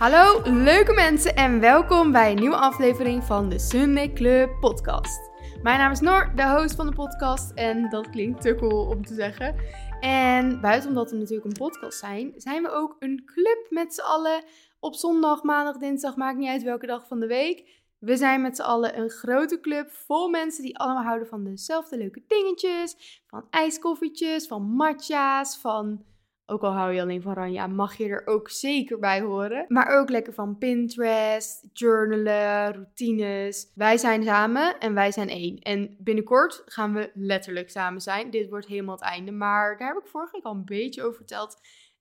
Hallo 0.00 0.40
leuke 0.44 0.92
mensen 0.92 1.36
en 1.36 1.60
welkom 1.60 2.12
bij 2.12 2.30
een 2.30 2.38
nieuwe 2.38 2.56
aflevering 2.56 3.24
van 3.24 3.48
de 3.48 3.58
Sunday 3.58 4.12
Club 4.12 4.60
podcast. 4.60 5.30
Mijn 5.62 5.78
naam 5.78 5.92
is 5.92 6.00
Noor, 6.00 6.32
de 6.34 6.48
host 6.48 6.74
van 6.74 6.86
de 6.86 6.94
podcast 6.94 7.52
en 7.54 7.88
dat 7.88 8.10
klinkt 8.10 8.40
te 8.42 8.54
cool 8.54 8.86
om 8.86 9.04
te 9.04 9.14
zeggen. 9.14 9.54
En 10.00 10.60
buiten 10.60 10.88
omdat 10.88 11.10
we 11.10 11.16
natuurlijk 11.16 11.46
een 11.46 11.66
podcast 11.66 11.98
zijn, 11.98 12.32
zijn 12.36 12.62
we 12.62 12.70
ook 12.70 12.96
een 12.98 13.22
club 13.24 13.66
met 13.68 13.94
z'n 13.94 14.00
allen 14.00 14.44
op 14.78 14.94
zondag, 14.94 15.42
maandag, 15.42 15.76
dinsdag, 15.76 16.16
maakt 16.16 16.38
niet 16.38 16.48
uit 16.48 16.62
welke 16.62 16.86
dag 16.86 17.06
van 17.06 17.20
de 17.20 17.26
week. 17.26 17.82
We 17.98 18.16
zijn 18.16 18.42
met 18.42 18.56
z'n 18.56 18.62
allen 18.62 18.98
een 18.98 19.10
grote 19.10 19.60
club 19.60 19.90
vol 19.90 20.28
mensen 20.28 20.62
die 20.62 20.78
allemaal 20.78 21.04
houden 21.04 21.28
van 21.28 21.44
dezelfde 21.44 21.96
leuke 21.96 22.22
dingetjes. 22.26 23.22
Van 23.26 23.46
ijskoffietjes, 23.50 24.46
van 24.46 24.62
matcha's, 24.62 25.56
van... 25.56 26.04
Ook 26.50 26.62
al 26.62 26.72
hou 26.72 26.92
je 26.92 27.00
alleen 27.00 27.22
van 27.22 27.32
Ranja, 27.32 27.66
mag 27.66 27.96
je 27.96 28.08
er 28.08 28.26
ook 28.26 28.48
zeker 28.48 28.98
bij 28.98 29.20
horen. 29.20 29.64
Maar 29.68 29.98
ook 29.98 30.10
lekker 30.10 30.32
van 30.32 30.58
Pinterest, 30.58 31.66
journalen, 31.72 32.72
routines. 32.72 33.72
Wij 33.74 33.96
zijn 33.96 34.22
samen 34.22 34.78
en 34.78 34.94
wij 34.94 35.12
zijn 35.12 35.28
één. 35.28 35.58
En 35.58 35.96
binnenkort 35.98 36.62
gaan 36.64 36.94
we 36.94 37.10
letterlijk 37.14 37.70
samen 37.70 38.00
zijn. 38.00 38.30
Dit 38.30 38.48
wordt 38.48 38.66
helemaal 38.66 38.94
het 38.94 39.04
einde. 39.04 39.30
Maar 39.30 39.78
daar 39.78 39.88
heb 39.88 40.02
ik 40.02 40.08
vorige 40.08 40.32
week 40.32 40.44
al 40.44 40.54
een 40.54 40.64
beetje 40.64 41.02
over 41.02 41.16
verteld. 41.16 41.56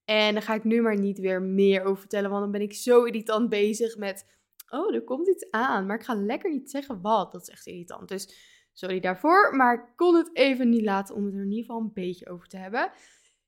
En 0.05 0.33
daar 0.33 0.43
ga 0.43 0.53
ik 0.53 0.63
nu 0.63 0.81
maar 0.81 0.99
niet 0.99 1.19
weer 1.19 1.41
meer 1.41 1.83
over 1.83 1.99
vertellen. 1.99 2.29
Want 2.29 2.41
dan 2.41 2.51
ben 2.51 2.61
ik 2.61 2.73
zo 2.73 3.03
irritant 3.03 3.49
bezig 3.49 3.97
met 3.97 4.37
oh, 4.69 4.95
er 4.95 5.03
komt 5.03 5.27
iets 5.27 5.51
aan, 5.51 5.85
maar 5.85 5.97
ik 5.97 6.05
ga 6.05 6.15
lekker 6.15 6.51
niet 6.51 6.69
zeggen 6.69 7.01
wat. 7.01 7.31
Dat 7.31 7.41
is 7.41 7.49
echt 7.49 7.67
irritant. 7.67 8.07
Dus 8.07 8.35
sorry 8.73 8.99
daarvoor, 8.99 9.55
maar 9.55 9.73
ik 9.73 9.95
kon 9.95 10.15
het 10.15 10.29
even 10.33 10.69
niet 10.69 10.83
laten 10.83 11.15
om 11.15 11.25
het 11.25 11.33
er 11.33 11.41
in 11.41 11.51
ieder 11.51 11.65
geval 11.65 11.81
een 11.81 11.93
beetje 11.93 12.29
over 12.29 12.47
te 12.47 12.57
hebben. 12.57 12.91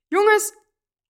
Jongens, 0.08 0.60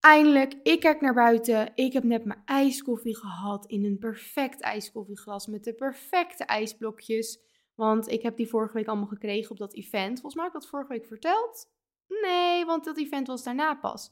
eindelijk, 0.03 0.53
ik 0.63 0.79
kijk 0.79 1.01
naar 1.01 1.13
buiten. 1.13 1.71
Ik 1.75 1.93
heb 1.93 2.03
net 2.03 2.25
mijn 2.25 2.41
ijskoffie 2.45 3.17
gehad 3.17 3.65
in 3.65 3.85
een 3.85 3.97
perfect 3.97 4.61
ijskoffieglas 4.61 5.47
met 5.47 5.63
de 5.63 5.73
perfecte 5.73 6.43
ijsblokjes. 6.43 7.39
Want 7.75 8.07
ik 8.07 8.21
heb 8.21 8.37
die 8.37 8.47
vorige 8.47 8.73
week 8.73 8.87
allemaal 8.87 9.07
gekregen 9.07 9.51
op 9.51 9.57
dat 9.57 9.73
event. 9.73 10.13
Volgens 10.19 10.35
mij 10.35 10.43
heb 10.43 10.53
ik 10.53 10.59
dat 10.59 10.69
vorige 10.69 10.93
week 10.93 11.05
verteld. 11.05 11.69
Nee, 12.21 12.65
want 12.65 12.83
dat 12.83 12.97
event 12.97 13.27
was 13.27 13.43
daarna 13.43 13.75
pas. 13.75 14.11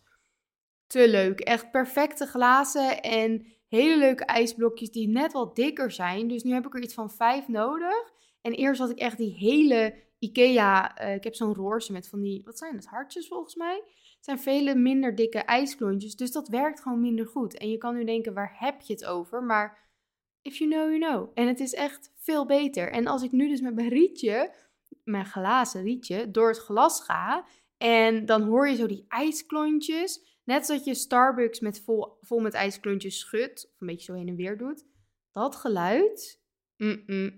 Te 0.88 1.10
leuk. 1.10 1.40
Echt 1.40 1.72
perfecte 1.72 2.26
glazen 2.26 3.02
en 3.02 3.46
hele 3.68 3.98
leuke 3.98 4.26
ijsblokjes 4.26 4.92
die 4.92 5.08
net 5.08 5.32
wat 5.32 5.56
dikker 5.56 5.92
zijn. 5.92 6.28
Dus 6.28 6.44
nu 6.44 6.54
heb 6.54 6.66
ik 6.66 6.76
er 6.76 6.84
iets 6.84 6.94
van 6.94 7.12
vijf 7.12 7.48
nodig. 7.48 8.12
En 8.42 8.54
eerst 8.54 8.80
had 8.80 8.90
ik 8.90 9.00
echt 9.00 9.18
die 9.18 9.34
hele 9.34 10.10
Ikea, 10.20 11.02
uh, 11.02 11.16
ik 11.16 11.24
heb 11.24 11.36
zo'n 11.36 11.54
roorse 11.54 11.92
met 11.92 12.10
van 12.10 12.22
die, 12.22 12.42
wat 12.44 12.58
zijn 12.58 12.76
het, 12.76 12.86
hartjes 12.86 13.28
volgens 13.28 13.56
mij. 13.56 13.84
Zijn 14.22 14.40
vele 14.40 14.76
minder 14.76 15.16
dikke 15.16 15.40
ijsklontjes, 15.40 16.16
dus 16.16 16.32
dat 16.32 16.48
werkt 16.48 16.82
gewoon 16.82 17.02
minder 17.02 17.28
goed. 17.28 17.58
En 17.58 17.70
je 17.70 17.78
kan 17.78 17.96
nu 17.96 18.04
denken, 18.04 18.34
waar 18.34 18.56
heb 18.58 18.82
je 18.82 18.94
het 18.94 19.06
over? 19.06 19.44
Maar 19.44 19.90
if 20.42 20.58
you 20.58 20.70
know, 20.70 20.88
you 20.88 21.00
know. 21.00 21.32
En 21.34 21.48
het 21.48 21.60
is 21.60 21.74
echt 21.74 22.14
veel 22.16 22.46
beter. 22.46 22.92
En 22.92 23.08
als 23.08 23.24
ik 23.24 23.32
nu 23.32 23.48
dus 23.48 23.62
met 23.62 23.76
mijn 23.76 23.90
rietje, 23.90 24.54
mijn 25.04 25.26
glazen 25.26 25.84
rietje, 25.84 26.32
door 26.32 26.48
het 26.48 26.60
glas 26.60 27.04
ga... 27.04 27.46
En 27.82 28.26
dan 28.26 28.42
hoor 28.42 28.70
je 28.70 28.76
zo 28.76 28.88
die 28.88 29.06
ijsklontjes. 29.08 30.40
Net 30.44 30.66
zoals 30.66 30.84
je 30.84 30.94
Starbucks 30.94 31.60
met 31.60 31.82
vol, 31.82 32.18
vol 32.22 32.40
met 32.40 32.54
ijsklontjes 32.54 33.20
schudt, 33.20 33.66
of 33.74 33.82
een 33.82 33.88
beetje 33.88 34.06
zo 34.06 34.14
heen 34.14 34.28
en 34.28 34.36
weer 34.36 34.58
doet. 34.58 34.86
Dat 35.32 35.56
geluid 35.56 36.41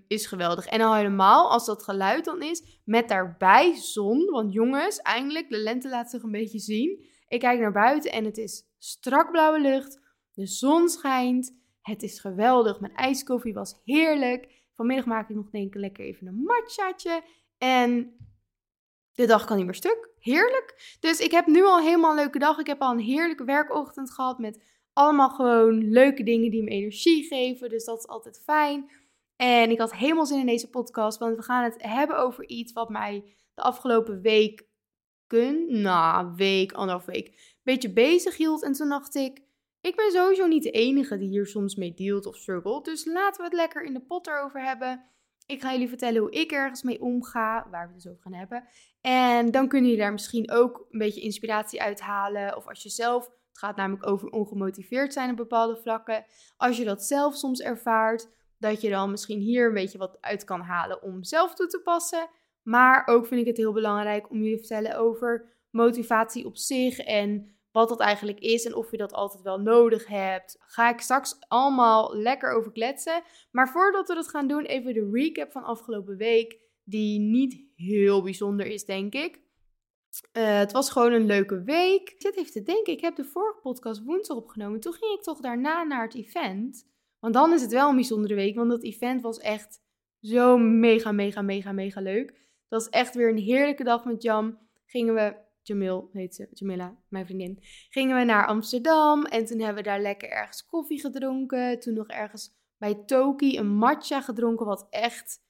is 0.08 0.26
geweldig. 0.26 0.66
En 0.66 0.82
al 0.82 0.96
helemaal 0.96 1.50
als 1.52 1.66
dat 1.66 1.84
geluid 1.84 2.26
dan 2.26 2.42
is, 2.42 2.82
met 2.86 3.08
daarbij 3.08 3.76
zon. 3.76 4.30
Want 4.30 4.54
jongens, 4.54 4.98
eindelijk, 4.98 5.50
de 5.50 5.58
lente 5.58 5.90
laat 5.90 6.10
zich 6.10 6.24
een 6.24 6.32
beetje 6.32 6.60
zien. 6.60 7.06
Ik 7.28 7.40
kijk 7.40 7.60
naar 7.60 7.72
buiten 7.72 8.12
en 8.12 8.26
het 8.26 8.38
is 8.38 8.64
strak 8.78 9.32
blauwe 9.32 9.60
lucht. 9.60 10.00
De 10.34 10.48
zon 10.48 10.90
schijnt. 10.90 11.62
Het 11.82 12.04
is 12.04 12.20
geweldig. 12.20 12.80
Mijn 12.80 12.96
ijskoffie 12.96 13.54
was 13.54 13.82
heerlijk. 13.84 14.48
Vanmiddag 14.74 15.06
maak 15.06 15.30
ik 15.30 15.36
nog 15.36 15.50
denk 15.50 15.68
ik 15.68 15.80
lekker 15.80 16.06
even 16.06 16.28
een 16.28 16.44
matchaatje. 16.44 17.24
En 17.58 18.18
de 19.14 19.26
dag 19.26 19.46
kan 19.46 19.58
niet 19.58 19.66
meer 19.66 19.76
stuk. 19.76 20.10
Heerlijk. 20.20 20.98
Dus 21.00 21.20
ik 21.20 21.32
heb 21.32 21.48
nu 21.48 21.64
al 21.64 21.80
helemaal 21.80 22.10
een 22.10 22.18
leuke 22.18 22.40
dag. 22.40 22.60
Ik 22.60 22.68
heb 22.68 22.82
al 22.82 22.92
een 22.92 23.00
heerlijke 23.00 23.44
werkochtend 23.44 24.12
gehad 24.12 24.40
met 24.40 24.64
allemaal 24.94 25.30
gewoon 25.30 25.90
leuke 25.90 26.24
dingen 26.24 26.52
die 26.52 26.64
me 26.64 26.70
energie 26.70 27.24
geven. 27.24 27.70
Dus 27.70 27.86
dat 27.86 27.98
is 27.98 28.08
altijd 28.08 28.42
fijn. 28.44 28.90
En 29.36 29.72
ik 29.72 29.80
had 29.80 29.96
helemaal 29.96 30.26
zin 30.26 30.40
in 30.40 30.46
deze 30.46 30.70
podcast, 30.70 31.20
want 31.20 31.36
we 31.36 31.44
gaan 31.44 31.64
het 31.64 31.76
hebben 31.78 32.18
over 32.18 32.48
iets 32.48 32.74
wat 32.74 32.90
mij 32.90 33.36
de 33.54 33.62
afgelopen 33.62 34.22
week, 34.22 34.68
kun, 35.28 35.82
nou, 35.82 36.34
week, 36.36 36.72
anderhalf 36.72 37.06
week, 37.06 37.28
een 37.28 37.60
beetje 37.64 37.94
bezig 37.94 38.38
hield. 38.38 38.64
En 38.64 38.74
toen 38.74 38.90
dacht 38.90 39.16
ik, 39.16 39.42
ik 39.82 39.96
ben 39.96 40.12
sowieso 40.12 40.48
niet 40.48 40.64
de 40.64 40.72
enige 40.72 41.18
die 41.18 41.30
hier 41.30 41.48
soms 41.48 41.76
mee 41.76 41.94
dealt 41.94 42.26
of 42.26 42.36
struggelt. 42.36 42.86
Dus 42.86 43.06
laten 43.06 43.38
we 43.38 43.44
het 43.44 43.54
lekker 43.54 43.84
in 43.84 43.94
de 43.94 44.02
pot 44.02 44.28
erover 44.28 44.64
hebben. 44.64 45.06
Ik 45.46 45.62
ga 45.62 45.72
jullie 45.72 45.88
vertellen 45.88 46.22
hoe 46.22 46.32
ik 46.32 46.52
ergens 46.52 46.84
mee 46.84 47.02
omga, 47.02 47.68
waar 47.72 47.88
we 47.88 47.94
het 47.94 48.04
dus 48.04 48.12
over 48.12 48.24
gaan 48.24 48.34
hebben. 48.34 48.68
En 49.02 49.52
dan 49.52 49.68
kunnen 49.68 49.90
jullie 49.90 50.04
daar 50.04 50.14
misschien 50.14 50.52
ook 50.52 50.88
een 50.90 51.00
beetje 51.00 51.22
inspiratie 51.22 51.82
uithalen. 51.82 52.58
Of 52.58 52.68
als 52.68 52.84
je 52.84 52.90
zelf, 52.90 53.26
het 53.26 53.58
gaat 53.58 53.76
namelijk 53.76 54.08
over 54.08 54.30
ongemotiveerd 54.30 55.14
zijn 55.14 55.30
op 55.30 55.36
bepaalde 55.36 55.78
vlakken. 55.78 56.26
Als 56.58 56.78
je 56.78 56.84
dat 56.84 57.04
zelf 57.04 57.36
soms 57.36 57.62
ervaart, 57.62 58.30
dat 58.64 58.82
je 58.82 58.90
dan 58.90 59.12
misschien 59.12 59.40
hier 59.40 59.68
een 59.68 59.74
beetje 59.74 59.98
wat 59.98 60.18
uit 60.22 60.44
kan 60.44 60.62
halen 60.62 61.02
om 61.02 61.24
zelf 61.24 61.54
toe 61.54 61.68
te 61.68 61.82
passen. 61.84 62.30
Maar 62.62 63.08
ook 63.08 63.28
vind 63.28 63.42
ik 63.42 63.48
het 63.48 63.58
heel 63.58 63.74
belangrijk 63.74 64.30
om 64.30 64.38
jullie 64.38 64.58
te 64.58 64.68
vertellen 64.68 64.98
over 64.98 65.46
motivatie 65.70 66.46
op 66.46 66.58
zich 66.58 67.00
en 67.00 67.54
wat 67.72 67.90
dat 67.90 68.00
eigenlijk 68.00 68.40
is 68.40 68.66
en 68.66 68.76
of 68.76 68.92
je 68.92 68.98
dat 68.98 69.14
altijd 69.14 69.44
wel 69.44 69.60
nodig 69.60 70.08
hebt. 70.08 70.58
Ga 70.60 70.90
ik 70.90 71.00
straks 71.00 71.36
allemaal 71.48 72.16
lekker 72.16 72.52
over 72.52 72.72
kletsen. 72.72 73.24
Maar 73.52 73.70
voordat 73.70 74.08
we 74.08 74.14
dat 74.14 74.30
gaan 74.30 74.48
doen, 74.48 74.64
even 74.64 74.94
de 74.94 75.10
recap 75.12 75.52
van 75.52 75.64
afgelopen 75.64 76.18
week, 76.18 76.58
die 76.84 77.20
niet 77.20 77.66
heel 77.76 78.24
bijzonder 78.24 78.66
is, 78.66 78.86
denk 78.86 79.14
ik. 79.14 79.42
Uh, 80.34 80.58
het 80.58 80.72
was 80.72 80.92
gewoon 80.92 81.12
een 81.12 81.26
leuke 81.26 81.64
week. 81.64 82.10
Ik 82.10 82.22
zit 82.22 82.38
even 82.38 82.52
te 82.52 82.64
denken, 82.64 82.94
ik 82.94 83.02
heb 83.02 83.16
de 83.16 83.26
vorige 83.26 83.60
podcast 83.60 84.04
woensdag 84.04 84.38
opgenomen. 84.38 84.80
Toen 84.80 84.94
ging 84.94 85.18
ik 85.18 85.24
toch 85.24 85.40
daarna 85.40 85.84
naar 85.84 86.04
het 86.04 86.16
event. 86.16 86.93
Want 87.24 87.36
dan 87.36 87.54
is 87.54 87.62
het 87.62 87.72
wel 87.72 87.90
een 87.90 87.96
bijzondere 87.96 88.36
week, 88.36 88.56
want 88.56 88.70
dat 88.70 88.84
event 88.84 89.22
was 89.22 89.40
echt 89.40 89.82
zo 90.22 90.58
mega, 90.58 91.12
mega, 91.12 91.42
mega, 91.42 91.72
mega 91.72 92.02
leuk. 92.02 92.28
Dat 92.68 92.84
was 92.84 92.90
echt 92.90 93.16
weer 93.16 93.30
een 93.30 93.38
heerlijke 93.38 93.84
dag 93.84 94.06
met 94.06 94.24
Jam. 94.24 94.58
Gingen 94.86 95.14
we 95.14 95.36
Jamil 95.62 96.10
heet 96.14 96.36
ze, 96.36 96.48
Jamila, 96.52 96.98
mijn 97.08 97.26
vriendin, 97.26 97.60
gingen 97.90 98.18
we 98.18 98.24
naar 98.24 98.48
Amsterdam. 98.48 99.26
En 99.26 99.46
toen 99.46 99.60
hebben 99.60 99.84
we 99.84 99.90
daar 99.90 100.02
lekker 100.02 100.30
ergens 100.30 100.66
koffie 100.66 101.00
gedronken. 101.00 101.80
Toen 101.80 101.94
nog 101.94 102.08
ergens 102.08 102.56
bij 102.78 103.04
Toki 103.06 103.58
een 103.58 103.76
matcha 103.76 104.22
gedronken, 104.22 104.66
wat 104.66 104.88
echt 104.90 105.44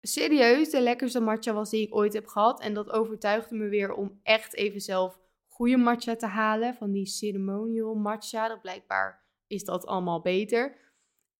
serieus 0.00 0.70
de 0.70 0.80
lekkerste 0.80 1.20
matcha 1.20 1.52
was 1.52 1.70
die 1.70 1.86
ik 1.86 1.94
ooit 1.94 2.12
heb 2.12 2.26
gehad. 2.26 2.60
En 2.60 2.74
dat 2.74 2.90
overtuigde 2.90 3.54
me 3.54 3.68
weer 3.68 3.92
om 3.92 4.20
echt 4.22 4.54
even 4.54 4.80
zelf 4.80 5.18
goede 5.48 5.76
matcha 5.76 6.16
te 6.16 6.26
halen. 6.26 6.74
Van 6.74 6.92
die 6.92 7.06
ceremonial 7.06 7.94
matcha, 7.94 8.48
dat 8.48 8.60
blijkbaar 8.60 9.28
is 9.46 9.64
dat 9.64 9.86
allemaal 9.86 10.20
beter. 10.20 10.88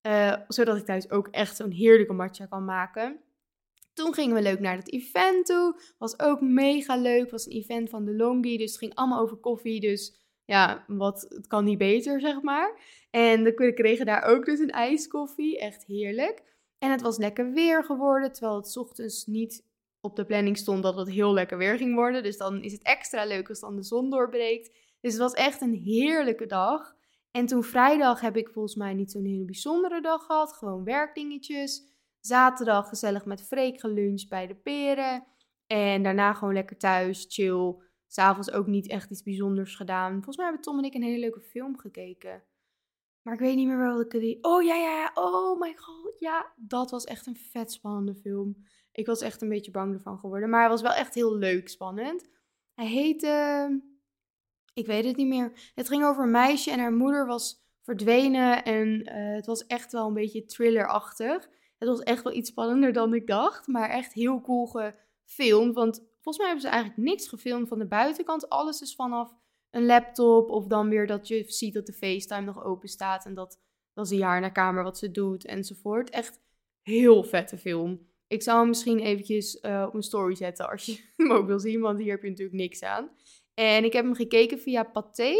Uh, 0.06 0.36
zodat 0.48 0.76
ik 0.76 0.84
thuis 0.84 1.10
ook 1.10 1.28
echt 1.28 1.56
zo'n 1.56 1.70
heerlijke 1.70 2.12
matcha 2.12 2.46
kan 2.46 2.64
maken. 2.64 3.20
Toen 3.92 4.14
gingen 4.14 4.34
we 4.34 4.42
leuk 4.42 4.60
naar 4.60 4.76
het 4.76 4.92
event 4.92 5.46
toe. 5.46 5.80
Was 5.98 6.18
ook 6.18 6.40
mega 6.40 6.96
leuk. 6.96 7.30
Was 7.30 7.46
een 7.46 7.52
event 7.52 7.90
van 7.90 8.04
de 8.04 8.16
Longi. 8.16 8.56
Dus 8.56 8.70
het 8.70 8.78
ging 8.78 8.94
allemaal 8.94 9.20
over 9.20 9.36
koffie. 9.36 9.80
Dus 9.80 10.18
ja, 10.44 10.84
wat, 10.86 11.26
het 11.28 11.46
kan 11.46 11.64
niet 11.64 11.78
beter, 11.78 12.20
zeg 12.20 12.42
maar. 12.42 12.80
En 13.10 13.42
we 13.42 13.72
kregen 13.74 14.06
daar 14.06 14.22
ook 14.22 14.44
dus 14.44 14.58
een 14.58 14.70
ijskoffie. 14.70 15.58
Echt 15.58 15.84
heerlijk. 15.84 16.42
En 16.78 16.90
het 16.90 17.00
was 17.00 17.18
lekker 17.18 17.52
weer 17.52 17.84
geworden. 17.84 18.32
Terwijl 18.32 18.56
het 18.56 18.76
ochtends 18.76 19.26
niet 19.26 19.64
op 20.00 20.16
de 20.16 20.24
planning 20.24 20.58
stond 20.58 20.82
dat 20.82 20.96
het 20.96 21.10
heel 21.10 21.32
lekker 21.32 21.58
weer 21.58 21.76
ging 21.76 21.94
worden. 21.94 22.22
Dus 22.22 22.36
dan 22.36 22.62
is 22.62 22.72
het 22.72 22.82
extra 22.82 23.24
leuk 23.24 23.48
als 23.48 23.60
dan 23.60 23.76
de 23.76 23.82
zon 23.82 24.10
doorbreekt. 24.10 24.70
Dus 25.00 25.12
het 25.12 25.20
was 25.20 25.32
echt 25.32 25.60
een 25.60 25.74
heerlijke 25.74 26.46
dag. 26.46 26.96
En 27.30 27.46
toen 27.46 27.62
vrijdag 27.62 28.20
heb 28.20 28.36
ik 28.36 28.48
volgens 28.48 28.74
mij 28.74 28.94
niet 28.94 29.10
zo'n 29.10 29.24
hele 29.24 29.44
bijzondere 29.44 30.00
dag 30.00 30.24
gehad. 30.24 30.52
Gewoon 30.52 30.84
werkdingetjes. 30.84 31.88
Zaterdag 32.20 32.88
gezellig 32.88 33.24
met 33.24 33.42
Freek 33.42 33.80
geluncht 33.80 34.28
bij 34.28 34.46
de 34.46 34.54
peren. 34.54 35.24
En 35.66 36.02
daarna 36.02 36.32
gewoon 36.32 36.54
lekker 36.54 36.76
thuis, 36.76 37.26
chill. 37.28 37.74
S'avonds 38.06 38.50
ook 38.52 38.66
niet 38.66 38.88
echt 38.88 39.10
iets 39.10 39.22
bijzonders 39.22 39.74
gedaan. 39.76 40.12
Volgens 40.12 40.36
mij 40.36 40.46
hebben 40.46 40.64
Tom 40.64 40.78
en 40.78 40.84
ik 40.84 40.94
een 40.94 41.02
hele 41.02 41.18
leuke 41.18 41.40
film 41.40 41.78
gekeken. 41.78 42.42
Maar 43.22 43.34
ik 43.34 43.40
weet 43.40 43.56
niet 43.56 43.66
meer 43.66 43.78
welke 43.78 44.18
die... 44.18 44.38
Oh 44.44 44.62
ja, 44.62 44.74
ja, 44.74 44.90
ja. 44.90 45.10
Oh 45.14 45.60
my 45.60 45.74
god. 45.76 46.14
Ja, 46.18 46.52
dat 46.56 46.90
was 46.90 47.04
echt 47.04 47.26
een 47.26 47.36
vet 47.36 47.72
spannende 47.72 48.14
film. 48.14 48.56
Ik 48.92 49.06
was 49.06 49.20
echt 49.20 49.42
een 49.42 49.48
beetje 49.48 49.70
bang 49.70 49.94
ervan 49.94 50.18
geworden. 50.18 50.50
Maar 50.50 50.60
hij 50.60 50.68
was 50.68 50.82
wel 50.82 50.92
echt 50.92 51.14
heel 51.14 51.36
leuk 51.36 51.68
spannend. 51.68 52.28
Hij 52.74 52.86
heette... 52.86 53.89
Ik 54.72 54.86
weet 54.86 55.04
het 55.04 55.16
niet 55.16 55.26
meer. 55.26 55.72
Het 55.74 55.88
ging 55.88 56.04
over 56.04 56.24
een 56.24 56.30
meisje 56.30 56.70
en 56.70 56.78
haar 56.78 56.92
moeder 56.92 57.26
was 57.26 57.64
verdwenen. 57.82 58.64
En 58.64 58.88
uh, 58.88 59.34
het 59.34 59.46
was 59.46 59.66
echt 59.66 59.92
wel 59.92 60.06
een 60.06 60.14
beetje 60.14 60.44
thrillerachtig. 60.44 61.48
Het 61.78 61.88
was 61.88 62.00
echt 62.00 62.22
wel 62.22 62.32
iets 62.32 62.50
spannender 62.50 62.92
dan 62.92 63.14
ik 63.14 63.26
dacht. 63.26 63.66
Maar 63.66 63.90
echt 63.90 64.12
heel 64.12 64.40
cool 64.40 64.66
gefilmd. 64.66 65.74
Want 65.74 65.96
volgens 65.96 66.36
mij 66.36 66.46
hebben 66.46 66.64
ze 66.64 66.68
eigenlijk 66.68 67.02
niks 67.02 67.28
gefilmd 67.28 67.68
van 67.68 67.78
de 67.78 67.86
buitenkant. 67.86 68.48
Alles 68.48 68.80
is 68.80 68.94
vanaf 68.94 69.34
een 69.70 69.86
laptop. 69.86 70.50
Of 70.50 70.66
dan 70.66 70.88
weer 70.88 71.06
dat 71.06 71.28
je 71.28 71.44
ziet 71.46 71.74
dat 71.74 71.86
de 71.86 71.92
FaceTime 71.92 72.44
nog 72.44 72.64
open 72.64 72.88
staat. 72.88 73.24
En 73.24 73.34
dat, 73.34 73.60
Dat 73.92 74.10
een 74.10 74.16
jaar 74.16 74.40
naar 74.40 74.52
kamer 74.52 74.82
wat 74.82 74.98
ze 74.98 75.10
doet 75.10 75.44
enzovoort. 75.44 76.10
Echt 76.10 76.40
heel 76.82 77.24
vette 77.24 77.58
film. 77.58 78.08
Ik 78.26 78.42
zal 78.42 78.58
hem 78.58 78.68
misschien 78.68 78.98
eventjes 78.98 79.58
uh, 79.62 79.84
op 79.86 79.94
een 79.94 80.02
story 80.02 80.34
zetten 80.34 80.70
als 80.70 80.86
je 80.86 81.04
hem 81.16 81.32
ook 81.32 81.46
wil 81.46 81.58
zien, 81.58 81.80
want 81.80 81.98
hier 81.98 82.10
heb 82.10 82.22
je 82.22 82.28
natuurlijk 82.28 82.56
niks 82.56 82.82
aan. 82.82 83.10
En 83.60 83.84
ik 83.84 83.92
heb 83.92 84.04
hem 84.04 84.14
gekeken 84.14 84.58
via 84.58 84.82
Pathé. 84.82 85.34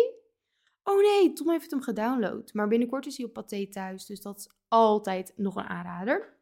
Oh 0.84 1.00
nee, 1.00 1.32
Tom 1.32 1.50
heeft 1.50 1.70
hem 1.70 1.82
gedownload. 1.82 2.52
Maar 2.52 2.68
binnenkort 2.68 3.06
is 3.06 3.16
hij 3.16 3.26
op 3.26 3.32
Pathé 3.32 3.68
thuis, 3.68 4.06
dus 4.06 4.20
dat 4.20 4.38
is 4.38 4.50
altijd 4.68 5.32
nog 5.36 5.56
een 5.56 5.68
aanrader. 5.68 6.38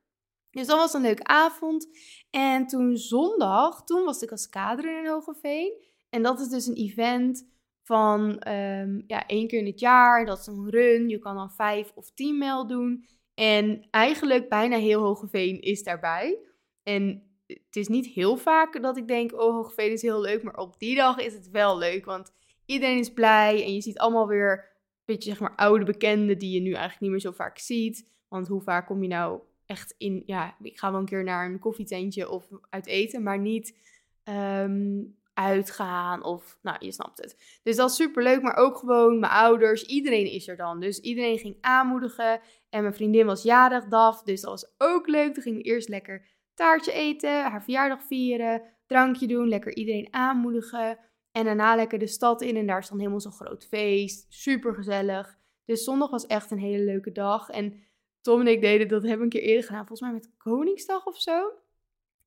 Dus 0.50 0.66
dat 0.66 0.76
was 0.76 0.92
een 0.92 1.00
leuke 1.00 1.24
avond. 1.24 1.88
En 2.30 2.66
toen 2.66 2.96
zondag, 2.96 3.84
toen 3.84 4.04
was 4.04 4.18
de 4.18 4.26
Cascade 4.26 4.88
in 4.88 5.06
Hogeveen. 5.06 5.72
En 6.10 6.22
dat 6.22 6.40
is 6.40 6.48
dus 6.48 6.66
een 6.66 6.74
event 6.74 7.48
van 7.82 8.48
um, 8.48 9.04
ja, 9.06 9.26
één 9.26 9.48
keer 9.48 9.58
in 9.58 9.66
het 9.66 9.80
jaar. 9.80 10.26
Dat 10.26 10.38
is 10.38 10.46
een 10.46 10.70
run. 10.70 11.08
Je 11.08 11.18
kan 11.18 11.34
dan 11.34 11.52
vijf 11.52 11.92
of 11.94 12.10
tien 12.10 12.38
mijl 12.38 12.66
doen. 12.66 13.06
En 13.34 13.86
eigenlijk 13.90 14.48
bijna 14.48 14.76
heel 14.76 15.02
Hogeveen 15.02 15.60
is 15.60 15.82
daarbij. 15.82 16.38
En 16.82 17.27
het 17.48 17.76
is 17.76 17.88
niet 17.88 18.06
heel 18.06 18.36
vaak 18.36 18.82
dat 18.82 18.96
ik 18.96 19.08
denk, 19.08 19.32
oh 19.32 19.54
Hogeveen 19.54 19.92
is 19.92 20.02
heel 20.02 20.20
leuk. 20.20 20.42
Maar 20.42 20.56
op 20.56 20.78
die 20.78 20.96
dag 20.96 21.18
is 21.18 21.34
het 21.34 21.50
wel 21.50 21.78
leuk. 21.78 22.04
Want 22.04 22.32
iedereen 22.66 22.98
is 22.98 23.12
blij 23.12 23.64
en 23.64 23.74
je 23.74 23.80
ziet 23.80 23.98
allemaal 23.98 24.26
weer 24.26 24.52
een 24.52 25.04
beetje 25.04 25.30
zeg 25.30 25.40
maar 25.40 25.54
oude 25.54 25.84
bekenden 25.84 26.38
die 26.38 26.50
je 26.50 26.60
nu 26.60 26.70
eigenlijk 26.70 27.00
niet 27.00 27.10
meer 27.10 27.20
zo 27.20 27.30
vaak 27.30 27.58
ziet. 27.58 28.10
Want 28.28 28.48
hoe 28.48 28.62
vaak 28.62 28.86
kom 28.86 29.02
je 29.02 29.08
nou 29.08 29.40
echt 29.66 29.94
in, 29.98 30.22
ja, 30.26 30.56
ik 30.62 30.78
ga 30.78 30.90
wel 30.90 31.00
een 31.00 31.06
keer 31.06 31.24
naar 31.24 31.46
een 31.46 31.58
koffietentje 31.58 32.30
of 32.30 32.48
uit 32.70 32.86
eten, 32.86 33.22
maar 33.22 33.38
niet 33.38 33.78
ehm, 34.24 35.02
uitgaan 35.34 36.24
of, 36.24 36.58
nou, 36.62 36.76
je 36.80 36.92
snapt 36.92 37.18
het. 37.18 37.60
Dus 37.62 37.76
dat 37.76 37.90
is 37.90 37.96
super 37.96 38.22
leuk, 38.22 38.42
maar 38.42 38.56
ook 38.56 38.76
gewoon 38.76 39.18
mijn 39.18 39.32
ouders, 39.32 39.82
iedereen 39.82 40.30
is 40.30 40.48
er 40.48 40.56
dan. 40.56 40.80
Dus 40.80 41.00
iedereen 41.00 41.38
ging 41.38 41.56
aanmoedigen 41.60 42.40
en 42.70 42.82
mijn 42.82 42.94
vriendin 42.94 43.26
was 43.26 43.42
jarig, 43.42 43.84
Daf, 43.84 44.22
dus 44.22 44.40
dat 44.40 44.50
was 44.50 44.72
ook 44.78 45.06
leuk. 45.06 45.34
Toen 45.34 45.42
gingen 45.42 45.58
we 45.58 45.64
eerst 45.64 45.88
lekker 45.88 46.26
taartje 46.58 46.92
eten, 46.92 47.42
haar 47.42 47.62
verjaardag 47.62 48.02
vieren, 48.02 48.62
drankje 48.86 49.26
doen, 49.26 49.48
lekker 49.48 49.74
iedereen 49.74 50.08
aanmoedigen. 50.10 50.98
En 51.32 51.44
daarna 51.44 51.76
lekker 51.76 51.98
de 51.98 52.06
stad 52.06 52.42
in 52.42 52.56
en 52.56 52.66
daar 52.66 52.78
is 52.78 52.88
dan 52.88 52.98
helemaal 52.98 53.20
zo'n 53.20 53.32
groot 53.32 53.66
feest, 53.66 54.26
super 54.28 54.74
gezellig. 54.74 55.38
Dus 55.64 55.84
zondag 55.84 56.10
was 56.10 56.26
echt 56.26 56.50
een 56.50 56.58
hele 56.58 56.84
leuke 56.84 57.12
dag 57.12 57.48
en 57.48 57.86
Tom 58.20 58.40
en 58.40 58.46
ik 58.46 58.60
deden 58.60 58.88
dat 58.88 59.02
hebben 59.02 59.18
we 59.18 59.24
een 59.24 59.40
keer 59.40 59.48
eerder 59.48 59.64
gedaan, 59.64 59.86
volgens 59.86 60.00
mij 60.00 60.12
met 60.12 60.30
Koningsdag 60.36 61.06
of 61.06 61.20
zo. 61.20 61.52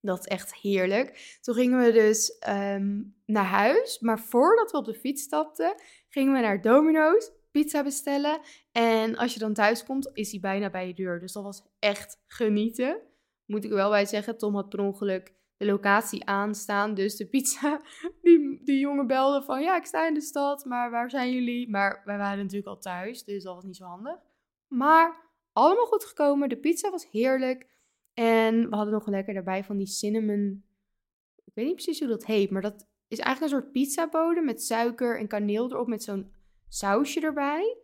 Dat 0.01 0.19
is 0.19 0.25
echt 0.25 0.55
heerlijk. 0.55 1.37
Toen 1.41 1.55
gingen 1.55 1.85
we 1.85 1.91
dus 1.91 2.37
ehm, 2.37 3.01
naar 3.25 3.45
huis. 3.45 3.99
Maar 3.99 4.19
voordat 4.19 4.71
we 4.71 4.77
op 4.77 4.85
de 4.85 4.93
fiets 4.93 5.23
stapten, 5.23 5.75
gingen 6.09 6.33
we 6.33 6.39
naar 6.39 6.61
Domino's 6.61 7.31
pizza 7.51 7.83
bestellen. 7.83 8.39
En 8.71 9.15
als 9.15 9.33
je 9.33 9.39
dan 9.39 9.53
thuis 9.53 9.83
komt, 9.83 10.09
is 10.13 10.29
die 10.29 10.39
bijna 10.39 10.69
bij 10.69 10.87
je 10.87 10.93
deur. 10.93 11.19
Dus 11.19 11.31
dat 11.31 11.43
was 11.43 11.63
echt 11.79 12.23
genieten. 12.27 13.01
Moet 13.51 13.63
ik 13.63 13.71
wel 13.71 13.89
bij 13.89 14.05
zeggen, 14.05 14.37
Tom 14.37 14.55
had 14.55 14.69
per 14.69 14.79
ongeluk 14.79 15.33
de 15.57 15.65
locatie 15.65 16.25
aanstaan. 16.25 16.93
Dus 16.93 17.15
de 17.15 17.27
pizza, 17.27 17.81
die, 18.23 18.63
die 18.63 18.79
jongen 18.79 19.07
belde 19.07 19.41
van 19.45 19.61
ja, 19.61 19.77
ik 19.77 19.85
sta 19.85 20.07
in 20.07 20.13
de 20.13 20.21
stad, 20.21 20.65
maar 20.65 20.91
waar 20.91 21.09
zijn 21.09 21.31
jullie? 21.31 21.69
Maar 21.69 22.01
wij 22.05 22.17
waren 22.17 22.37
natuurlijk 22.37 22.67
al 22.67 22.79
thuis, 22.79 23.23
dus 23.23 23.43
dat 23.43 23.55
was 23.55 23.63
niet 23.63 23.75
zo 23.75 23.85
handig. 23.85 24.17
Maar 24.67 25.29
allemaal 25.53 25.85
goed 25.85 26.05
gekomen. 26.05 26.49
De 26.49 26.57
pizza 26.57 26.89
was 26.89 27.09
heerlijk. 27.09 27.69
En 28.13 28.69
we 28.69 28.75
hadden 28.75 28.93
nog 28.93 29.07
lekker 29.07 29.33
daarbij 29.33 29.63
van 29.63 29.77
die 29.77 29.87
cinnamon. 29.87 30.63
Ik 31.45 31.53
weet 31.53 31.65
niet 31.65 31.75
precies 31.75 31.99
hoe 31.99 32.07
dat 32.07 32.25
heet, 32.25 32.49
maar 32.49 32.61
dat 32.61 32.87
is 33.07 33.19
eigenlijk 33.19 33.53
een 33.53 33.59
soort 33.59 33.71
pizzabodem 33.71 34.45
met 34.45 34.63
suiker 34.63 35.19
en 35.19 35.27
kaneel 35.27 35.71
erop 35.71 35.87
met 35.87 36.03
zo'n 36.03 36.31
sausje 36.67 37.21
erbij. 37.21 37.77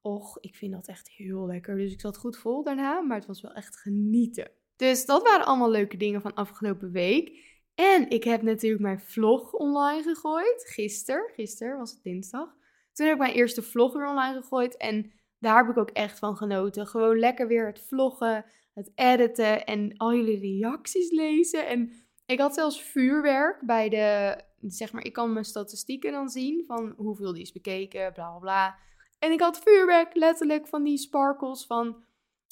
Och, 0.00 0.38
ik 0.40 0.54
vind 0.54 0.72
dat 0.72 0.88
echt 0.88 1.08
heel 1.08 1.46
lekker. 1.46 1.76
Dus 1.76 1.92
ik 1.92 2.00
zat 2.00 2.16
goed 2.16 2.36
vol 2.36 2.62
daarna, 2.62 3.00
maar 3.00 3.16
het 3.16 3.26
was 3.26 3.40
wel 3.40 3.52
echt 3.52 3.76
genieten. 3.76 4.50
Dus 4.76 5.06
dat 5.06 5.22
waren 5.22 5.46
allemaal 5.46 5.70
leuke 5.70 5.96
dingen 5.96 6.20
van 6.20 6.34
afgelopen 6.34 6.90
week. 6.90 7.44
En 7.74 8.10
ik 8.10 8.24
heb 8.24 8.42
natuurlijk 8.42 8.82
mijn 8.82 9.00
vlog 9.00 9.52
online 9.52 10.02
gegooid. 10.02 10.64
Gisteren, 10.68 11.30
gisteren 11.34 11.78
was 11.78 11.90
het 11.90 12.02
dinsdag. 12.02 12.54
Toen 12.92 13.06
heb 13.06 13.14
ik 13.14 13.20
mijn 13.20 13.34
eerste 13.34 13.62
vlog 13.62 13.92
weer 13.92 14.08
online 14.08 14.40
gegooid. 14.40 14.76
En 14.76 15.12
daar 15.38 15.56
heb 15.56 15.68
ik 15.68 15.78
ook 15.78 15.90
echt 15.90 16.18
van 16.18 16.36
genoten. 16.36 16.86
Gewoon 16.86 17.18
lekker 17.18 17.46
weer 17.46 17.66
het 17.66 17.80
vloggen, 17.80 18.44
het 18.74 18.92
editen 18.94 19.64
en 19.64 19.96
al 19.96 20.14
jullie 20.14 20.40
reacties 20.40 21.10
lezen. 21.10 21.66
En 21.66 21.92
ik 22.26 22.40
had 22.40 22.54
zelfs 22.54 22.82
vuurwerk 22.82 23.60
bij 23.66 23.88
de, 23.88 24.36
zeg 24.60 24.92
maar, 24.92 25.04
ik 25.04 25.12
kan 25.12 25.32
mijn 25.32 25.44
statistieken 25.44 26.12
dan 26.12 26.28
zien 26.28 26.64
van 26.66 26.94
hoeveel 26.96 27.32
die 27.32 27.42
is 27.42 27.52
bekeken, 27.52 28.12
bla 28.12 28.30
bla 28.30 28.38
bla. 28.38 28.78
En 29.18 29.32
ik 29.32 29.40
had 29.40 29.58
vuurwerk 29.58 30.14
letterlijk 30.14 30.68
van 30.68 30.82
die 30.82 30.98
sparkles 30.98 31.66
van, 31.66 32.04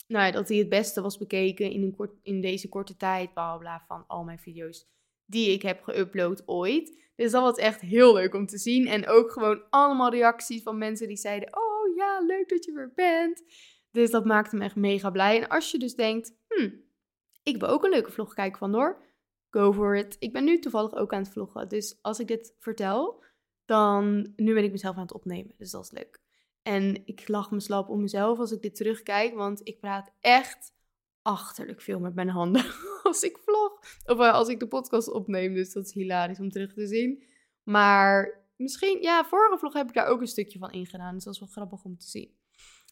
nou 0.07 0.27
ja, 0.27 0.31
dat 0.31 0.47
die 0.47 0.59
het 0.59 0.69
beste 0.69 1.01
was 1.01 1.19
bekeken 1.19 1.71
in, 1.71 1.83
een 1.83 1.97
kort, 1.97 2.13
in 2.23 2.41
deze 2.41 2.69
korte 2.69 2.97
tijd, 2.97 3.33
bla 3.33 3.57
bla 3.57 3.85
van 3.87 4.05
al 4.07 4.25
mijn 4.25 4.39
video's 4.39 4.93
die 5.27 5.51
ik 5.51 5.63
heb 5.63 5.81
geüpload 5.81 6.45
ooit. 6.47 7.03
Dus 7.17 7.31
dat 7.31 7.43
was 7.43 7.57
echt 7.57 7.81
heel 7.81 8.15
leuk 8.15 8.35
om 8.35 8.47
te 8.47 8.59
zien. 8.59 8.87
En 8.87 9.09
ook 9.09 9.33
gewoon 9.33 9.63
allemaal 9.71 10.11
reacties 10.11 10.63
van 10.63 10.79
mensen 10.79 11.09
die 11.09 11.17
zeiden, 11.17 11.57
oh 11.57 11.97
ja, 11.97 12.21
leuk 12.21 12.49
dat 12.49 12.65
je 12.65 12.73
weer 12.73 12.93
bent. 12.95 13.43
Dus 13.91 14.11
dat 14.11 14.25
maakte 14.25 14.57
me 14.57 14.65
echt 14.65 14.77
mega 14.77 15.11
blij. 15.11 15.43
En 15.43 15.49
als 15.49 15.71
je 15.71 15.79
dus 15.79 15.95
denkt, 15.95 16.37
hmm, 16.49 16.85
ik 17.43 17.57
wil 17.57 17.69
ook 17.69 17.85
een 17.85 17.91
leuke 17.91 18.13
vlog 18.13 18.35
kijken 18.35 18.59
van 18.59 18.73
door, 18.73 19.03
go 19.51 19.73
for 19.73 19.97
it. 19.97 20.17
Ik 20.19 20.33
ben 20.33 20.45
nu 20.45 20.59
toevallig 20.59 20.95
ook 20.95 21.13
aan 21.13 21.23
het 21.23 21.33
vloggen. 21.33 21.69
Dus 21.69 21.99
als 22.03 22.19
ik 22.19 22.27
dit 22.27 22.55
vertel, 22.59 23.25
dan 23.65 24.33
nu 24.37 24.55
ben 24.55 24.65
ik 24.65 24.71
mezelf 24.71 24.97
aan 24.97 25.03
het 25.03 25.15
opnemen. 25.15 25.55
Dus 25.57 25.71
dat 25.71 25.85
is 25.85 25.91
leuk. 25.91 26.24
En 26.65 27.07
ik 27.07 27.29
lach 27.29 27.51
me 27.51 27.61
slap 27.61 27.89
om 27.89 28.01
mezelf 28.01 28.39
als 28.39 28.53
ik 28.53 28.63
dit 28.63 28.77
terugkijk, 28.77 29.35
want 29.35 29.61
ik 29.65 29.81
praat 29.81 30.13
echt 30.21 30.73
achterlijk 31.23 31.81
veel 31.81 32.01
met 32.01 32.15
mijn 32.15 32.29
handen 32.29 32.65
als 33.03 33.23
ik 33.23 33.39
vlog. 33.39 33.79
Of 34.05 34.19
eh, 34.19 34.33
als 34.33 34.49
ik 34.49 34.61
de 34.61 34.69
podcast 34.69 35.13
opneem, 35.13 35.55
dus 35.55 35.73
dat 35.73 35.85
is 35.85 35.93
hilarisch 35.93 36.41
om 36.41 36.51
terug 36.51 36.73
te 36.73 36.87
zien. 36.87 37.25
Maar 37.63 38.41
misschien, 38.57 39.03
ja, 39.03 39.25
vorige 39.25 39.59
vlog 39.59 39.73
heb 39.73 39.89
ik 39.89 39.95
daar 39.95 40.07
ook 40.07 40.21
een 40.21 40.27
stukje 40.27 40.59
van 40.59 40.73
ingedaan. 40.73 41.15
Dus 41.15 41.25
dat 41.25 41.35
is 41.35 41.41
wel 41.41 41.49
grappig 41.49 41.85
om 41.85 41.99
te 41.99 42.09
zien. 42.09 42.31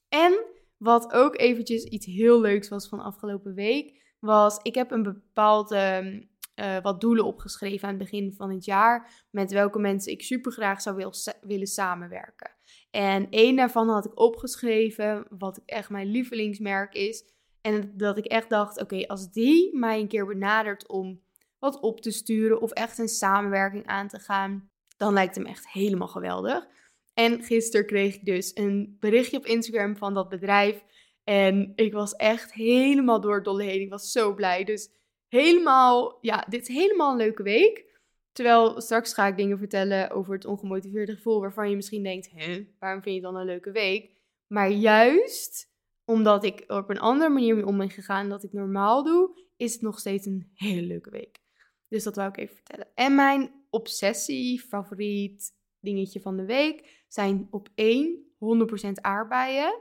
En 0.08 0.44
wat 0.76 1.12
ook 1.12 1.38
eventjes 1.38 1.84
iets 1.84 2.06
heel 2.06 2.40
leuks 2.40 2.68
was 2.68 2.88
van 2.88 3.00
afgelopen 3.00 3.54
week, 3.54 4.14
was 4.18 4.58
ik 4.62 4.74
heb 4.74 4.90
een 4.90 5.02
bepaalde 5.02 6.26
uh, 6.56 6.80
wat 6.80 7.00
doelen 7.00 7.24
opgeschreven 7.24 7.88
aan 7.88 7.94
het 7.94 8.02
begin 8.02 8.32
van 8.32 8.50
het 8.50 8.64
jaar. 8.64 9.26
Met 9.30 9.52
welke 9.52 9.78
mensen 9.78 10.12
ik 10.12 10.22
super 10.22 10.52
graag 10.52 10.82
zou 10.82 10.96
wil, 10.96 11.12
willen 11.40 11.66
samenwerken. 11.66 12.50
En 12.96 13.26
één 13.30 13.56
daarvan 13.56 13.88
had 13.88 14.04
ik 14.04 14.20
opgeschreven, 14.20 15.26
wat 15.38 15.60
echt 15.66 15.90
mijn 15.90 16.06
lievelingsmerk 16.06 16.94
is. 16.94 17.24
En 17.60 17.92
dat 17.96 18.18
ik 18.18 18.24
echt 18.24 18.48
dacht, 18.48 18.80
oké, 18.80 19.06
als 19.06 19.30
die 19.30 19.76
mij 19.78 20.00
een 20.00 20.08
keer 20.08 20.26
benadert 20.26 20.88
om 20.88 21.20
wat 21.58 21.80
op 21.80 22.00
te 22.00 22.10
sturen 22.10 22.60
of 22.60 22.70
echt 22.70 22.98
een 22.98 23.08
samenwerking 23.08 23.86
aan 23.86 24.08
te 24.08 24.18
gaan, 24.18 24.70
dan 24.96 25.12
lijkt 25.12 25.34
hem 25.34 25.46
echt 25.46 25.68
helemaal 25.68 26.08
geweldig. 26.08 26.66
En 27.14 27.42
gisteren 27.42 27.86
kreeg 27.86 28.14
ik 28.14 28.24
dus 28.24 28.50
een 28.54 28.96
berichtje 29.00 29.36
op 29.36 29.46
Instagram 29.46 29.96
van 29.96 30.14
dat 30.14 30.28
bedrijf. 30.28 30.84
En 31.24 31.72
ik 31.74 31.92
was 31.92 32.12
echt 32.12 32.52
helemaal 32.52 33.20
door 33.20 33.34
het 33.34 33.44
dolle 33.44 33.62
heen. 33.62 33.80
Ik 33.80 33.90
was 33.90 34.10
zo 34.10 34.34
blij. 34.34 34.64
Dus 34.64 34.90
helemaal, 35.28 36.18
ja, 36.20 36.46
dit 36.48 36.68
is 36.68 36.74
helemaal 36.76 37.10
een 37.10 37.16
leuke 37.16 37.42
week. 37.42 37.91
Terwijl 38.32 38.80
straks 38.80 39.14
ga 39.14 39.26
ik 39.26 39.36
dingen 39.36 39.58
vertellen 39.58 40.10
over 40.10 40.34
het 40.34 40.44
ongemotiveerde 40.44 41.14
gevoel 41.14 41.40
waarvan 41.40 41.70
je 41.70 41.76
misschien 41.76 42.02
denkt, 42.02 42.30
hè, 42.34 42.66
waarom 42.78 43.02
vind 43.02 43.14
je 43.14 43.20
dan 43.20 43.36
een 43.36 43.46
leuke 43.46 43.70
week? 43.70 44.10
Maar 44.46 44.70
juist 44.70 45.70
omdat 46.04 46.44
ik 46.44 46.64
op 46.66 46.90
een 46.90 47.00
andere 47.00 47.30
manier 47.30 47.54
mee 47.54 47.66
om 47.66 47.78
ben 47.78 47.90
gegaan 47.90 48.28
dat 48.28 48.42
ik 48.42 48.52
normaal 48.52 49.04
doe, 49.04 49.40
is 49.56 49.72
het 49.72 49.82
nog 49.82 49.98
steeds 49.98 50.26
een 50.26 50.50
hele 50.54 50.86
leuke 50.86 51.10
week. 51.10 51.40
Dus 51.88 52.02
dat 52.02 52.16
wou 52.16 52.28
ik 52.28 52.36
even 52.36 52.54
vertellen. 52.54 52.88
En 52.94 53.14
mijn 53.14 53.50
obsessie, 53.70 54.60
favoriet 54.60 55.54
dingetje 55.80 56.20
van 56.20 56.36
de 56.36 56.44
week 56.44 57.04
zijn 57.08 57.48
op 57.50 57.68
één 57.74 58.32
100% 58.38 58.92
aardbeien. 59.00 59.80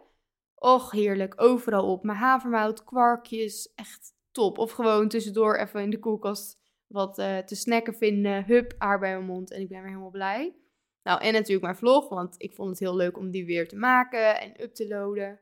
Och, 0.56 0.92
heerlijk. 0.92 1.42
Overal 1.42 1.92
op. 1.92 2.04
Mijn 2.04 2.18
havermout, 2.18 2.84
kwarkjes, 2.84 3.74
echt 3.76 4.14
top. 4.32 4.58
Of 4.58 4.72
gewoon 4.72 5.08
tussendoor 5.08 5.56
even 5.56 5.82
in 5.82 5.90
de 5.90 6.00
koelkast 6.00 6.61
wat 6.92 7.20
uh, 7.20 7.38
te 7.38 7.56
snacken 7.56 7.96
vinden. 7.96 8.46
Hup, 8.46 8.74
aardbeien 8.78 9.20
in 9.20 9.26
mijn 9.26 9.38
mond 9.38 9.52
en 9.52 9.62
ik 9.62 9.68
ben 9.68 9.78
weer 9.78 9.90
helemaal 9.90 10.10
blij. 10.10 10.56
Nou, 11.04 11.22
en 11.22 11.34
natuurlijk 11.34 11.62
mijn 11.62 11.76
vlog, 11.76 12.10
want 12.10 12.36
ik 12.38 12.54
vond 12.54 12.70
het 12.70 12.80
heel 12.80 12.96
leuk 12.96 13.18
om 13.18 13.32
die 13.32 13.46
weer 13.46 13.68
te 13.68 13.76
maken 13.76 14.40
en 14.40 14.64
up 14.64 14.74
te 14.74 14.88
loaden. 14.88 15.40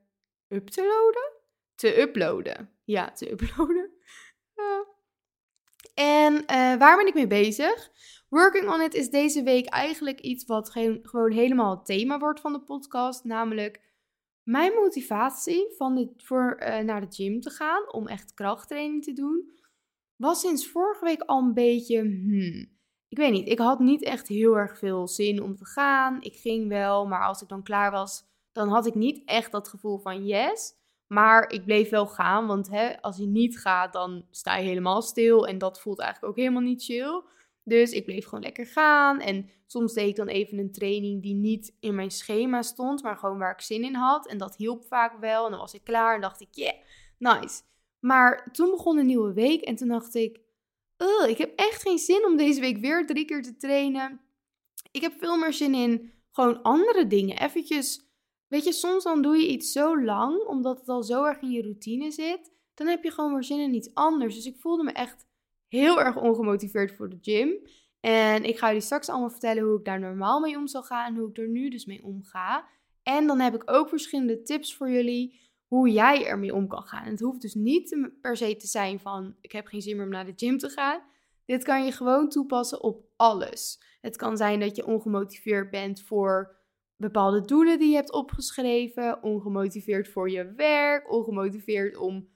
Up 0.48 0.68
te 0.68 0.82
loaden? 0.82 1.32
Te 1.76 2.02
uploaden. 2.02 2.70
Ja, 2.84 3.12
te 3.12 3.32
uploaden. 3.34 3.92
Uh. 4.56 4.80
En 5.94 6.34
uh, 6.34 6.76
waar 6.78 6.98
ben 6.98 7.08
ik 7.08 7.14
mee 7.14 7.28
bezig? 7.28 7.92
Working 8.30 8.70
on 8.70 8.82
it 8.82 8.94
is 8.94 9.10
deze 9.10 9.44
week 9.44 9.66
eigenlijk 9.66 10.20
iets 10.20 10.46
wat 10.46 10.70
gewoon 11.02 11.32
helemaal 11.32 11.76
het 11.76 11.86
thema 11.86 12.20
wordt 12.20 12.40
van 12.40 12.54
de 12.54 12.62
podcast. 12.62 13.24
Namelijk 13.24 13.82
mijn 14.44 14.74
motivatie 14.74 15.74
van 15.78 16.14
voor 16.18 16.58
uh, 16.60 16.78
naar 16.78 17.02
de 17.02 17.16
gym 17.16 17.42
te 17.42 17.50
gaan 17.50 17.94
om 17.94 18.08
echt 18.08 18.34
krachttraining 18.34 19.04
te 19.04 19.14
doen. 19.14 19.59
Was 20.20 20.40
sinds 20.40 20.68
vorige 20.68 21.06
week 21.06 21.22
al 21.22 21.42
een 21.42 21.54
beetje. 21.54 22.00
Hmm, 22.00 22.78
ik 23.08 23.18
weet 23.18 23.32
niet. 23.32 23.48
Ik 23.48 23.60
had 23.60 23.80
niet 23.80 24.04
echt 24.04 24.28
heel 24.28 24.58
erg 24.58 24.78
veel 24.78 25.08
zin 25.08 25.44
om 25.44 25.56
te 25.56 25.66
gaan. 25.66 26.22
Ik 26.22 26.36
ging 26.36 26.68
wel, 26.68 27.08
maar 27.08 27.26
als 27.26 27.42
ik 27.42 27.48
dan 27.48 27.64
klaar 27.64 27.92
was, 27.92 28.24
dan 28.52 28.70
had 28.70 28.86
ik 28.86 28.96
niet 28.96 29.22
echt 29.26 29.52
dat 29.52 29.68
gevoel 29.68 30.00
van 30.00 30.26
yes. 30.26 30.74
Maar 31.08 31.50
ik 31.50 31.66
bleef 31.66 31.90
wel 31.90 32.08
gaan, 32.08 32.48
want 32.48 32.70
hè, 32.70 33.02
als 33.02 33.18
je 33.18 33.28
niet 33.28 33.60
gaat, 33.60 33.94
dan 33.94 34.26
sta 34.30 34.58
je 34.58 34.68
helemaal 34.68 35.02
stil. 35.02 35.48
En 35.48 35.58
dat 35.58 35.82
voelt 35.82 36.00
eigenlijk 36.00 36.32
ook 36.32 36.40
helemaal 36.40 36.62
niet 36.62 36.84
chill. 36.84 37.24
Dus 37.64 37.92
ik 37.92 38.06
bleef 38.06 38.26
gewoon 38.26 38.44
lekker 38.44 38.66
gaan. 38.66 39.20
En 39.20 39.50
soms 39.68 39.94
deed 39.94 40.10
ik 40.10 40.16
dan 40.16 40.28
even 40.28 40.58
een 40.58 40.72
training 40.72 41.22
die 41.22 41.36
niet 41.36 41.76
in 41.80 41.96
mijn 41.96 42.12
schema 42.12 42.62
stond, 42.62 43.04
maar 43.04 43.18
gewoon 43.18 43.38
waar 43.38 43.54
ik 43.54 43.62
zin 43.62 43.84
in 43.84 43.96
had. 43.96 44.28
En 44.28 44.38
dat 44.38 44.56
hielp 44.56 44.86
vaak 44.86 45.20
wel. 45.20 45.46
En 45.46 45.52
dan 45.52 45.60
was 45.60 45.74
ik 45.74 45.84
klaar 45.84 46.16
en 46.16 46.22
dacht 46.22 46.42
ik, 46.42 46.48
yeah, 46.52 46.76
nice. 47.18 47.62
Maar 48.00 48.52
toen 48.52 48.70
begon 48.70 48.98
een 48.98 49.06
nieuwe 49.06 49.34
week 49.34 49.62
en 49.62 49.76
toen 49.76 49.88
dacht 49.88 50.16
ik, 50.16 50.40
ik 51.28 51.38
heb 51.38 51.54
echt 51.56 51.82
geen 51.82 51.98
zin 51.98 52.26
om 52.26 52.38
deze 52.38 52.60
week 52.60 52.78
weer 52.78 53.06
drie 53.06 53.26
keer 53.26 53.42
te 53.42 53.56
trainen. 53.58 54.22
Ik 54.92 55.02
heb 55.02 55.14
veel 55.18 55.38
meer 55.38 55.54
zin 55.54 55.74
in 55.74 56.12
gewoon 56.32 56.62
andere 56.62 57.08
dingen. 57.08 57.38
Eventjes, 57.38 58.02
weet 58.48 58.64
je, 58.64 58.72
soms 58.72 59.04
dan 59.04 59.22
doe 59.22 59.38
je 59.38 59.48
iets 59.48 59.72
zo 59.72 60.04
lang, 60.04 60.44
omdat 60.44 60.80
het 60.80 60.90
al 60.90 61.04
zo 61.04 61.24
erg 61.24 61.42
in 61.42 61.52
je 61.52 61.62
routine 61.62 62.12
zit. 62.12 62.52
Dan 62.74 62.88
heb 62.88 63.04
je 63.04 63.12
gewoon 63.12 63.34
weer 63.34 63.44
zin 63.44 63.60
in 63.60 63.74
iets 63.74 63.94
anders. 63.94 64.36
Dus 64.36 64.46
ik 64.46 64.60
voelde 64.60 64.84
me 64.84 64.92
echt 64.92 65.26
heel 65.68 66.02
erg 66.02 66.18
ongemotiveerd 66.18 66.96
voor 66.96 67.10
de 67.10 67.18
gym. 67.22 67.68
En 68.00 68.44
ik 68.44 68.58
ga 68.58 68.68
jullie 68.68 68.82
straks 68.82 69.10
allemaal 69.10 69.30
vertellen 69.30 69.64
hoe 69.64 69.78
ik 69.78 69.86
daar 69.86 70.00
normaal 70.00 70.40
mee 70.40 70.58
om 70.58 70.68
zal 70.68 70.84
gaan 70.84 71.06
en 71.06 71.20
hoe 71.20 71.30
ik 71.30 71.38
er 71.38 71.48
nu 71.48 71.70
dus 71.70 71.86
mee 71.86 72.04
omga. 72.04 72.68
En 73.04 73.28
dan 73.28 73.40
heb 73.40 73.56
ik 73.56 73.72
ook 73.72 73.90
verschillende 73.90 74.42
tips 74.42 74.76
voor 74.76 74.90
jullie 74.90 75.40
hoe 75.70 75.90
jij 75.90 76.26
ermee 76.26 76.54
om 76.54 76.68
kan 76.68 76.84
gaan. 76.84 77.06
Het 77.06 77.20
hoeft 77.20 77.42
dus 77.42 77.54
niet 77.54 78.10
per 78.22 78.38
se 78.38 78.56
te 78.56 78.68
zijn 78.68 79.00
van 79.00 79.36
ik 79.42 79.52
heb 79.52 79.68
geen 79.68 79.82
zin 79.82 79.96
meer 79.96 80.06
om 80.06 80.12
naar 80.12 80.26
de 80.26 80.34
gym 80.36 80.58
te 80.58 80.70
gaan. 80.70 81.02
Dit 81.46 81.64
kan 81.64 81.86
je 81.86 81.92
gewoon 81.92 82.30
toepassen 82.30 82.84
op 82.84 83.06
alles. 83.16 83.82
Het 84.02 84.16
kan 84.18 84.38
zijn 84.38 84.60
dat 84.60 84.76
je 84.76 84.86
ongemotiveerd 84.86 85.70
bent 85.70 86.02
voor 86.02 86.58
bepaalde 86.96 87.42
doelen 87.42 87.80
die 87.80 87.90
je 87.90 87.96
hebt 87.96 88.12
opgeschreven, 88.12 89.24
ongemotiveerd 89.24 90.08
voor 90.10 90.30
je 90.30 90.54
werk, 90.54 91.12
ongemotiveerd 91.12 91.98
om. 91.98 92.30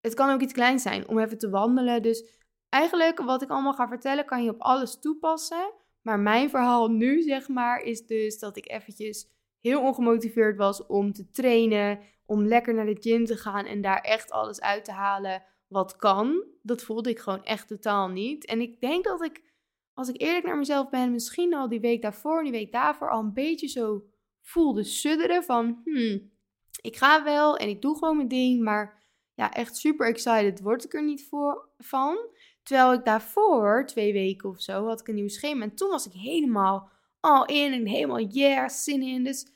Het 0.00 0.14
kan 0.14 0.30
ook 0.30 0.40
iets 0.40 0.52
kleins 0.52 0.82
zijn, 0.82 1.08
om 1.08 1.18
even 1.18 1.38
te 1.38 1.50
wandelen. 1.50 2.02
Dus 2.02 2.44
eigenlijk 2.68 3.18
wat 3.18 3.42
ik 3.42 3.50
allemaal 3.50 3.74
ga 3.74 3.88
vertellen, 3.88 4.24
kan 4.24 4.44
je 4.44 4.50
op 4.50 4.60
alles 4.60 4.98
toepassen. 4.98 5.72
Maar 6.02 6.20
mijn 6.20 6.50
verhaal 6.50 6.88
nu, 6.88 7.22
zeg 7.22 7.48
maar, 7.48 7.80
is 7.80 8.06
dus 8.06 8.38
dat 8.38 8.56
ik 8.56 8.70
eventjes 8.70 9.28
heel 9.60 9.82
ongemotiveerd 9.82 10.56
was 10.56 10.86
om 10.86 11.12
te 11.12 11.30
trainen, 11.30 12.00
om 12.28 12.46
lekker 12.46 12.74
naar 12.74 12.86
de 12.86 12.96
gym 13.00 13.24
te 13.24 13.36
gaan 13.36 13.66
en 13.66 13.80
daar 13.80 14.00
echt 14.00 14.30
alles 14.30 14.60
uit 14.60 14.84
te 14.84 14.92
halen 14.92 15.42
wat 15.66 15.96
kan. 15.96 16.44
Dat 16.62 16.82
voelde 16.82 17.10
ik 17.10 17.18
gewoon 17.18 17.44
echt 17.44 17.68
totaal 17.68 18.08
niet. 18.08 18.46
En 18.46 18.60
ik 18.60 18.80
denk 18.80 19.04
dat 19.04 19.24
ik, 19.24 19.42
als 19.94 20.08
ik 20.08 20.20
eerlijk 20.20 20.44
naar 20.44 20.58
mezelf 20.58 20.88
ben, 20.88 21.12
misschien 21.12 21.54
al 21.54 21.68
die 21.68 21.80
week 21.80 22.02
daarvoor 22.02 22.38
en 22.38 22.44
die 22.44 22.52
week 22.52 22.72
daarvoor 22.72 23.10
al 23.10 23.20
een 23.20 23.32
beetje 23.32 23.68
zo 23.68 24.04
voelde 24.42 24.84
sudderen 24.84 25.44
van, 25.44 25.80
hmm, 25.84 26.30
ik 26.80 26.96
ga 26.96 27.24
wel 27.24 27.56
en 27.56 27.68
ik 27.68 27.82
doe 27.82 27.94
gewoon 27.98 28.16
mijn 28.16 28.28
ding, 28.28 28.62
maar 28.62 29.02
ja, 29.34 29.52
echt 29.52 29.76
super 29.76 30.06
excited 30.06 30.60
word 30.60 30.84
ik 30.84 30.94
er 30.94 31.04
niet 31.04 31.28
voor, 31.28 31.68
van. 31.78 32.18
Terwijl 32.62 32.92
ik 32.92 33.04
daarvoor, 33.04 33.86
twee 33.86 34.12
weken 34.12 34.48
of 34.48 34.60
zo, 34.60 34.86
had 34.86 35.00
ik 35.00 35.08
een 35.08 35.14
nieuw 35.14 35.28
schema. 35.28 35.62
En 35.62 35.74
toen 35.74 35.88
was 35.88 36.06
ik 36.06 36.12
helemaal 36.12 36.90
al 37.20 37.46
in 37.46 37.72
en 37.72 37.86
helemaal 37.86 38.20
yeah, 38.20 38.68
zin 38.68 39.02
in. 39.02 39.24
Dus 39.24 39.46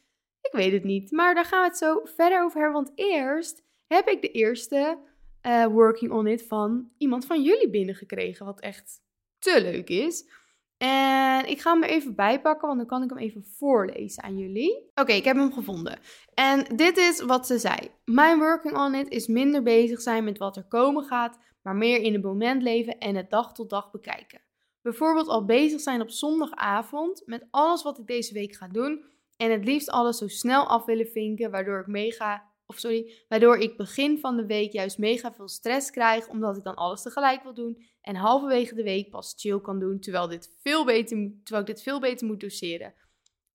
ik 0.43 0.53
weet 0.53 0.73
het 0.73 0.85
niet. 0.85 1.11
Maar 1.11 1.35
daar 1.35 1.45
gaan 1.45 1.61
we 1.61 1.69
het 1.69 1.77
zo 1.77 2.01
verder 2.05 2.43
over 2.43 2.61
hebben. 2.61 2.83
Want 2.83 2.93
eerst 2.95 3.63
heb 3.87 4.09
ik 4.09 4.21
de 4.21 4.31
eerste 4.31 4.99
uh, 5.47 5.67
working 5.67 6.13
on 6.13 6.27
it 6.27 6.47
van 6.47 6.91
iemand 6.99 7.27
van 7.27 7.43
jullie 7.43 7.71
binnengekregen. 7.71 8.47
Wat 8.47 8.61
echt 8.61 9.01
te 9.39 9.63
leuk 9.63 9.89
is. 9.89 10.31
En 10.77 11.49
ik 11.49 11.61
ga 11.61 11.73
hem 11.73 11.83
er 11.83 11.89
even 11.89 12.15
bijpakken, 12.15 12.67
want 12.67 12.79
dan 12.79 12.89
kan 12.89 13.03
ik 13.03 13.11
hem 13.11 13.19
even 13.19 13.45
voorlezen 13.45 14.23
aan 14.23 14.39
jullie. 14.39 14.91
Oké, 14.95 15.13
ik 15.13 15.25
heb 15.25 15.37
hem 15.37 15.53
gevonden. 15.53 15.99
En 16.35 16.77
dit 16.77 16.97
is 16.97 17.21
wat 17.21 17.47
ze 17.47 17.59
zei. 17.59 17.91
Mijn 18.05 18.39
working 18.39 18.77
on 18.77 18.95
it 18.95 19.09
is 19.09 19.27
minder 19.27 19.63
bezig 19.63 20.01
zijn 20.01 20.25
met 20.25 20.39
wat 20.39 20.57
er 20.57 20.65
komen 20.69 21.05
gaat, 21.05 21.39
maar 21.63 21.77
meer 21.77 22.01
in 22.01 22.13
het 22.13 22.23
moment 22.23 22.63
leven 22.63 22.99
en 22.99 23.15
het 23.15 23.31
dag 23.31 23.53
tot 23.53 23.71
dag 23.71 23.91
bekijken. 23.91 24.41
Bijvoorbeeld 24.81 25.29
al 25.29 25.45
bezig 25.45 25.81
zijn 25.81 26.01
op 26.01 26.11
zondagavond 26.11 27.23
met 27.27 27.47
alles 27.51 27.83
wat 27.83 27.99
ik 27.99 28.07
deze 28.07 28.35
week 28.35 28.55
ga 28.55 28.69
doen 28.69 29.05
en 29.43 29.51
het 29.51 29.65
liefst 29.65 29.91
alles 29.91 30.19
zo 30.19 30.29
snel 30.29 30.67
af 30.67 30.85
willen 30.85 31.07
vinken, 31.07 31.51
waardoor 31.51 31.81
ik 31.81 31.87
mega, 31.87 32.53
of 32.67 32.79
sorry, 32.79 33.13
waardoor 33.29 33.59
ik 33.59 33.77
begin 33.77 34.19
van 34.19 34.37
de 34.37 34.47
week 34.47 34.73
juist 34.73 34.99
mega 34.99 35.33
veel 35.33 35.49
stress 35.49 35.91
krijg, 35.91 36.29
omdat 36.29 36.57
ik 36.57 36.65
dan 36.65 36.75
alles 36.75 37.03
tegelijk 37.03 37.43
wil 37.43 37.55
doen 37.55 37.83
en 38.01 38.15
halverwege 38.15 38.75
de 38.75 38.83
week 38.83 39.11
pas 39.11 39.35
chill 39.37 39.61
kan 39.61 39.79
doen, 39.79 40.01
terwijl, 40.01 40.29
dit 40.29 40.57
veel 40.61 40.85
beter, 40.85 41.33
terwijl 41.43 41.67
ik 41.67 41.75
dit 41.75 41.83
veel 41.83 42.01
beter 42.01 42.27
moet 42.27 42.41
doseren. 42.41 42.95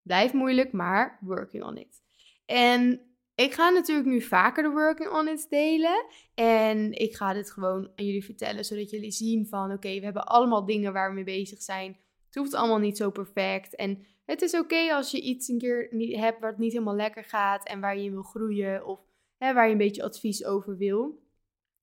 Blijft 0.01 0.33
moeilijk, 0.33 0.71
maar 0.71 1.17
working 1.21 1.63
on 1.63 1.77
it. 1.77 2.01
En 2.45 3.01
ik 3.35 3.53
ga 3.53 3.69
natuurlijk 3.69 4.07
nu 4.07 4.21
vaker 4.21 4.63
de 4.63 4.69
working 4.69 5.09
on 5.09 5.27
it 5.27 5.47
delen. 5.49 6.05
En 6.33 6.91
ik 6.93 7.15
ga 7.15 7.33
dit 7.33 7.51
gewoon 7.51 7.91
aan 7.95 8.05
jullie 8.05 8.25
vertellen, 8.25 8.65
zodat 8.65 8.89
jullie 8.89 9.11
zien 9.11 9.47
van 9.47 9.71
oké, 9.71 9.99
we 9.99 10.05
hebben 10.05 10.25
allemaal 10.25 10.65
dingen 10.65 10.93
waar 10.93 11.09
we 11.09 11.15
mee 11.15 11.23
bezig 11.23 11.61
zijn. 11.61 11.97
Hoeft 12.37 12.53
allemaal 12.53 12.77
niet 12.77 12.97
zo 12.97 13.09
perfect. 13.09 13.75
En 13.75 14.05
het 14.25 14.41
is 14.41 14.55
oké 14.55 14.93
als 14.93 15.11
je 15.11 15.21
iets 15.21 15.47
een 15.47 15.57
keer 15.57 15.89
hebt 16.19 16.39
waar 16.39 16.49
het 16.49 16.59
niet 16.59 16.71
helemaal 16.71 16.95
lekker 16.95 17.23
gaat 17.23 17.67
en 17.67 17.79
waar 17.79 17.97
je 17.97 18.03
in 18.03 18.11
wil 18.11 18.23
groeien 18.23 18.85
of 18.85 18.99
hè, 19.37 19.53
waar 19.53 19.65
je 19.65 19.71
een 19.71 19.77
beetje 19.77 20.03
advies 20.03 20.45
over 20.45 20.77
wil. 20.77 21.25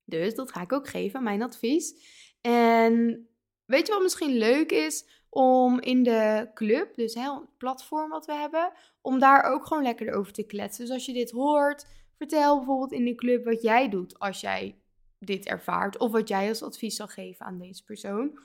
Dus 0.03 0.35
dat 0.35 0.51
ga 0.51 0.61
ik 0.61 0.73
ook 0.73 0.87
geven, 0.87 1.23
mijn 1.23 1.41
advies. 1.41 1.95
En 2.41 3.27
weet 3.65 3.87
je 3.87 3.93
wat 3.93 4.01
misschien 4.01 4.37
leuk 4.37 4.71
is? 4.71 5.23
Om 5.29 5.79
in 5.79 6.03
de 6.03 6.49
club, 6.53 6.95
dus 6.95 7.13
hè, 7.13 7.33
het 7.33 7.57
platform 7.57 8.09
wat 8.09 8.25
we 8.25 8.33
hebben, 8.33 8.71
om 9.01 9.19
daar 9.19 9.43
ook 9.43 9.65
gewoon 9.65 9.83
lekker 9.83 10.13
over 10.13 10.33
te 10.33 10.45
kletsen. 10.45 10.85
Dus 10.85 10.93
als 10.93 11.05
je 11.05 11.13
dit 11.13 11.31
hoort, 11.31 11.85
vertel 12.17 12.57
bijvoorbeeld 12.57 12.91
in 12.91 13.05
de 13.05 13.15
club 13.15 13.45
wat 13.45 13.61
jij 13.61 13.89
doet 13.89 14.19
als 14.19 14.41
jij 14.41 14.79
dit 15.19 15.45
ervaart. 15.45 15.97
Of 15.97 16.11
wat 16.11 16.27
jij 16.27 16.49
als 16.49 16.63
advies 16.63 16.95
zal 16.95 17.07
geven 17.07 17.45
aan 17.45 17.57
deze 17.57 17.83
persoon. 17.83 18.39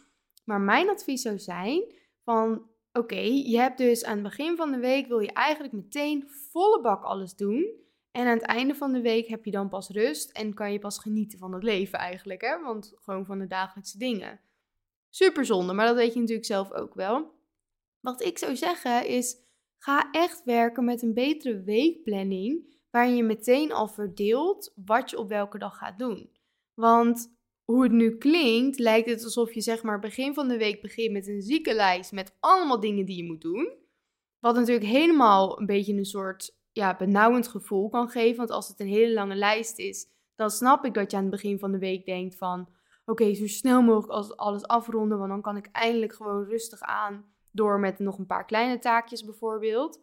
Maar 0.45 0.61
mijn 0.61 0.89
advies 0.89 1.23
zou 1.23 1.39
zijn 1.39 1.83
van 2.31 2.71
oké, 2.93 3.21
je 3.21 3.59
hebt 3.59 3.79
dus 3.79 4.05
aan 4.05 4.15
het 4.15 4.23
begin 4.23 4.57
van 4.57 4.71
de 4.71 4.79
week 4.79 5.07
wil 5.07 5.19
je 5.19 5.33
eigenlijk 5.33 5.75
meteen 5.75 6.29
volle 6.29 6.81
bak 6.81 7.05
alles 7.05 7.35
doen. 7.35 7.79
En 8.11 8.27
aan 8.27 8.37
het 8.37 8.47
einde 8.47 8.75
van 8.75 8.93
de 8.93 9.01
week 9.01 9.29
heb 9.29 9.45
je 9.45 9.51
dan 9.51 9.69
pas 9.69 9.89
rust 9.89 10.31
en 10.31 10.55
kan 10.55 10.73
je 10.73 10.79
pas 10.79 10.99
genieten 10.99 11.39
van 11.39 11.53
het 11.53 11.63
leven 11.63 11.99
eigenlijk, 11.99 12.41
hè? 12.41 12.61
Want 12.61 12.93
gewoon 12.97 13.25
van 13.25 13.39
de 13.39 13.47
dagelijkse 13.47 13.99
dingen. 13.99 14.41
Super 15.09 15.45
zonde, 15.45 15.73
maar 15.73 15.87
dat 15.87 15.97
weet 15.97 16.13
je 16.13 16.21
natuurlijk 16.21 16.47
zelf 16.47 16.73
ook 16.73 16.95
wel. 16.95 17.35
Wat 18.01 18.23
ik 18.23 18.39
zou 18.39 18.57
zeggen 18.57 19.07
is, 19.07 19.37
ga 19.79 20.11
echt 20.11 20.45
werken 20.45 20.85
met 20.85 21.03
een 21.03 21.15
betere 21.15 21.63
weekplanning, 21.63 22.79
waarin 22.91 23.17
je 23.17 23.23
meteen 23.23 23.73
al 23.73 23.89
verdeelt 23.89 24.73
wat 24.85 25.11
je 25.11 25.19
op 25.19 25.29
welke 25.29 25.59
dag 25.59 25.79
gaat 25.79 25.99
doen. 25.99 26.31
Want 26.75 27.40
hoe 27.71 27.83
het 27.83 27.93
nu 27.93 28.17
klinkt, 28.17 28.79
lijkt 28.79 29.11
het 29.11 29.25
alsof 29.25 29.53
je 29.55 29.61
zeg 29.61 29.83
maar 29.83 29.99
begin 29.99 30.35
van 30.35 30.49
de 30.49 30.57
week 30.57 30.83
begint 30.83 31.13
met 31.13 31.27
een 31.27 31.43
ziekenlijst 31.43 32.13
met 32.13 32.37
allemaal 32.41 32.81
dingen 32.81 33.07
die 33.07 33.17
je 33.17 33.25
moet 33.25 33.41
doen. 33.41 33.73
Wat 34.41 34.55
natuurlijk 34.55 34.87
helemaal 34.87 35.61
een 35.61 35.67
beetje 35.67 35.93
een 35.93 36.05
soort 36.05 36.59
ja, 36.73 36.97
benauwend 36.97 37.49
gevoel 37.49 37.89
kan 37.89 38.09
geven. 38.09 38.37
Want 38.37 38.51
als 38.51 38.69
het 38.69 38.81
een 38.81 38.87
hele 38.87 39.13
lange 39.13 39.35
lijst 39.35 39.79
is, 39.79 40.07
dan 40.35 40.51
snap 40.51 40.85
ik 40.85 40.95
dat 40.95 41.11
je 41.11 41.17
aan 41.17 41.23
het 41.23 41.33
begin 41.33 41.59
van 41.59 41.73
de 41.73 41.79
week 41.79 42.05
denkt 42.05 42.37
van... 42.37 42.69
Oké, 43.05 43.35
zo 43.35 43.47
snel 43.47 43.83
mogelijk 43.83 44.13
als 44.13 44.37
alles 44.37 44.67
afronden, 44.67 45.19
want 45.19 45.31
dan 45.31 45.43
kan 45.43 45.57
ik 45.57 45.69
eindelijk 45.73 46.13
gewoon 46.13 46.45
rustig 46.45 46.81
aan 46.81 47.25
door 47.53 47.81
met 47.81 47.99
nog 47.99 48.19
een 48.19 48.27
paar 48.27 48.45
kleine 48.45 48.79
taakjes 48.79 49.25
bijvoorbeeld. 49.25 50.01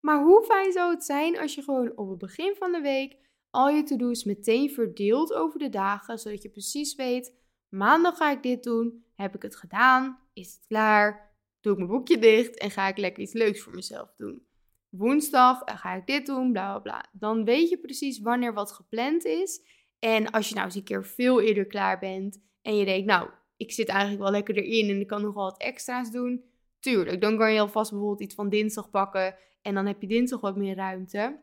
Maar 0.00 0.22
hoe 0.22 0.44
fijn 0.44 0.72
zou 0.72 0.90
het 0.90 1.04
zijn 1.04 1.38
als 1.38 1.54
je 1.54 1.62
gewoon 1.62 1.92
op 1.96 2.08
het 2.08 2.18
begin 2.18 2.54
van 2.58 2.72
de 2.72 2.80
week 2.80 3.16
al 3.50 3.68
je 3.68 3.82
to-do's 3.82 4.24
meteen 4.24 4.70
verdeeld 4.70 5.32
over 5.32 5.58
de 5.58 5.68
dagen, 5.68 6.18
zodat 6.18 6.42
je 6.42 6.48
precies 6.48 6.94
weet: 6.94 7.34
maandag 7.68 8.16
ga 8.16 8.30
ik 8.30 8.42
dit 8.42 8.62
doen, 8.62 9.04
heb 9.14 9.34
ik 9.34 9.42
het 9.42 9.56
gedaan, 9.56 10.18
is 10.32 10.52
het 10.52 10.64
klaar, 10.66 11.34
doe 11.60 11.72
ik 11.72 11.78
mijn 11.78 11.90
boekje 11.90 12.18
dicht 12.18 12.58
en 12.58 12.70
ga 12.70 12.88
ik 12.88 12.96
lekker 12.96 13.22
iets 13.22 13.32
leuks 13.32 13.60
voor 13.60 13.74
mezelf 13.74 14.14
doen. 14.16 14.46
Woensdag 14.88 15.62
eh, 15.62 15.76
ga 15.76 15.94
ik 15.94 16.06
dit 16.06 16.26
doen, 16.26 16.52
bla 16.52 16.70
bla 16.70 16.80
bla. 16.80 17.04
Dan 17.12 17.44
weet 17.44 17.68
je 17.68 17.78
precies 17.78 18.20
wanneer 18.20 18.54
wat 18.54 18.72
gepland 18.72 19.24
is. 19.24 19.60
En 19.98 20.30
als 20.30 20.48
je 20.48 20.54
nou 20.54 20.66
eens 20.66 20.74
een 20.74 20.84
keer 20.84 21.04
veel 21.04 21.40
eerder 21.40 21.66
klaar 21.66 21.98
bent 21.98 22.42
en 22.62 22.76
je 22.76 22.84
denkt, 22.84 23.06
nou, 23.06 23.30
ik 23.56 23.72
zit 23.72 23.88
eigenlijk 23.88 24.22
wel 24.22 24.30
lekker 24.30 24.56
erin 24.56 24.88
en 24.88 25.00
ik 25.00 25.06
kan 25.06 25.22
nog 25.22 25.34
wel 25.34 25.44
wat 25.44 25.60
extra's 25.60 26.10
doen. 26.10 26.44
Tuurlijk, 26.80 27.20
dan 27.20 27.36
kan 27.36 27.52
je 27.52 27.60
alvast 27.60 27.90
bijvoorbeeld 27.90 28.20
iets 28.20 28.34
van 28.34 28.48
dinsdag 28.48 28.90
pakken 28.90 29.34
en 29.62 29.74
dan 29.74 29.86
heb 29.86 30.00
je 30.00 30.06
dinsdag 30.06 30.40
wat 30.40 30.56
meer 30.56 30.74
ruimte. 30.74 31.40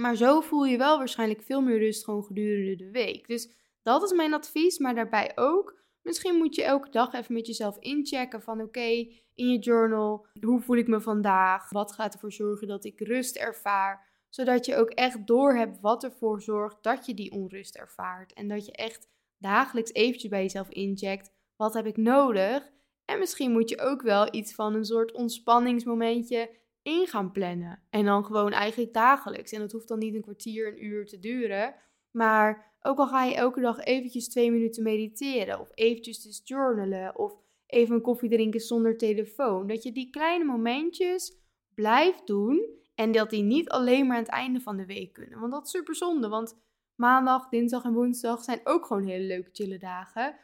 Maar 0.00 0.16
zo 0.16 0.40
voel 0.40 0.64
je 0.64 0.76
wel 0.76 0.98
waarschijnlijk 0.98 1.42
veel 1.42 1.60
meer 1.60 1.78
rust 1.78 2.04
gewoon 2.04 2.24
gedurende 2.24 2.76
de 2.76 2.90
week. 2.90 3.28
Dus 3.28 3.50
dat 3.82 4.02
is 4.02 4.12
mijn 4.12 4.34
advies, 4.34 4.78
maar 4.78 4.94
daarbij 4.94 5.32
ook. 5.34 5.78
Misschien 6.02 6.34
moet 6.34 6.54
je 6.54 6.64
elke 6.64 6.90
dag 6.90 7.12
even 7.12 7.34
met 7.34 7.46
jezelf 7.46 7.78
inchecken 7.78 8.42
van 8.42 8.60
oké, 8.60 9.06
in 9.34 9.48
je 9.48 9.58
journal, 9.58 10.26
hoe 10.40 10.60
voel 10.60 10.76
ik 10.76 10.88
me 10.88 11.00
vandaag? 11.00 11.70
Wat 11.70 11.92
gaat 11.92 12.14
ervoor 12.14 12.32
zorgen 12.32 12.68
dat 12.68 12.84
ik 12.84 13.00
rust 13.00 13.36
ervaar? 13.36 14.08
Zodat 14.28 14.66
je 14.66 14.76
ook 14.76 14.90
echt 14.90 15.26
doorhebt 15.26 15.80
wat 15.80 16.04
ervoor 16.04 16.42
zorgt 16.42 16.82
dat 16.82 17.06
je 17.06 17.14
die 17.14 17.32
onrust 17.32 17.76
ervaart. 17.76 18.32
En 18.32 18.48
dat 18.48 18.66
je 18.66 18.72
echt 18.72 19.08
dagelijks 19.38 19.92
eventjes 19.92 20.30
bij 20.30 20.42
jezelf 20.42 20.68
incheckt, 20.68 21.32
wat 21.56 21.74
heb 21.74 21.86
ik 21.86 21.96
nodig? 21.96 22.70
En 23.04 23.18
misschien 23.18 23.52
moet 23.52 23.68
je 23.68 23.80
ook 23.80 24.02
wel 24.02 24.34
iets 24.34 24.54
van 24.54 24.74
een 24.74 24.84
soort 24.84 25.12
ontspanningsmomentje 25.12 26.50
in 26.82 27.06
gaan 27.06 27.32
plannen. 27.32 27.82
En 27.90 28.04
dan 28.04 28.24
gewoon 28.24 28.52
eigenlijk 28.52 28.92
dagelijks. 28.92 29.52
En 29.52 29.60
dat 29.60 29.72
hoeft 29.72 29.88
dan 29.88 29.98
niet 29.98 30.14
een 30.14 30.22
kwartier, 30.22 30.68
een 30.68 30.84
uur 30.84 31.06
te 31.06 31.18
duren. 31.18 31.74
Maar 32.10 32.74
ook 32.82 32.98
al 32.98 33.06
ga 33.06 33.24
je 33.24 33.34
elke 33.34 33.60
dag 33.60 33.78
eventjes 33.78 34.28
twee 34.28 34.50
minuten 34.50 34.82
mediteren. 34.82 35.60
Of 35.60 35.70
eventjes 35.74 36.22
dus 36.22 36.40
journalen. 36.44 37.18
Of 37.18 37.32
even 37.66 37.94
een 37.94 38.02
koffie 38.02 38.30
drinken 38.30 38.60
zonder 38.60 38.96
telefoon. 38.96 39.66
Dat 39.66 39.82
je 39.82 39.92
die 39.92 40.10
kleine 40.10 40.44
momentjes 40.44 41.36
blijft 41.74 42.26
doen. 42.26 42.78
En 42.94 43.12
dat 43.12 43.30
die 43.30 43.42
niet 43.42 43.68
alleen 43.68 44.06
maar 44.06 44.16
aan 44.16 44.22
het 44.22 44.32
einde 44.32 44.60
van 44.60 44.76
de 44.76 44.86
week 44.86 45.12
kunnen. 45.12 45.40
Want 45.40 45.52
dat 45.52 45.64
is 45.64 45.70
super 45.70 45.96
zonde. 45.96 46.28
Want 46.28 46.58
maandag, 46.94 47.48
dinsdag 47.48 47.84
en 47.84 47.92
woensdag 47.92 48.42
zijn 48.42 48.60
ook 48.64 48.86
gewoon 48.86 49.06
hele 49.06 49.24
leuke 49.24 49.50
chille 49.52 49.78
dagen. 49.78 50.36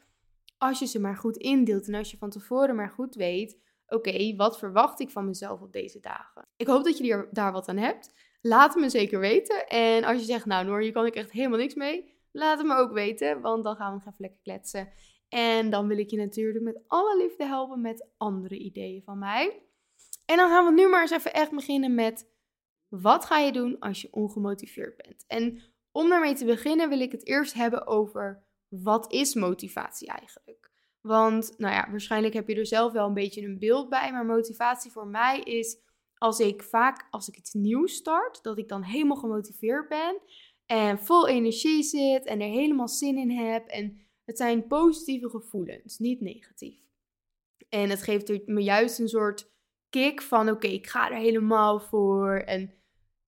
Als 0.58 0.78
je 0.78 0.86
ze 0.86 1.00
maar 1.00 1.16
goed 1.16 1.36
indeelt. 1.36 1.88
En 1.88 1.94
als 1.94 2.10
je 2.10 2.16
van 2.16 2.30
tevoren 2.30 2.76
maar 2.76 2.90
goed 2.90 3.14
weet 3.14 3.64
oké, 3.88 4.36
wat 4.36 4.58
verwacht 4.58 5.00
ik 5.00 5.10
van 5.10 5.26
mezelf 5.26 5.60
op 5.60 5.72
deze 5.72 6.00
dagen? 6.00 6.48
Ik 6.56 6.66
hoop 6.66 6.84
dat 6.84 6.98
je 6.98 7.12
er, 7.12 7.28
daar 7.30 7.52
wat 7.52 7.68
aan 7.68 7.76
hebt. 7.76 8.14
Laat 8.40 8.74
het 8.74 8.82
me 8.82 8.88
zeker 8.88 9.20
weten. 9.20 9.66
En 9.66 10.04
als 10.04 10.18
je 10.18 10.24
zegt, 10.24 10.46
nou 10.46 10.64
Noor, 10.64 10.80
hier 10.80 10.92
kan 10.92 11.06
ik 11.06 11.14
echt 11.14 11.30
helemaal 11.30 11.58
niks 11.58 11.74
mee. 11.74 12.14
Laat 12.32 12.58
het 12.58 12.66
me 12.66 12.74
ook 12.74 12.92
weten, 12.92 13.40
want 13.40 13.64
dan 13.64 13.76
gaan 13.76 13.88
we 13.88 13.94
nog 13.94 14.06
even 14.06 14.14
lekker 14.18 14.40
kletsen. 14.42 14.88
En 15.28 15.70
dan 15.70 15.86
wil 15.88 15.98
ik 15.98 16.10
je 16.10 16.16
natuurlijk 16.16 16.64
met 16.64 16.82
alle 16.86 17.16
liefde 17.16 17.44
helpen 17.44 17.80
met 17.80 18.08
andere 18.16 18.58
ideeën 18.58 19.02
van 19.02 19.18
mij. 19.18 19.62
En 20.24 20.36
dan 20.36 20.50
gaan 20.50 20.64
we 20.64 20.72
nu 20.72 20.88
maar 20.88 21.00
eens 21.00 21.10
even 21.10 21.32
echt 21.32 21.50
beginnen 21.50 21.94
met 21.94 22.30
wat 22.88 23.24
ga 23.24 23.38
je 23.38 23.52
doen 23.52 23.78
als 23.78 24.02
je 24.02 24.12
ongemotiveerd 24.12 24.96
bent? 24.96 25.24
En 25.26 25.62
om 25.92 26.08
daarmee 26.08 26.34
te 26.34 26.44
beginnen 26.44 26.88
wil 26.88 27.00
ik 27.00 27.12
het 27.12 27.26
eerst 27.26 27.54
hebben 27.54 27.86
over 27.86 28.44
wat 28.68 29.12
is 29.12 29.34
motivatie 29.34 30.08
eigenlijk? 30.08 30.70
Want, 31.06 31.54
nou 31.58 31.75
ja, 31.75 31.90
waarschijnlijk 31.90 32.34
heb 32.34 32.48
je 32.48 32.54
er 32.54 32.66
zelf 32.66 32.92
wel 32.92 33.06
een 33.06 33.14
beetje 33.14 33.42
een 33.42 33.58
beeld 33.58 33.88
bij. 33.88 34.12
Maar 34.12 34.26
motivatie 34.26 34.90
voor 34.90 35.06
mij 35.06 35.40
is 35.40 35.78
als 36.18 36.40
ik 36.40 36.62
vaak, 36.62 37.06
als 37.10 37.28
ik 37.28 37.36
iets 37.36 37.52
nieuws 37.52 37.94
start, 37.94 38.42
dat 38.42 38.58
ik 38.58 38.68
dan 38.68 38.82
helemaal 38.82 39.16
gemotiveerd 39.16 39.88
ben. 39.88 40.20
En 40.66 40.98
vol 40.98 41.28
energie 41.28 41.82
zit 41.82 42.25
en 42.25 42.40
er 42.40 42.48
helemaal 42.48 42.88
zin 42.88 43.18
in 43.18 43.30
heb. 43.30 43.66
En 43.66 44.00
het 44.25 44.36
zijn 44.36 44.66
positieve 44.66 45.30
gevoelens, 45.30 45.98
niet 45.98 46.20
negatief. 46.20 46.80
En 47.68 47.90
het 47.90 48.02
geeft 48.02 48.46
me 48.46 48.62
juist 48.62 48.98
een 48.98 49.08
soort 49.08 49.50
kick 49.88 50.22
van: 50.22 50.50
oké, 50.50 50.66
ik 50.66 50.86
ga 50.86 51.10
er 51.10 51.16
helemaal 51.16 51.80
voor. 51.80 52.34
En 52.34 52.75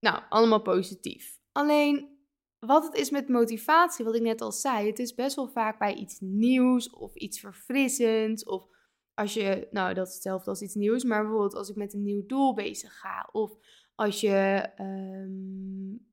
nou, 0.00 0.23
allemaal 0.28 0.62
positief. 0.62 1.38
Alleen 1.52 2.17
wat 2.58 2.84
het 2.84 2.94
is 2.94 3.10
met 3.10 3.28
motivatie, 3.28 4.04
wat 4.04 4.14
ik 4.14 4.22
net 4.22 4.40
al 4.40 4.52
zei, 4.52 4.86
het 4.86 4.98
is 4.98 5.14
best 5.14 5.36
wel 5.36 5.48
vaak 5.48 5.78
bij 5.78 5.94
iets 5.94 6.20
nieuws 6.20 6.90
of 6.90 7.14
iets 7.14 7.40
verfrissends. 7.40 8.44
Of 8.44 8.68
als 9.14 9.34
je, 9.34 9.68
nou 9.70 9.94
dat 9.94 10.06
is 10.08 10.14
hetzelfde 10.14 10.50
als 10.50 10.62
iets 10.62 10.74
nieuws, 10.74 11.04
maar 11.04 11.22
bijvoorbeeld 11.22 11.54
als 11.54 11.68
ik 11.68 11.76
met 11.76 11.94
een 11.94 12.02
nieuw 12.02 12.26
doel 12.26 12.54
bezig 12.54 12.98
ga. 12.98 13.28
Of 13.32 13.58
als 13.94 14.20
je, 14.20 14.70
um, 14.80 16.08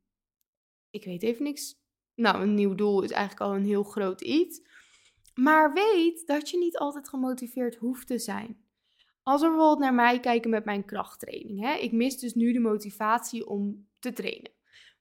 ik 0.89 1.05
weet 1.05 1.23
even 1.23 1.43
niks. 1.43 1.83
Nou, 2.15 2.41
een 2.41 2.53
nieuw 2.53 2.75
doel 2.75 3.01
is 3.01 3.11
eigenlijk 3.11 3.51
al 3.51 3.55
een 3.55 3.65
heel 3.65 3.83
groot 3.83 4.21
iets. 4.21 4.61
Maar 5.33 5.73
weet 5.73 6.27
dat 6.27 6.49
je 6.49 6.57
niet 6.57 6.77
altijd 6.77 7.09
gemotiveerd 7.09 7.75
hoeft 7.75 8.07
te 8.07 8.19
zijn. 8.19 8.63
Als 9.23 9.41
we 9.41 9.47
bijvoorbeeld 9.47 9.79
naar 9.79 9.93
mij 9.93 10.19
kijken 10.19 10.49
met 10.49 10.65
mijn 10.65 10.85
krachttraining. 10.85 11.61
Hè? 11.61 11.73
Ik 11.73 11.91
mis 11.91 12.19
dus 12.19 12.33
nu 12.33 12.53
de 12.53 12.59
motivatie 12.59 13.47
om 13.47 13.87
te 13.99 14.13
trainen. 14.13 14.54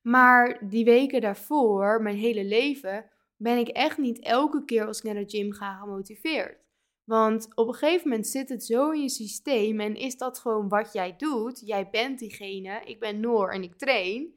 Maar 0.05 0.69
die 0.69 0.85
weken 0.85 1.21
daarvoor, 1.21 2.03
mijn 2.03 2.17
hele 2.17 2.45
leven, 2.45 3.11
ben 3.37 3.59
ik 3.59 3.69
echt 3.69 3.99
niet 3.99 4.21
elke 4.21 4.65
keer 4.65 4.87
als 4.87 4.99
ik 4.99 5.05
naar 5.05 5.25
de 5.25 5.37
gym 5.37 5.53
ga 5.53 5.75
gemotiveerd. 5.75 6.59
Want 7.05 7.49
op 7.55 7.69
een 7.69 7.75
gegeven 7.75 8.09
moment 8.09 8.27
zit 8.27 8.49
het 8.49 8.65
zo 8.65 8.91
in 8.91 9.01
je 9.01 9.09
systeem 9.09 9.81
en 9.81 9.95
is 9.95 10.17
dat 10.17 10.39
gewoon 10.39 10.69
wat 10.69 10.93
jij 10.93 11.17
doet. 11.17 11.63
Jij 11.67 11.91
bent 11.91 12.19
diegene, 12.19 12.83
ik 12.85 13.01
ben 13.01 13.21
Noor 13.21 13.51
en 13.51 13.63
ik 13.63 13.75
train. 13.75 14.35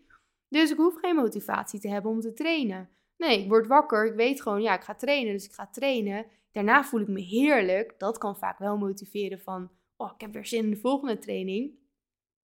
Dus 0.50 0.72
ik 0.72 0.78
hoef 0.78 0.96
geen 1.00 1.16
motivatie 1.16 1.80
te 1.80 1.90
hebben 1.90 2.12
om 2.12 2.20
te 2.20 2.34
trainen. 2.34 2.90
Nee, 3.18 3.44
ik 3.44 3.50
word 3.50 3.68
wakker, 3.68 4.06
ik 4.06 4.16
weet 4.16 4.42
gewoon, 4.42 4.62
ja, 4.62 4.76
ik 4.76 4.84
ga 4.84 4.96
trainen, 4.96 5.34
dus 5.34 5.46
ik 5.46 5.54
ga 5.54 5.68
trainen. 5.68 6.26
Daarna 6.52 6.84
voel 6.84 7.02
ik 7.02 7.08
me 7.08 7.22
heerlijk. 7.22 7.96
Dat 7.98 8.18
kan 8.18 8.38
vaak 8.38 8.60
wel 8.60 8.78
motiveren 8.78 9.40
van, 9.40 9.72
oh, 9.98 10.12
ik 10.14 10.22
heb 10.22 10.34
weer 10.34 10.46
zin 10.46 10.64
in 10.64 10.70
de 10.70 10.78
volgende 10.78 11.18
training. 11.18 11.74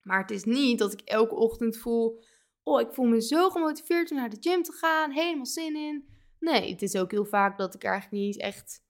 Maar 0.01 0.21
het 0.21 0.31
is 0.31 0.43
niet 0.43 0.79
dat 0.79 0.93
ik 0.93 1.01
elke 1.01 1.35
ochtend 1.35 1.77
voel, 1.77 2.23
oh, 2.63 2.81
ik 2.81 2.93
voel 2.93 3.05
me 3.05 3.21
zo 3.21 3.49
gemotiveerd 3.49 4.11
om 4.11 4.17
naar 4.17 4.29
de 4.29 4.37
gym 4.39 4.63
te 4.63 4.71
gaan, 4.71 5.11
helemaal 5.11 5.45
zin 5.45 5.75
in. 5.75 6.07
Nee, 6.39 6.71
het 6.71 6.81
is 6.81 6.95
ook 6.95 7.11
heel 7.11 7.25
vaak 7.25 7.57
dat 7.57 7.73
ik 7.73 7.83
er 7.83 7.91
eigenlijk 7.91 8.23
niet 8.23 8.37
echt 8.37 8.81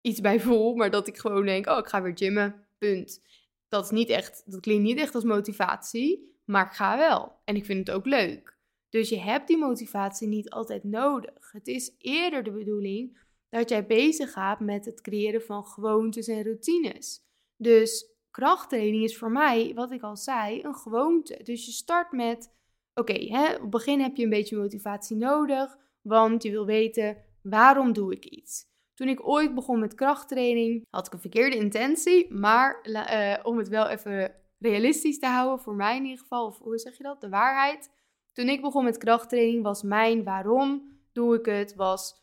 iets 0.00 0.20
bij 0.20 0.40
voel, 0.40 0.74
maar 0.74 0.90
dat 0.90 1.06
ik 1.06 1.18
gewoon 1.18 1.46
denk, 1.46 1.66
oh, 1.66 1.78
ik 1.78 1.86
ga 1.86 2.02
weer 2.02 2.16
gymmen, 2.16 2.66
punt. 2.78 3.22
Dat, 3.68 3.84
is 3.84 3.90
niet 3.90 4.08
echt, 4.08 4.42
dat 4.46 4.60
klinkt 4.60 4.82
niet 4.82 4.98
echt 4.98 5.14
als 5.14 5.24
motivatie, 5.24 6.36
maar 6.44 6.66
ik 6.66 6.72
ga 6.72 6.96
wel. 6.96 7.32
En 7.44 7.56
ik 7.56 7.64
vind 7.64 7.86
het 7.86 7.96
ook 7.96 8.06
leuk. 8.06 8.56
Dus 8.88 9.08
je 9.08 9.18
hebt 9.18 9.46
die 9.46 9.58
motivatie 9.58 10.28
niet 10.28 10.50
altijd 10.50 10.84
nodig. 10.84 11.52
Het 11.52 11.66
is 11.66 11.94
eerder 11.98 12.42
de 12.42 12.52
bedoeling 12.52 13.18
dat 13.48 13.68
jij 13.68 13.86
bezig 13.86 14.32
gaat 14.32 14.60
met 14.60 14.84
het 14.84 15.00
creëren 15.00 15.42
van 15.42 15.64
gewoontes 15.64 16.26
en 16.26 16.42
routines. 16.42 17.24
Dus 17.56 18.06
krachttraining 18.30 19.04
is 19.04 19.18
voor 19.18 19.30
mij, 19.30 19.72
wat 19.74 19.92
ik 19.92 20.02
al 20.02 20.16
zei, 20.16 20.62
een 20.62 20.74
gewoonte. 20.74 21.40
Dus 21.42 21.66
je 21.66 21.72
start 21.72 22.12
met 22.12 22.50
Oké, 22.94 23.12
op 23.12 23.60
het 23.60 23.70
begin 23.70 24.00
heb 24.00 24.16
je 24.16 24.22
een 24.24 24.30
beetje 24.30 24.56
motivatie 24.56 25.16
nodig, 25.16 25.76
want 26.02 26.42
je 26.42 26.50
wil 26.50 26.66
weten 26.66 27.16
waarom 27.42 27.92
doe 27.92 28.12
ik 28.12 28.24
iets. 28.24 28.70
Toen 28.94 29.08
ik 29.08 29.28
ooit 29.28 29.54
begon 29.54 29.80
met 29.80 29.94
krachttraining, 29.94 30.86
had 30.90 31.06
ik 31.06 31.12
een 31.12 31.20
verkeerde 31.20 31.56
intentie, 31.56 32.34
maar 32.34 32.80
uh, 32.82 33.36
om 33.42 33.58
het 33.58 33.68
wel 33.68 33.88
even 33.88 34.34
realistisch 34.58 35.18
te 35.18 35.26
houden, 35.26 35.64
voor 35.64 35.74
mij 35.74 35.96
in 35.96 36.04
ieder 36.04 36.18
geval, 36.18 36.46
of 36.46 36.58
hoe 36.58 36.78
zeg 36.78 36.96
je 36.96 37.02
dat, 37.02 37.20
de 37.20 37.28
waarheid. 37.28 37.90
Toen 38.32 38.48
ik 38.48 38.60
begon 38.60 38.84
met 38.84 38.98
krachttraining 38.98 39.62
was 39.62 39.82
mijn 39.82 40.24
waarom 40.24 40.98
doe 41.12 41.34
ik 41.38 41.46
het, 41.46 41.74
was 41.74 42.22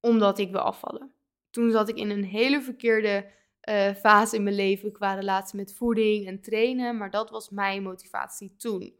omdat 0.00 0.38
ik 0.38 0.50
wil 0.50 0.60
afvallen. 0.60 1.12
Toen 1.50 1.70
zat 1.70 1.88
ik 1.88 1.96
in 1.96 2.10
een 2.10 2.24
hele 2.24 2.62
verkeerde 2.62 3.30
uh, 3.68 3.94
fase 3.94 4.36
in 4.36 4.42
mijn 4.42 4.54
leven 4.54 4.92
qua 4.92 5.14
relatie 5.14 5.56
met 5.56 5.74
voeding 5.74 6.26
en 6.26 6.40
trainen, 6.40 6.96
maar 6.96 7.10
dat 7.10 7.30
was 7.30 7.50
mijn 7.50 7.82
motivatie 7.82 8.56
toen. 8.56 8.99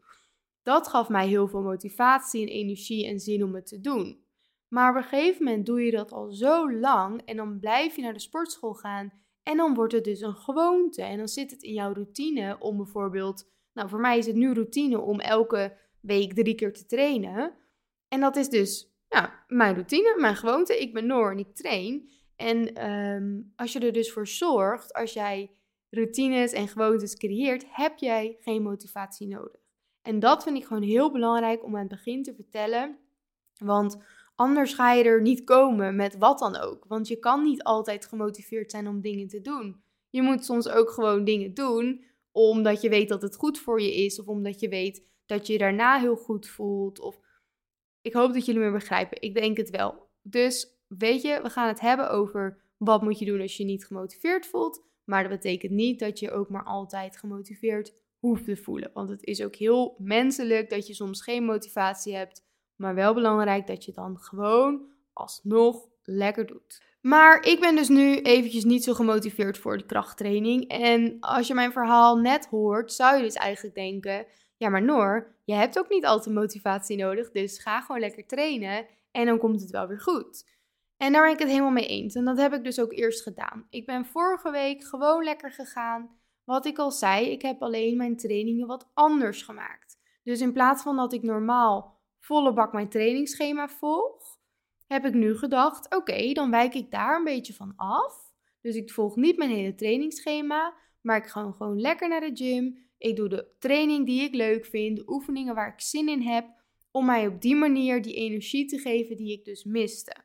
Dat 0.63 0.87
gaf 0.87 1.09
mij 1.09 1.27
heel 1.27 1.47
veel 1.47 1.61
motivatie 1.61 2.41
en 2.41 2.53
energie 2.53 3.07
en 3.07 3.19
zin 3.19 3.43
om 3.43 3.55
het 3.55 3.67
te 3.67 3.81
doen. 3.81 4.23
Maar 4.67 4.89
op 4.89 4.95
een 4.95 5.03
gegeven 5.03 5.43
moment 5.43 5.65
doe 5.65 5.81
je 5.81 5.91
dat 5.91 6.11
al 6.11 6.31
zo 6.31 6.73
lang 6.73 7.21
en 7.25 7.35
dan 7.35 7.59
blijf 7.59 7.95
je 7.95 8.01
naar 8.01 8.13
de 8.13 8.19
sportschool 8.19 8.73
gaan 8.73 9.11
en 9.43 9.57
dan 9.57 9.73
wordt 9.73 9.93
het 9.93 10.03
dus 10.03 10.21
een 10.21 10.35
gewoonte 10.35 11.03
en 11.03 11.17
dan 11.17 11.27
zit 11.27 11.51
het 11.51 11.63
in 11.63 11.73
jouw 11.73 11.93
routine 11.93 12.57
om 12.59 12.77
bijvoorbeeld, 12.77 13.51
nou 13.73 13.89
voor 13.89 13.99
mij 13.99 14.17
is 14.17 14.25
het 14.25 14.35
nu 14.35 14.53
routine 14.53 14.99
om 14.99 15.19
elke 15.19 15.77
week 16.01 16.33
drie 16.33 16.55
keer 16.55 16.73
te 16.73 16.85
trainen. 16.85 17.53
En 18.07 18.19
dat 18.19 18.35
is 18.35 18.49
dus 18.49 18.91
ja, 19.07 19.43
mijn 19.47 19.73
routine, 19.73 20.15
mijn 20.17 20.35
gewoonte. 20.35 20.81
Ik 20.81 20.93
ben 20.93 21.05
Noor 21.05 21.31
en 21.31 21.37
ik 21.37 21.55
train. 21.55 22.09
En 22.35 22.73
ehm, 22.73 23.41
als 23.55 23.73
je 23.73 23.79
er 23.79 23.93
dus 23.93 24.11
voor 24.11 24.27
zorgt, 24.27 24.93
als 24.93 25.13
jij 25.13 25.51
routines 25.89 26.51
en 26.51 26.67
gewoontes 26.67 27.15
creëert, 27.15 27.65
heb 27.67 27.97
jij 27.97 28.37
geen 28.39 28.61
motivatie 28.61 29.27
nodig. 29.27 29.60
En 30.01 30.19
dat 30.19 30.43
vind 30.43 30.57
ik 30.57 30.65
gewoon 30.65 30.83
heel 30.83 31.11
belangrijk 31.11 31.63
om 31.63 31.73
aan 31.73 31.79
het 31.79 31.89
begin 31.89 32.23
te 32.23 32.33
vertellen. 32.33 32.97
Want 33.57 33.97
anders 34.35 34.73
ga 34.73 34.91
je 34.93 35.03
er 35.03 35.21
niet 35.21 35.43
komen 35.43 35.95
met 35.95 36.17
wat 36.17 36.39
dan 36.39 36.55
ook. 36.55 36.85
Want 36.87 37.07
je 37.07 37.19
kan 37.19 37.43
niet 37.43 37.63
altijd 37.63 38.05
gemotiveerd 38.05 38.71
zijn 38.71 38.87
om 38.87 39.01
dingen 39.01 39.27
te 39.27 39.41
doen. 39.41 39.81
Je 40.09 40.21
moet 40.21 40.45
soms 40.45 40.69
ook 40.69 40.89
gewoon 40.89 41.23
dingen 41.23 41.53
doen 41.53 42.03
omdat 42.31 42.81
je 42.81 42.89
weet 42.89 43.09
dat 43.09 43.21
het 43.21 43.35
goed 43.35 43.59
voor 43.59 43.81
je 43.81 43.95
is. 43.95 44.19
Of 44.19 44.27
omdat 44.27 44.59
je 44.59 44.69
weet 44.69 45.05
dat 45.25 45.47
je 45.47 45.53
je 45.53 45.59
daarna 45.59 45.99
heel 45.99 46.15
goed 46.15 46.47
voelt. 46.47 46.99
Of 46.99 47.19
ik 48.01 48.13
hoop 48.13 48.33
dat 48.33 48.45
jullie 48.45 48.61
me 48.61 48.71
begrijpen. 48.71 49.21
Ik 49.21 49.33
denk 49.33 49.57
het 49.57 49.69
wel. 49.69 50.09
Dus 50.21 50.79
weet 50.87 51.21
je, 51.21 51.39
we 51.41 51.49
gaan 51.49 51.67
het 51.67 51.79
hebben 51.79 52.09
over 52.09 52.61
wat 52.77 53.01
moet 53.01 53.19
je 53.19 53.25
doen 53.25 53.41
als 53.41 53.57
je 53.57 53.63
niet 53.63 53.85
gemotiveerd 53.85 54.47
voelt. 54.47 54.83
Maar 55.03 55.21
dat 55.21 55.31
betekent 55.31 55.71
niet 55.71 55.99
dat 55.99 56.19
je 56.19 56.31
ook 56.31 56.49
maar 56.49 56.63
altijd 56.63 57.17
gemotiveerd 57.17 57.93
hoeft 58.21 58.45
te 58.45 58.55
voelen. 58.55 58.91
Want 58.93 59.09
het 59.09 59.23
is 59.23 59.43
ook 59.43 59.55
heel 59.55 59.95
menselijk 59.97 60.69
dat 60.69 60.87
je 60.87 60.93
soms 60.93 61.21
geen 61.21 61.43
motivatie 61.43 62.15
hebt, 62.15 62.43
maar 62.75 62.95
wel 62.95 63.13
belangrijk 63.13 63.67
dat 63.67 63.85
je 63.85 63.91
dan 63.91 64.17
gewoon 64.19 64.85
alsnog 65.13 65.87
lekker 66.03 66.45
doet. 66.45 66.83
Maar 67.01 67.45
ik 67.45 67.59
ben 67.59 67.75
dus 67.75 67.87
nu 67.87 68.17
eventjes 68.17 68.63
niet 68.63 68.83
zo 68.83 68.93
gemotiveerd 68.93 69.57
voor 69.57 69.77
de 69.77 69.85
krachttraining. 69.85 70.67
En 70.67 71.17
als 71.19 71.47
je 71.47 71.53
mijn 71.53 71.71
verhaal 71.71 72.17
net 72.17 72.45
hoort, 72.45 72.93
zou 72.93 73.17
je 73.17 73.23
dus 73.23 73.35
eigenlijk 73.35 73.75
denken: 73.75 74.25
ja, 74.57 74.69
maar 74.69 74.83
Noor, 74.83 75.35
je 75.43 75.53
hebt 75.53 75.79
ook 75.79 75.89
niet 75.89 76.05
altijd 76.05 76.35
motivatie 76.35 76.97
nodig, 76.97 77.31
dus 77.31 77.59
ga 77.59 77.81
gewoon 77.81 78.01
lekker 78.01 78.27
trainen 78.27 78.85
en 79.11 79.25
dan 79.25 79.37
komt 79.37 79.61
het 79.61 79.71
wel 79.71 79.87
weer 79.87 80.01
goed. 80.01 80.49
En 80.97 81.11
daar 81.11 81.21
ben 81.21 81.31
ik 81.31 81.39
het 81.39 81.47
helemaal 81.47 81.71
mee 81.71 81.87
eens. 81.87 82.15
En 82.15 82.25
dat 82.25 82.37
heb 82.37 82.53
ik 82.53 82.63
dus 82.63 82.79
ook 82.79 82.93
eerst 82.93 83.21
gedaan. 83.21 83.67
Ik 83.69 83.85
ben 83.85 84.05
vorige 84.05 84.51
week 84.51 84.83
gewoon 84.83 85.23
lekker 85.23 85.51
gegaan. 85.51 86.20
Wat 86.43 86.65
ik 86.65 86.77
al 86.77 86.91
zei, 86.91 87.29
ik 87.29 87.41
heb 87.41 87.61
alleen 87.61 87.97
mijn 87.97 88.17
trainingen 88.17 88.67
wat 88.67 88.91
anders 88.93 89.41
gemaakt. 89.41 89.99
Dus 90.23 90.41
in 90.41 90.53
plaats 90.53 90.83
van 90.83 90.95
dat 90.95 91.13
ik 91.13 91.23
normaal 91.23 91.99
volle 92.19 92.53
bak 92.53 92.73
mijn 92.73 92.89
trainingsschema 92.89 93.67
volg, 93.67 94.39
heb 94.87 95.05
ik 95.05 95.13
nu 95.13 95.37
gedacht: 95.37 95.95
oké, 95.95 96.31
dan 96.33 96.51
wijk 96.51 96.73
ik 96.73 96.91
daar 96.91 97.17
een 97.17 97.23
beetje 97.23 97.53
van 97.53 97.73
af. 97.75 98.33
Dus 98.61 98.75
ik 98.75 98.91
volg 98.91 99.15
niet 99.15 99.37
mijn 99.37 99.49
hele 99.49 99.75
trainingsschema, 99.75 100.73
maar 101.01 101.17
ik 101.17 101.27
ga 101.27 101.51
gewoon 101.51 101.81
lekker 101.81 102.07
naar 102.07 102.21
de 102.21 102.31
gym. 102.33 102.89
Ik 102.97 103.15
doe 103.15 103.29
de 103.29 103.47
training 103.59 104.05
die 104.05 104.21
ik 104.21 104.33
leuk 104.33 104.65
vind, 104.65 104.97
de 104.97 105.09
oefeningen 105.09 105.55
waar 105.55 105.73
ik 105.73 105.81
zin 105.81 106.09
in 106.09 106.21
heb, 106.21 106.45
om 106.91 107.05
mij 107.05 107.27
op 107.27 107.41
die 107.41 107.55
manier 107.55 108.01
die 108.01 108.13
energie 108.13 108.65
te 108.65 108.77
geven 108.77 109.15
die 109.15 109.31
ik 109.31 109.45
dus 109.45 109.63
miste. 109.63 110.15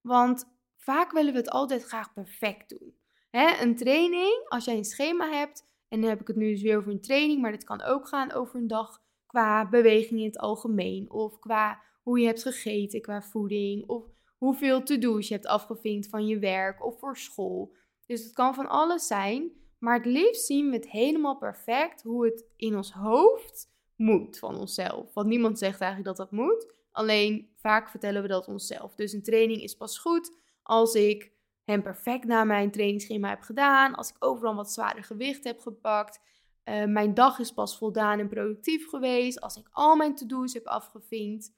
Want 0.00 0.44
vaak 0.76 1.12
willen 1.12 1.32
we 1.32 1.38
het 1.38 1.50
altijd 1.50 1.84
graag 1.84 2.12
perfect 2.12 2.68
doen. 2.68 2.94
Hè, 3.34 3.62
een 3.62 3.76
training, 3.76 4.44
als 4.48 4.64
jij 4.64 4.76
een 4.76 4.84
schema 4.84 5.30
hebt, 5.30 5.66
en 5.88 6.00
dan 6.00 6.10
heb 6.10 6.20
ik 6.20 6.26
het 6.26 6.36
nu 6.36 6.50
dus 6.50 6.62
weer 6.62 6.76
over 6.76 6.90
een 6.90 7.00
training, 7.00 7.40
maar 7.40 7.50
dit 7.50 7.64
kan 7.64 7.82
ook 7.82 8.08
gaan 8.08 8.32
over 8.32 8.56
een 8.56 8.66
dag 8.66 9.02
qua 9.26 9.68
beweging 9.68 10.20
in 10.20 10.26
het 10.26 10.38
algemeen, 10.38 11.10
of 11.10 11.38
qua 11.38 11.82
hoe 12.02 12.20
je 12.20 12.26
hebt 12.26 12.42
gegeten, 12.42 13.02
qua 13.02 13.22
voeding, 13.22 13.88
of 13.88 14.04
hoeveel 14.38 14.82
to-do's 14.82 15.28
je 15.28 15.34
hebt 15.34 15.46
afgevinkt 15.46 16.08
van 16.08 16.26
je 16.26 16.38
werk 16.38 16.84
of 16.84 16.98
voor 16.98 17.16
school. 17.16 17.74
Dus 18.06 18.24
het 18.24 18.32
kan 18.32 18.54
van 18.54 18.68
alles 18.68 19.06
zijn, 19.06 19.50
maar 19.78 19.96
het 19.96 20.06
liefst 20.06 20.46
zien 20.46 20.70
we 20.70 20.76
het 20.76 20.90
helemaal 20.90 21.36
perfect 21.36 22.02
hoe 22.02 22.24
het 22.24 22.44
in 22.56 22.76
ons 22.76 22.92
hoofd 22.92 23.70
moet 23.96 24.38
van 24.38 24.56
onszelf. 24.56 25.14
Want 25.14 25.28
niemand 25.28 25.58
zegt 25.58 25.80
eigenlijk 25.80 26.16
dat 26.16 26.28
dat 26.28 26.38
moet, 26.38 26.72
alleen 26.92 27.50
vaak 27.56 27.88
vertellen 27.88 28.22
we 28.22 28.28
dat 28.28 28.48
onszelf. 28.48 28.94
Dus 28.94 29.12
een 29.12 29.22
training 29.22 29.62
is 29.62 29.74
pas 29.74 29.98
goed 29.98 30.36
als 30.62 30.94
ik 30.94 31.32
hem 31.64 31.82
perfect 31.82 32.24
na 32.24 32.44
mijn 32.44 32.70
trainingsschema 32.70 33.28
heb 33.28 33.40
gedaan, 33.40 33.94
als 33.94 34.08
ik 34.08 34.16
overal 34.18 34.54
wat 34.54 34.72
zwaarder 34.72 35.04
gewicht 35.04 35.44
heb 35.44 35.60
gepakt. 35.60 36.20
Uh, 36.64 36.84
mijn 36.84 37.14
dag 37.14 37.38
is 37.38 37.52
pas 37.52 37.78
voldaan 37.78 38.18
en 38.18 38.28
productief 38.28 38.88
geweest 38.88 39.40
als 39.40 39.56
ik 39.56 39.68
al 39.70 39.96
mijn 39.96 40.14
to-do's 40.14 40.52
heb 40.52 40.66
afgevinkt. 40.66 41.52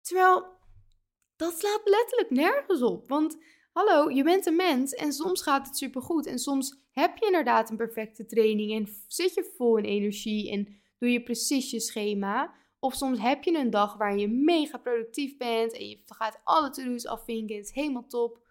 Terwijl 0.00 0.58
dat 1.36 1.58
slaat 1.58 1.80
letterlijk 1.84 2.30
nergens 2.30 2.82
op. 2.82 3.08
Want 3.08 3.38
hallo, 3.72 4.10
je 4.10 4.22
bent 4.22 4.46
een 4.46 4.56
mens 4.56 4.92
en 4.92 5.12
soms 5.12 5.42
gaat 5.42 5.66
het 5.66 5.76
supergoed. 5.76 6.26
En 6.26 6.38
soms 6.38 6.80
heb 6.90 7.16
je 7.16 7.26
inderdaad 7.26 7.70
een 7.70 7.76
perfecte 7.76 8.26
training 8.26 8.72
en 8.72 8.94
zit 9.06 9.34
je 9.34 9.52
vol 9.56 9.76
in 9.76 9.84
energie 9.84 10.50
en 10.50 10.80
doe 10.98 11.12
je 11.12 11.22
precies 11.22 11.70
je 11.70 11.80
schema. 11.80 12.54
Of 12.78 12.94
soms 12.94 13.20
heb 13.20 13.42
je 13.42 13.58
een 13.58 13.70
dag 13.70 13.96
waar 13.96 14.16
je 14.16 14.28
mega 14.28 14.78
productief 14.78 15.36
bent 15.36 15.72
en 15.72 15.88
je 15.88 16.02
gaat 16.06 16.40
alle 16.44 16.70
to-do's 16.70 17.06
afvinken 17.06 17.56
het 17.56 17.64
is 17.64 17.74
helemaal 17.74 18.06
top. 18.06 18.48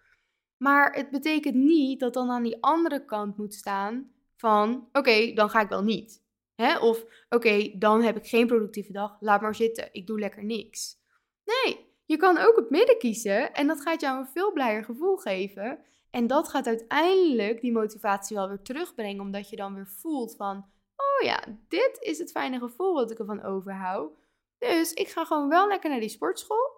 Maar 0.62 0.92
het 0.92 1.10
betekent 1.10 1.54
niet 1.54 2.00
dat 2.00 2.14
dan 2.14 2.30
aan 2.30 2.42
die 2.42 2.62
andere 2.62 3.04
kant 3.04 3.36
moet 3.36 3.54
staan 3.54 4.12
van 4.36 4.88
oké, 4.92 5.32
dan 5.32 5.50
ga 5.50 5.60
ik 5.60 5.68
wel 5.68 5.82
niet. 5.82 6.22
Hè? 6.54 6.78
Of 6.78 7.04
oké, 7.28 7.72
dan 7.78 8.02
heb 8.02 8.16
ik 8.16 8.26
geen 8.26 8.46
productieve 8.46 8.92
dag, 8.92 9.16
laat 9.20 9.40
maar 9.40 9.54
zitten, 9.54 9.88
ik 9.92 10.06
doe 10.06 10.18
lekker 10.18 10.44
niks. 10.44 10.96
Nee, 11.44 11.86
je 12.04 12.16
kan 12.16 12.38
ook 12.38 12.56
het 12.56 12.70
midden 12.70 12.98
kiezen 12.98 13.54
en 13.54 13.66
dat 13.66 13.80
gaat 13.80 14.00
jou 14.00 14.18
een 14.18 14.26
veel 14.26 14.52
blijer 14.52 14.84
gevoel 14.84 15.16
geven. 15.16 15.78
En 16.10 16.26
dat 16.26 16.48
gaat 16.48 16.66
uiteindelijk 16.66 17.60
die 17.60 17.72
motivatie 17.72 18.36
wel 18.36 18.48
weer 18.48 18.62
terugbrengen, 18.62 19.20
omdat 19.20 19.50
je 19.50 19.56
dan 19.56 19.74
weer 19.74 19.88
voelt 19.88 20.36
van, 20.36 20.56
oh 20.96 21.26
ja, 21.26 21.44
dit 21.68 21.98
is 22.00 22.18
het 22.18 22.30
fijne 22.30 22.58
gevoel 22.58 22.94
wat 22.94 23.10
ik 23.10 23.18
ervan 23.18 23.42
overhoud. 23.42 24.12
Dus 24.58 24.92
ik 24.92 25.08
ga 25.08 25.24
gewoon 25.24 25.48
wel 25.48 25.68
lekker 25.68 25.90
naar 25.90 26.00
die 26.00 26.08
sportschool. 26.08 26.69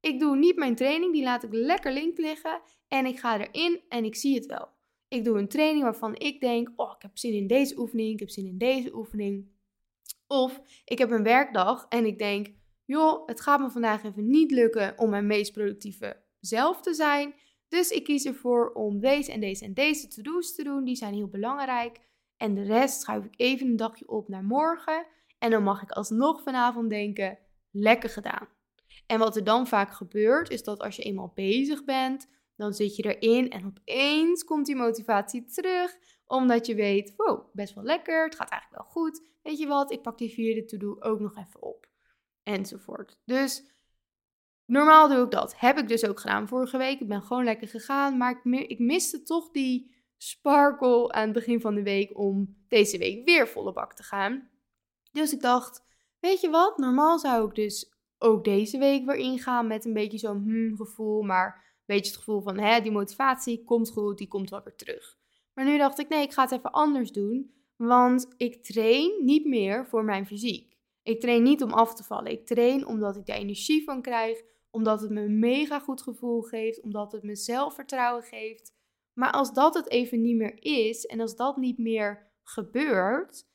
Ik 0.00 0.20
doe 0.20 0.36
niet 0.36 0.56
mijn 0.56 0.74
training, 0.74 1.12
die 1.12 1.22
laat 1.22 1.42
ik 1.42 1.52
lekker 1.52 1.92
link 1.92 2.18
liggen. 2.18 2.60
En 2.88 3.06
ik 3.06 3.18
ga 3.18 3.38
erin 3.38 3.80
en 3.88 4.04
ik 4.04 4.14
zie 4.14 4.34
het 4.34 4.46
wel. 4.46 4.68
Ik 5.08 5.24
doe 5.24 5.38
een 5.38 5.48
training 5.48 5.82
waarvan 5.82 6.16
ik 6.16 6.40
denk, 6.40 6.72
oh, 6.76 6.92
ik 6.96 7.02
heb 7.02 7.18
zin 7.18 7.32
in 7.32 7.46
deze 7.46 7.78
oefening, 7.78 8.12
ik 8.12 8.20
heb 8.20 8.30
zin 8.30 8.46
in 8.46 8.58
deze 8.58 8.94
oefening. 8.94 9.48
Of 10.26 10.60
ik 10.84 10.98
heb 10.98 11.10
een 11.10 11.22
werkdag 11.22 11.86
en 11.88 12.04
ik 12.04 12.18
denk, 12.18 12.48
joh, 12.84 13.26
het 13.26 13.40
gaat 13.40 13.60
me 13.60 13.70
vandaag 13.70 14.04
even 14.04 14.30
niet 14.30 14.50
lukken 14.50 14.98
om 14.98 15.10
mijn 15.10 15.26
meest 15.26 15.52
productieve 15.52 16.22
zelf 16.40 16.80
te 16.80 16.94
zijn. 16.94 17.34
Dus 17.68 17.90
ik 17.90 18.04
kies 18.04 18.24
ervoor 18.24 18.72
om 18.72 19.00
deze 19.00 19.32
en 19.32 19.40
deze 19.40 19.64
en 19.64 19.74
deze 19.74 20.08
to-do's 20.08 20.54
te 20.54 20.62
doen. 20.62 20.84
Die 20.84 20.96
zijn 20.96 21.14
heel 21.14 21.28
belangrijk. 21.28 22.00
En 22.36 22.54
de 22.54 22.62
rest 22.62 23.00
schuif 23.00 23.24
ik 23.24 23.34
even 23.36 23.66
een 23.66 23.76
dagje 23.76 24.08
op 24.08 24.28
naar 24.28 24.44
morgen. 24.44 25.06
En 25.38 25.50
dan 25.50 25.62
mag 25.62 25.82
ik 25.82 25.90
alsnog 25.90 26.42
vanavond 26.42 26.90
denken, 26.90 27.38
lekker 27.70 28.08
gedaan. 28.08 28.48
En 29.10 29.18
wat 29.18 29.36
er 29.36 29.44
dan 29.44 29.66
vaak 29.66 29.92
gebeurt, 29.92 30.50
is 30.50 30.62
dat 30.62 30.80
als 30.80 30.96
je 30.96 31.02
eenmaal 31.02 31.32
bezig 31.34 31.84
bent, 31.84 32.28
dan 32.56 32.72
zit 32.72 32.96
je 32.96 33.14
erin 33.14 33.50
en 33.50 33.66
opeens 33.66 34.44
komt 34.44 34.66
die 34.66 34.76
motivatie 34.76 35.44
terug. 35.44 35.96
Omdat 36.26 36.66
je 36.66 36.74
weet, 36.74 37.14
wow, 37.16 37.54
best 37.54 37.74
wel 37.74 37.84
lekker, 37.84 38.24
het 38.24 38.34
gaat 38.34 38.50
eigenlijk 38.50 38.82
wel 38.82 38.92
goed. 38.92 39.22
Weet 39.42 39.58
je 39.58 39.66
wat, 39.66 39.92
ik 39.92 40.02
pak 40.02 40.18
die 40.18 40.30
vierde 40.30 40.64
to-do 40.64 40.96
ook 41.00 41.20
nog 41.20 41.36
even 41.36 41.62
op 41.62 41.88
enzovoort. 42.42 43.18
Dus 43.24 43.64
normaal 44.64 45.08
doe 45.08 45.24
ik 45.24 45.30
dat. 45.30 45.58
Heb 45.58 45.78
ik 45.78 45.88
dus 45.88 46.06
ook 46.06 46.20
gedaan 46.20 46.48
vorige 46.48 46.78
week. 46.78 47.00
Ik 47.00 47.08
ben 47.08 47.22
gewoon 47.22 47.44
lekker 47.44 47.68
gegaan, 47.68 48.16
maar 48.16 48.40
ik, 48.42 48.78
miste 48.78 49.22
toch 49.22 49.50
die 49.50 49.94
sparkle 50.16 51.12
aan 51.12 51.24
het 51.24 51.32
begin 51.32 51.60
van 51.60 51.74
de 51.74 51.82
week 51.82 52.18
om 52.18 52.64
deze 52.68 52.98
week 52.98 53.24
weer 53.24 53.48
volle 53.48 53.72
bak 53.72 53.94
te 53.94 54.02
gaan. 54.02 54.50
Dus 55.12 55.32
ik 55.32 55.40
dacht, 55.40 55.84
weet 56.18 56.40
je 56.40 56.50
wat, 56.50 56.78
normaal 56.78 57.18
zou 57.18 57.48
ik 57.48 57.54
dus 57.54 57.98
ook 58.22 58.44
deze 58.44 58.78
week 58.78 59.04
weer 59.04 59.16
ingaan 59.16 59.66
met 59.66 59.84
een 59.84 59.92
beetje 59.92 60.18
zo'n 60.18 60.42
hmm 60.42 60.76
gevoel, 60.76 61.22
maar 61.22 61.54
een 61.54 61.96
beetje 61.96 62.10
het 62.10 62.16
gevoel 62.16 62.40
van, 62.40 62.58
hè, 62.58 62.80
die 62.80 62.92
motivatie 62.92 63.64
komt 63.64 63.90
goed, 63.90 64.18
die 64.18 64.28
komt 64.28 64.50
wel 64.50 64.62
weer 64.64 64.76
terug. 64.76 65.18
Maar 65.54 65.64
nu 65.64 65.78
dacht 65.78 65.98
ik, 65.98 66.08
nee, 66.08 66.22
ik 66.22 66.32
ga 66.32 66.42
het 66.42 66.52
even 66.52 66.72
anders 66.72 67.12
doen, 67.12 67.54
want 67.76 68.34
ik 68.36 68.62
train 68.62 69.24
niet 69.24 69.46
meer 69.46 69.86
voor 69.86 70.04
mijn 70.04 70.26
fysiek. 70.26 70.76
Ik 71.02 71.20
train 71.20 71.42
niet 71.42 71.62
om 71.62 71.72
af 71.72 71.94
te 71.94 72.04
vallen. 72.04 72.32
Ik 72.32 72.46
train 72.46 72.86
omdat 72.86 73.16
ik 73.16 73.26
daar 73.26 73.36
energie 73.36 73.84
van 73.84 74.02
krijg, 74.02 74.42
omdat 74.70 75.00
het 75.00 75.10
me 75.10 75.20
een 75.20 75.38
mega 75.38 75.80
goed 75.80 76.02
gevoel 76.02 76.40
geeft, 76.40 76.82
omdat 76.82 77.12
het 77.12 77.22
me 77.22 77.36
zelfvertrouwen 77.36 78.22
geeft. 78.22 78.74
Maar 79.12 79.32
als 79.32 79.52
dat 79.52 79.74
het 79.74 79.90
even 79.90 80.20
niet 80.20 80.36
meer 80.36 80.62
is 80.62 81.06
en 81.06 81.20
als 81.20 81.36
dat 81.36 81.56
niet 81.56 81.78
meer 81.78 82.30
gebeurt, 82.42 83.49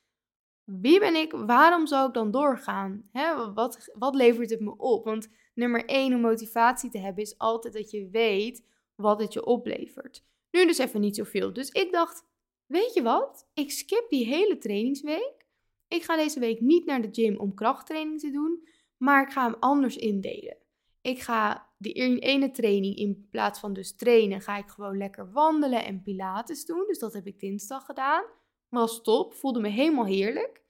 wie 0.66 0.98
ben 0.98 1.14
ik? 1.14 1.32
Waarom 1.32 1.86
zou 1.86 2.08
ik 2.08 2.14
dan 2.14 2.30
doorgaan? 2.30 3.10
wat, 3.54 3.90
wat 3.94 4.14
levert 4.14 4.50
het 4.50 4.60
me 4.60 4.76
op? 4.76 5.04
Want 5.04 5.28
nummer 5.54 5.84
één 5.84 6.14
om 6.14 6.20
motivatie 6.20 6.90
te 6.90 6.98
hebben 6.98 7.22
is 7.22 7.38
altijd 7.38 7.74
dat 7.74 7.90
je 7.90 8.08
weet 8.10 8.66
wat 8.94 9.20
het 9.20 9.32
je 9.32 9.44
oplevert. 9.44 10.24
Nu 10.50 10.66
dus 10.66 10.78
even 10.78 11.00
niet 11.00 11.16
zoveel. 11.16 11.52
Dus 11.52 11.70
ik 11.70 11.92
dacht, 11.92 12.24
weet 12.66 12.94
je 12.94 13.02
wat? 13.02 13.48
Ik 13.54 13.70
skip 13.70 14.06
die 14.08 14.26
hele 14.26 14.58
trainingsweek. 14.58 15.46
Ik 15.88 16.02
ga 16.02 16.16
deze 16.16 16.40
week 16.40 16.60
niet 16.60 16.84
naar 16.84 17.02
de 17.02 17.08
gym 17.12 17.36
om 17.36 17.54
krachttraining 17.54 18.20
te 18.20 18.30
doen, 18.30 18.68
maar 18.96 19.22
ik 19.22 19.32
ga 19.32 19.44
hem 19.44 19.56
anders 19.60 19.96
indelen. 19.96 20.56
Ik 21.00 21.20
ga 21.20 21.68
die 21.78 21.92
ene 22.20 22.50
training 22.50 22.96
in 22.96 23.28
plaats 23.30 23.60
van 23.60 23.72
dus 23.72 23.96
trainen, 23.96 24.40
ga 24.40 24.56
ik 24.56 24.68
gewoon 24.68 24.96
lekker 24.96 25.32
wandelen 25.32 25.84
en 25.84 26.02
pilates 26.02 26.64
doen. 26.64 26.84
Dus 26.86 26.98
dat 26.98 27.12
heb 27.12 27.26
ik 27.26 27.40
dinsdag 27.40 27.84
gedaan. 27.84 28.24
Was 28.68 29.02
top, 29.02 29.34
voelde 29.34 29.60
me 29.60 29.68
helemaal 29.68 30.06
heerlijk. 30.06 30.64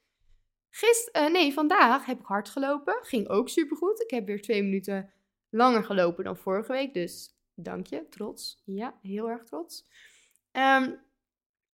Gisteren, 0.69 1.23
uh, 1.23 1.31
nee, 1.31 1.53
vandaag 1.53 2.05
heb 2.05 2.19
ik 2.19 2.25
hard 2.25 2.49
gelopen. 2.49 2.97
Ging 3.01 3.29
ook 3.29 3.49
supergoed. 3.49 4.01
Ik 4.01 4.09
heb 4.09 4.25
weer 4.25 4.41
twee 4.41 4.63
minuten 4.63 5.13
langer 5.49 5.83
gelopen 5.83 6.23
dan 6.23 6.37
vorige 6.37 6.71
week. 6.71 6.93
Dus 6.93 7.35
dank 7.55 7.87
je, 7.87 8.07
trots. 8.09 8.61
Ja, 8.65 8.99
heel 9.01 9.29
erg 9.29 9.43
trots. 9.43 9.87
Um, 10.51 11.05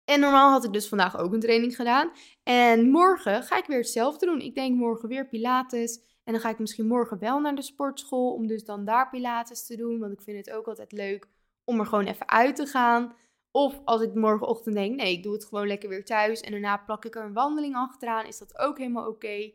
en 0.04 0.20
normaal 0.20 0.50
had 0.50 0.64
ik 0.64 0.72
dus 0.72 0.88
vandaag 0.88 1.18
ook 1.18 1.32
een 1.32 1.40
training 1.40 1.76
gedaan. 1.76 2.12
En 2.42 2.90
morgen 2.90 3.42
ga 3.42 3.56
ik 3.56 3.66
weer 3.66 3.78
hetzelfde 3.78 4.26
doen. 4.26 4.40
Ik 4.40 4.54
denk 4.54 4.76
morgen 4.76 5.08
weer 5.08 5.28
Pilates. 5.28 6.00
En 6.24 6.32
dan 6.32 6.40
ga 6.40 6.48
ik 6.48 6.58
misschien 6.58 6.86
morgen 6.86 7.18
wel 7.18 7.40
naar 7.40 7.54
de 7.54 7.62
sportschool 7.62 8.32
om 8.32 8.46
dus 8.46 8.64
dan 8.64 8.84
daar 8.84 9.10
Pilates 9.10 9.66
te 9.66 9.76
doen. 9.76 9.98
Want 9.98 10.12
ik 10.12 10.22
vind 10.22 10.36
het 10.46 10.50
ook 10.50 10.66
altijd 10.66 10.92
leuk 10.92 11.28
om 11.64 11.80
er 11.80 11.86
gewoon 11.86 12.06
even 12.06 12.28
uit 12.28 12.56
te 12.56 12.66
gaan. 12.66 13.14
Of 13.50 13.80
als 13.84 14.02
ik 14.02 14.14
morgenochtend 14.14 14.74
denk, 14.74 14.96
nee, 14.96 15.12
ik 15.12 15.22
doe 15.22 15.32
het 15.32 15.44
gewoon 15.44 15.66
lekker 15.66 15.88
weer 15.88 16.04
thuis. 16.04 16.40
En 16.40 16.50
daarna 16.50 16.76
plak 16.76 17.04
ik 17.04 17.16
er 17.16 17.24
een 17.24 17.32
wandeling 17.32 17.74
achteraan. 17.74 18.26
Is 18.26 18.38
dat 18.38 18.58
ook 18.58 18.78
helemaal 18.78 19.08
oké. 19.08 19.52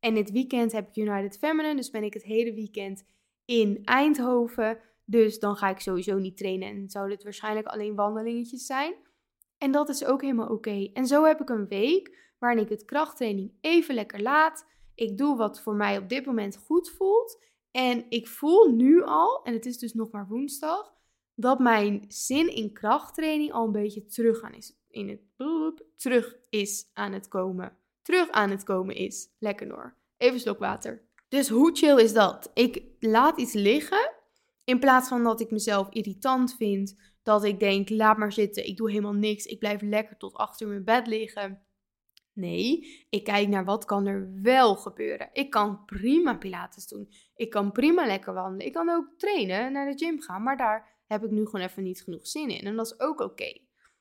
En 0.00 0.14
dit 0.14 0.30
weekend 0.30 0.72
heb 0.72 0.88
ik 0.88 0.96
United 0.96 1.38
Feminine. 1.38 1.76
Dus 1.76 1.90
ben 1.90 2.02
ik 2.02 2.14
het 2.14 2.24
hele 2.24 2.54
weekend 2.54 3.04
in 3.44 3.84
Eindhoven. 3.84 4.78
Dus 5.04 5.38
dan 5.38 5.56
ga 5.56 5.68
ik 5.68 5.80
sowieso 5.80 6.18
niet 6.18 6.36
trainen. 6.36 6.68
En 6.68 6.90
zou 6.90 7.08
dit 7.08 7.22
waarschijnlijk 7.22 7.66
alleen 7.66 7.94
wandelingetjes 7.94 8.66
zijn. 8.66 8.94
En 9.58 9.70
dat 9.70 9.88
is 9.88 10.04
ook 10.04 10.22
helemaal 10.22 10.48
oké. 10.48 10.90
En 10.92 11.06
zo 11.06 11.24
heb 11.24 11.40
ik 11.40 11.48
een 11.48 11.68
week 11.68 12.34
waarin 12.38 12.62
ik 12.62 12.68
het 12.68 12.84
krachttraining 12.84 13.52
even 13.60 13.94
lekker 13.94 14.22
laat. 14.22 14.66
Ik 14.94 15.18
doe 15.18 15.36
wat 15.36 15.60
voor 15.60 15.74
mij 15.74 15.98
op 15.98 16.08
dit 16.08 16.26
moment 16.26 16.56
goed 16.56 16.90
voelt. 16.90 17.42
En 17.70 18.06
ik 18.08 18.26
voel 18.26 18.70
nu 18.70 19.02
al, 19.02 19.40
en 19.44 19.52
het 19.52 19.66
is 19.66 19.78
dus 19.78 19.94
nog 19.94 20.10
maar 20.10 20.26
woensdag, 20.28 20.94
dat 21.40 21.58
mijn 21.58 22.04
zin 22.08 22.54
in 22.54 22.72
krachttraining 22.72 23.52
al 23.52 23.66
een 23.66 23.72
beetje 23.72 24.06
terug 24.06 24.42
aan 24.42 24.54
is. 24.54 24.76
In 24.88 25.08
het 25.08 25.20
bloep, 25.36 25.82
terug 25.96 26.36
is 26.50 26.90
aan 26.92 27.12
het 27.12 27.28
komen. 27.28 27.76
Terug 28.02 28.30
aan 28.30 28.50
het 28.50 28.64
komen 28.64 28.94
is. 28.94 29.28
Lekker 29.38 29.70
hoor. 29.70 29.94
Even 30.16 30.40
slok 30.40 30.58
water. 30.58 31.02
Dus 31.28 31.48
hoe 31.48 31.76
chill 31.76 32.02
is 32.02 32.12
dat? 32.12 32.50
Ik 32.54 32.82
laat 33.00 33.38
iets 33.38 33.52
liggen. 33.52 34.10
In 34.64 34.78
plaats 34.78 35.08
van 35.08 35.24
dat 35.24 35.40
ik 35.40 35.50
mezelf 35.50 35.88
irritant 35.90 36.54
vind 36.56 36.96
dat 37.22 37.44
ik 37.44 37.60
denk, 37.60 37.88
laat 37.88 38.16
maar 38.16 38.32
zitten, 38.32 38.66
ik 38.66 38.76
doe 38.76 38.90
helemaal 38.90 39.12
niks, 39.12 39.44
ik 39.44 39.58
blijf 39.58 39.80
lekker 39.80 40.16
tot 40.16 40.34
achter 40.34 40.68
mijn 40.68 40.84
bed 40.84 41.06
liggen. 41.06 41.62
Nee, 42.32 43.06
ik 43.10 43.24
kijk 43.24 43.48
naar 43.48 43.64
wat 43.64 43.84
kan 43.84 44.06
er 44.06 44.30
wel 44.42 44.76
gebeuren. 44.76 45.28
Ik 45.32 45.50
kan 45.50 45.84
prima 45.84 46.36
pilates 46.36 46.88
doen. 46.88 47.12
Ik 47.34 47.50
kan 47.50 47.72
prima 47.72 48.06
lekker 48.06 48.34
wandelen. 48.34 48.66
Ik 48.66 48.72
kan 48.72 48.88
ook 48.88 49.08
trainen, 49.16 49.72
naar 49.72 49.90
de 49.90 50.04
gym 50.04 50.20
gaan, 50.20 50.42
maar 50.42 50.56
daar 50.56 50.97
heb 51.08 51.24
ik 51.24 51.30
nu 51.30 51.44
gewoon 51.44 51.66
even 51.66 51.82
niet 51.82 52.02
genoeg 52.02 52.26
zin 52.26 52.48
in. 52.48 52.64
En 52.64 52.76
dat 52.76 52.86
is 52.86 53.00
ook 53.00 53.20
oké. 53.20 53.52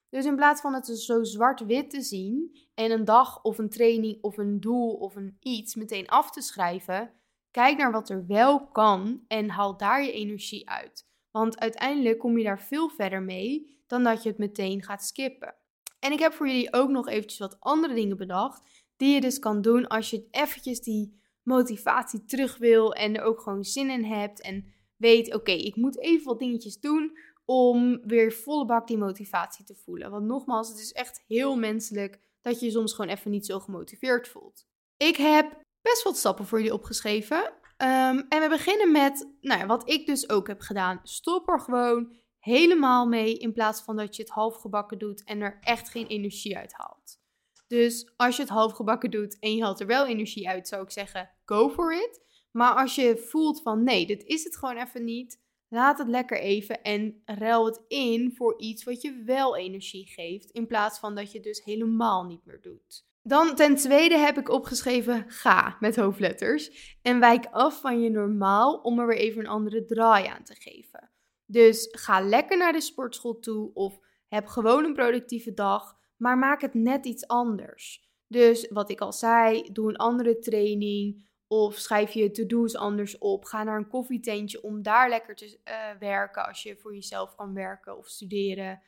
Dus 0.09 0.25
Dus 0.25 0.25
in 0.25 0.35
plaats 0.35 0.61
van 0.61 0.73
het 0.73 0.87
zo 0.87 1.23
zwart-wit 1.23 1.89
te 1.89 2.01
zien 2.01 2.57
en 2.73 2.91
een 2.91 3.05
dag 3.05 3.43
of 3.43 3.57
een 3.57 3.69
training 3.69 4.17
of 4.21 4.37
een 4.37 4.59
doel 4.59 4.93
of 4.93 5.15
een 5.15 5.37
iets 5.39 5.75
meteen 5.75 6.07
af 6.07 6.31
te 6.31 6.41
schrijven, 6.41 7.13
kijk 7.51 7.77
naar 7.77 7.91
wat 7.91 8.09
er 8.09 8.25
wel 8.27 8.67
kan 8.67 9.23
en 9.27 9.49
haal 9.49 9.77
daar 9.77 10.03
je 10.03 10.11
energie 10.11 10.69
uit. 10.69 11.07
Want 11.31 11.59
uiteindelijk 11.59 12.19
kom 12.19 12.37
je 12.37 12.43
daar 12.43 12.61
veel 12.61 12.89
verder 12.89 13.21
mee 13.21 13.81
dan 13.87 14.03
dat 14.03 14.23
je 14.23 14.29
het 14.29 14.37
meteen 14.37 14.83
gaat 14.83 15.03
skippen. 15.03 15.55
En 15.99 16.11
ik 16.11 16.19
heb 16.19 16.33
voor 16.33 16.47
jullie 16.47 16.73
ook 16.73 16.89
nog 16.89 17.07
eventjes 17.07 17.39
wat 17.39 17.59
andere 17.59 17.93
dingen 17.93 18.17
bedacht 18.17 18.85
die 18.97 19.13
je 19.13 19.21
dus 19.21 19.39
kan 19.39 19.61
doen 19.61 19.87
als 19.87 20.09
je 20.09 20.27
eventjes 20.31 20.81
die 20.81 21.21
motivatie 21.43 22.25
terug 22.25 22.57
wil 22.57 22.93
en 22.93 23.15
er 23.15 23.23
ook 23.23 23.41
gewoon 23.41 23.63
zin 23.63 23.89
in 23.89 24.03
hebt 24.03 24.41
en 24.41 24.73
weet, 24.97 25.33
oké, 25.33 25.51
ik 25.51 25.75
moet 25.75 25.99
even 25.99 26.25
wat 26.25 26.39
dingetjes 26.39 26.79
doen 26.79 27.17
om 27.45 28.01
weer 28.03 28.31
volle 28.33 28.65
bak 28.65 28.87
die 28.87 28.97
motivatie 28.97 29.65
te 29.65 29.75
voelen. 29.75 30.11
Want 30.11 30.25
nogmaals, 30.25 30.69
het 30.69 30.79
is 30.79 30.91
echt 30.91 31.23
heel 31.27 31.57
menselijk 31.57 32.19
dat 32.41 32.59
je 32.59 32.65
je 32.65 32.71
soms 32.71 32.93
gewoon 32.93 33.11
even 33.11 33.31
niet 33.31 33.45
zo 33.45 33.59
gemotiveerd 33.59 34.27
voelt. 34.27 34.67
Ik 34.97 35.15
heb 35.15 35.61
best 35.81 36.03
wat 36.03 36.17
stappen 36.17 36.45
voor 36.45 36.57
jullie 36.57 36.73
opgeschreven. 36.73 37.53
Ehm, 37.77 38.21
en 38.29 38.41
we 38.41 38.47
beginnen 38.49 38.91
met, 38.91 39.29
nou 39.41 39.59
ja, 39.59 39.65
wat 39.65 39.89
ik 39.89 40.05
dus 40.05 40.29
ook 40.29 40.47
heb 40.47 40.61
gedaan. 40.61 40.99
Stop 41.03 41.49
er 41.49 41.59
gewoon 41.59 42.15
helemaal 42.39 43.07
mee 43.07 43.37
in 43.37 43.53
plaats 43.53 43.81
van 43.81 43.95
dat 43.95 44.15
je 44.15 44.21
het 44.21 44.31
half 44.31 44.55
gebakken 44.55 44.99
doet 44.99 45.23
en 45.23 45.41
er 45.41 45.57
echt 45.61 45.89
geen 45.89 46.07
energie 46.07 46.57
uit 46.57 46.73
haalt. 46.73 47.19
Dus 47.67 48.11
als 48.15 48.35
je 48.35 48.41
het 48.41 48.51
half 48.51 48.71
gebakken 48.71 49.11
doet 49.11 49.39
en 49.39 49.55
je 49.55 49.63
haalt 49.63 49.79
er 49.79 49.87
wel 49.87 50.07
energie 50.07 50.49
uit, 50.49 50.67
zou 50.67 50.83
ik 50.83 50.91
zeggen, 50.91 51.29
go 51.45 51.69
for 51.69 51.93
it. 51.93 52.21
Maar 52.57 52.73
als 52.73 52.95
je 52.95 53.17
voelt 53.17 53.61
van 53.61 53.83
nee, 53.83 54.05
dit 54.05 54.23
is 54.23 54.43
het 54.43 54.57
gewoon 54.57 54.77
even 54.77 55.03
niet, 55.03 55.41
laat 55.67 55.97
het 55.97 56.07
lekker 56.07 56.39
even 56.39 56.81
en 56.81 57.21
ruil 57.25 57.65
het 57.65 57.81
in 57.87 58.33
voor 58.35 58.59
iets 58.59 58.83
wat 58.83 59.01
je 59.01 59.23
wel 59.25 59.57
energie 59.57 60.07
geeft, 60.07 60.49
in 60.49 60.67
plaats 60.67 60.99
van 60.99 61.15
dat 61.15 61.31
je 61.31 61.39
dus 61.39 61.63
helemaal 61.63 62.25
niet 62.25 62.45
meer 62.45 62.61
doet. 62.61 63.05
Dan 63.21 63.55
ten 63.55 63.75
tweede 63.75 64.17
heb 64.17 64.37
ik 64.37 64.49
opgeschreven 64.49 65.25
ga 65.27 65.77
met 65.79 65.95
hoofdletters 65.95 66.97
en 67.01 67.19
wijk 67.19 67.45
af 67.51 67.81
van 67.81 68.01
je 68.01 68.09
normaal 68.09 68.75
om 68.75 68.99
er 68.99 69.07
weer 69.07 69.17
even 69.17 69.39
een 69.39 69.47
andere 69.47 69.85
draai 69.85 70.25
aan 70.25 70.43
te 70.43 70.55
geven. 70.55 71.11
Dus 71.45 71.87
ga 71.91 72.21
lekker 72.21 72.57
naar 72.57 72.73
de 72.73 72.81
sportschool 72.81 73.39
toe 73.39 73.73
of 73.73 73.99
heb 74.27 74.45
gewoon 74.45 74.83
een 74.83 74.93
productieve 74.93 75.53
dag 75.53 75.97
maar 76.17 76.37
maak 76.37 76.61
het 76.61 76.73
net 76.73 77.05
iets 77.05 77.27
anders. 77.27 78.09
Dus 78.27 78.67
wat 78.69 78.89
ik 78.89 79.01
al 79.01 79.13
zei, 79.13 79.69
doe 79.71 79.89
een 79.89 79.97
andere 79.97 80.39
training 80.39 81.27
of 81.47 81.75
schrijf 81.75 82.11
je 82.11 82.31
to-do's 82.31 82.75
anders 82.75 83.17
op. 83.17 83.45
Ga 83.45 83.63
naar 83.63 83.77
een 83.77 83.87
koffietentje 83.87 84.63
om 84.63 84.81
daar 84.81 85.09
lekker 85.09 85.35
te 85.35 85.45
uh, 85.65 85.99
werken 85.99 86.47
als 86.47 86.63
je 86.63 86.77
voor 86.77 86.93
jezelf 86.93 87.35
kan 87.35 87.53
werken 87.53 87.97
of 87.97 88.07
studeren. 88.07 88.81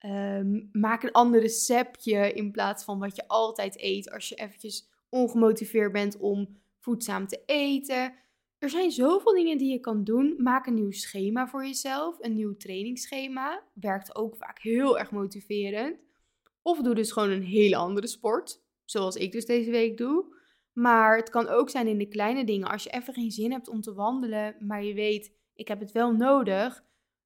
Um, 0.00 0.68
maak 0.72 1.02
een 1.02 1.12
ander 1.12 1.40
receptje 1.40 2.32
in 2.32 2.50
plaats 2.50 2.84
van 2.84 2.98
wat 2.98 3.16
je 3.16 3.28
altijd 3.28 3.82
eet 3.82 4.10
als 4.10 4.28
je 4.28 4.34
eventjes 4.34 4.88
ongemotiveerd 5.08 5.92
bent 5.92 6.18
om 6.18 6.58
voedzaam 6.78 7.26
te 7.26 7.42
eten. 7.46 8.14
Er 8.58 8.70
zijn 8.70 8.90
zoveel 8.90 9.32
dingen 9.34 9.58
die 9.58 9.72
je 9.72 9.80
kan 9.80 10.04
doen. 10.04 10.34
Maak 10.38 10.66
een 10.66 10.74
nieuw 10.74 10.90
schema 10.90 11.48
voor 11.48 11.66
jezelf, 11.66 12.16
een 12.20 12.34
nieuw 12.34 12.56
trainingsschema. 12.56 13.62
Werkt 13.72 14.16
ook 14.16 14.36
vaak 14.36 14.60
heel 14.60 14.98
erg 14.98 15.10
motiverend. 15.10 15.96
Of 16.62 16.82
doe 16.82 16.94
dus 16.94 17.12
gewoon 17.12 17.30
een 17.30 17.42
hele 17.42 17.76
andere 17.76 18.06
sport, 18.06 18.62
zoals 18.84 19.16
ik 19.16 19.32
dus 19.32 19.46
deze 19.46 19.70
week 19.70 19.96
doe. 19.96 20.35
Maar 20.78 21.16
het 21.16 21.30
kan 21.30 21.48
ook 21.48 21.70
zijn 21.70 21.86
in 21.86 21.98
de 21.98 22.08
kleine 22.08 22.44
dingen. 22.44 22.68
Als 22.68 22.82
je 22.82 22.90
even 22.90 23.14
geen 23.14 23.30
zin 23.30 23.52
hebt 23.52 23.68
om 23.68 23.80
te 23.80 23.94
wandelen, 23.94 24.56
maar 24.60 24.84
je 24.84 24.94
weet, 24.94 25.32
ik 25.54 25.68
heb 25.68 25.80
het 25.80 25.92
wel 25.92 26.12
nodig. 26.12 26.84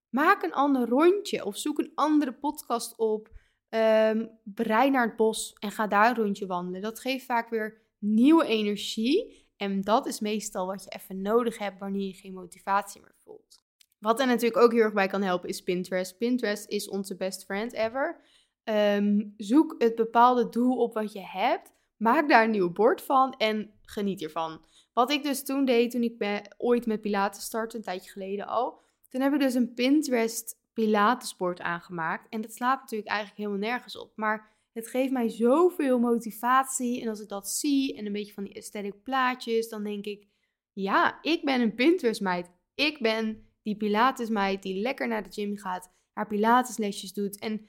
Maak 0.09 0.43
een 0.43 0.53
ander 0.53 0.89
rondje 0.89 1.45
of 1.45 1.57
zoek 1.57 1.79
een 1.79 1.93
andere 1.95 2.33
podcast 2.33 2.99
op. 2.99 3.29
Um, 3.69 4.31
naar 4.65 5.07
het 5.07 5.17
bos 5.17 5.53
en 5.59 5.71
ga 5.71 5.87
daar 5.87 6.11
een 6.11 6.23
rondje 6.25 6.47
wandelen. 6.47 6.81
Dat 6.81 7.01
geeft 7.01 7.25
vaak 7.25 7.49
weer 7.49 7.83
nieuwe 7.99 8.47
energie. 8.47 9.49
En 9.57 9.81
dat 9.81 10.07
is 10.07 10.21
meestal 10.21 10.67
wat 10.67 10.85
je 10.85 10.91
even 10.91 11.23
nodig 11.23 11.59
hebt 11.59 11.79
wanneer 11.79 12.07
je 12.07 12.15
geen 12.15 12.35
motivatie 12.35 13.01
meer 13.01 13.17
voelt. 13.25 13.63
Wat 13.99 14.21
er 14.21 14.27
natuurlijk 14.27 14.63
ook 14.63 14.73
heel 14.73 14.83
erg 14.83 14.93
bij 14.93 15.07
kan 15.07 15.23
helpen 15.23 15.49
is 15.49 15.63
Pinterest. 15.63 16.19
Pinterest 16.19 16.69
is 16.69 16.89
onze 16.89 17.17
best 17.17 17.45
friend 17.45 17.73
ever. 17.73 18.21
Ehm, 18.65 19.29
zoek 19.37 19.75
het 19.79 19.95
bepaalde 19.95 20.49
doel 20.49 20.77
op 20.77 20.95
wat 20.95 21.13
je 21.13 21.23
hebt. 21.27 21.79
Maak 22.01 22.29
daar 22.29 22.45
een 22.45 22.51
nieuw 22.51 22.73
bord 22.73 23.03
van 23.03 23.33
en 23.33 23.71
geniet 23.83 24.21
hiervan. 24.21 24.65
Wat 24.93 25.11
ik 25.11 25.23
dus 25.23 25.45
toen 25.45 25.65
deed, 25.65 25.91
toen 25.91 26.03
ik 26.03 26.55
ooit 26.57 26.87
met 26.87 27.01
Pilates 27.01 27.45
startte, 27.45 27.77
een 27.77 27.83
tijdje 27.83 28.11
geleden 28.11 28.47
al. 28.47 28.81
Toen 29.09 29.21
heb 29.21 29.33
ik 29.33 29.41
dus 29.41 29.55
een 29.55 29.75
Pinterest 29.75 30.59
Pilatesbord 30.73 31.61
aangemaakt. 31.61 32.29
En 32.29 32.41
dat 32.41 32.55
slaat 32.55 32.81
natuurlijk 32.81 33.11
eigenlijk 33.11 33.39
helemaal 33.39 33.69
nergens 33.69 33.99
op. 33.99 34.13
Maar 34.17 34.51
het 34.73 34.89
geeft 34.89 35.13
mij 35.13 35.29
zoveel 35.29 35.99
motivatie. 35.99 37.03
En 37.03 37.09
als 37.09 37.21
ik 37.21 37.29
dat 37.29 37.49
zie 37.49 37.97
en 37.97 38.07
een 38.07 38.13
beetje 38.13 38.33
van 38.33 38.45
die 38.45 38.57
aesthetic 38.57 39.03
plaatjes, 39.03 39.69
dan 39.69 39.85
denk 39.85 40.05
ik... 40.05 40.29
Ja, 40.73 41.19
ik 41.23 41.45
ben 41.45 41.61
een 41.61 41.75
Pinterest 41.75 42.21
meid. 42.21 42.51
Ik 42.75 42.99
ben 42.99 43.47
die 43.63 43.77
Pilates 43.77 44.29
meid 44.29 44.63
die 44.63 44.81
lekker 44.81 45.09
naar 45.09 45.23
de 45.23 45.33
gym 45.33 45.57
gaat, 45.57 45.93
haar 46.13 46.27
Pilateslesjes 46.27 47.13
doet. 47.13 47.39
En 47.39 47.67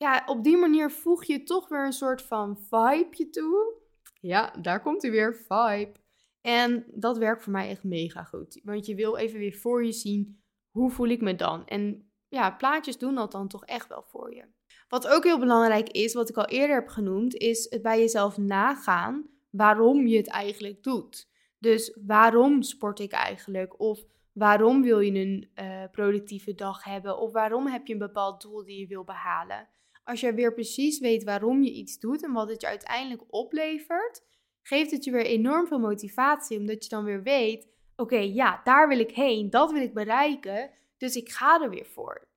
ja, 0.00 0.22
op 0.26 0.44
die 0.44 0.56
manier 0.56 0.90
voeg 0.90 1.24
je 1.24 1.42
toch 1.42 1.68
weer 1.68 1.84
een 1.84 1.92
soort 1.92 2.22
van 2.22 2.58
vibeje 2.58 3.30
toe. 3.30 3.74
Ja, 4.20 4.50
daar 4.60 4.82
komt 4.82 5.02
hij 5.02 5.10
weer, 5.10 5.34
vibe. 5.34 5.92
En 6.40 6.84
dat 6.94 7.18
werkt 7.18 7.42
voor 7.42 7.52
mij 7.52 7.68
echt 7.68 7.84
mega 7.84 8.24
goed. 8.24 8.60
Want 8.64 8.86
je 8.86 8.94
wil 8.94 9.16
even 9.16 9.38
weer 9.38 9.54
voor 9.54 9.84
je 9.84 9.92
zien, 9.92 10.42
hoe 10.70 10.90
voel 10.90 11.08
ik 11.08 11.20
me 11.20 11.34
dan? 11.34 11.66
En 11.66 12.10
ja, 12.28 12.50
plaatjes 12.50 12.98
doen 12.98 13.14
dat 13.14 13.32
dan 13.32 13.48
toch 13.48 13.64
echt 13.64 13.88
wel 13.88 14.02
voor 14.02 14.34
je. 14.34 14.44
Wat 14.88 15.08
ook 15.08 15.24
heel 15.24 15.38
belangrijk 15.38 15.88
is, 15.88 16.14
wat 16.14 16.28
ik 16.28 16.36
al 16.36 16.46
eerder 16.46 16.76
heb 16.76 16.88
genoemd, 16.88 17.34
is 17.34 17.66
het 17.70 17.82
bij 17.82 17.98
jezelf 17.98 18.36
nagaan 18.36 19.30
waarom 19.50 20.06
je 20.06 20.16
het 20.16 20.28
eigenlijk 20.28 20.82
doet. 20.82 21.28
Dus 21.58 21.98
waarom 22.06 22.62
sport 22.62 22.98
ik 22.98 23.12
eigenlijk? 23.12 23.80
Of 23.80 24.04
waarom 24.32 24.82
wil 24.82 25.00
je 25.00 25.20
een 25.20 25.50
uh, 25.54 25.84
productieve 25.90 26.54
dag 26.54 26.84
hebben? 26.84 27.18
Of 27.18 27.32
waarom 27.32 27.66
heb 27.66 27.86
je 27.86 27.92
een 27.92 27.98
bepaald 27.98 28.42
doel 28.42 28.64
die 28.64 28.80
je 28.80 28.86
wil 28.86 29.04
behalen? 29.04 29.68
Als 30.04 30.20
je 30.20 30.34
weer 30.34 30.54
precies 30.54 30.98
weet 30.98 31.24
waarom 31.24 31.62
je 31.62 31.72
iets 31.72 31.98
doet 31.98 32.22
en 32.22 32.32
wat 32.32 32.48
het 32.48 32.60
je 32.60 32.66
uiteindelijk 32.66 33.22
oplevert, 33.28 34.22
geeft 34.62 34.90
het 34.90 35.04
je 35.04 35.10
weer 35.10 35.26
enorm 35.26 35.66
veel 35.66 35.78
motivatie, 35.78 36.58
omdat 36.58 36.82
je 36.82 36.88
dan 36.88 37.04
weer 37.04 37.22
weet: 37.22 37.68
oké, 37.96 38.18
ja, 38.18 38.60
daar 38.64 38.88
wil 38.88 38.98
ik 38.98 39.10
heen, 39.10 39.50
dat 39.50 39.72
wil 39.72 39.82
ik 39.82 39.94
bereiken, 39.94 40.70
dus 40.96 41.16
ik 41.16 41.28
ga 41.28 41.62
er 41.62 41.70
weer 41.70 41.86
voor. 41.86 42.28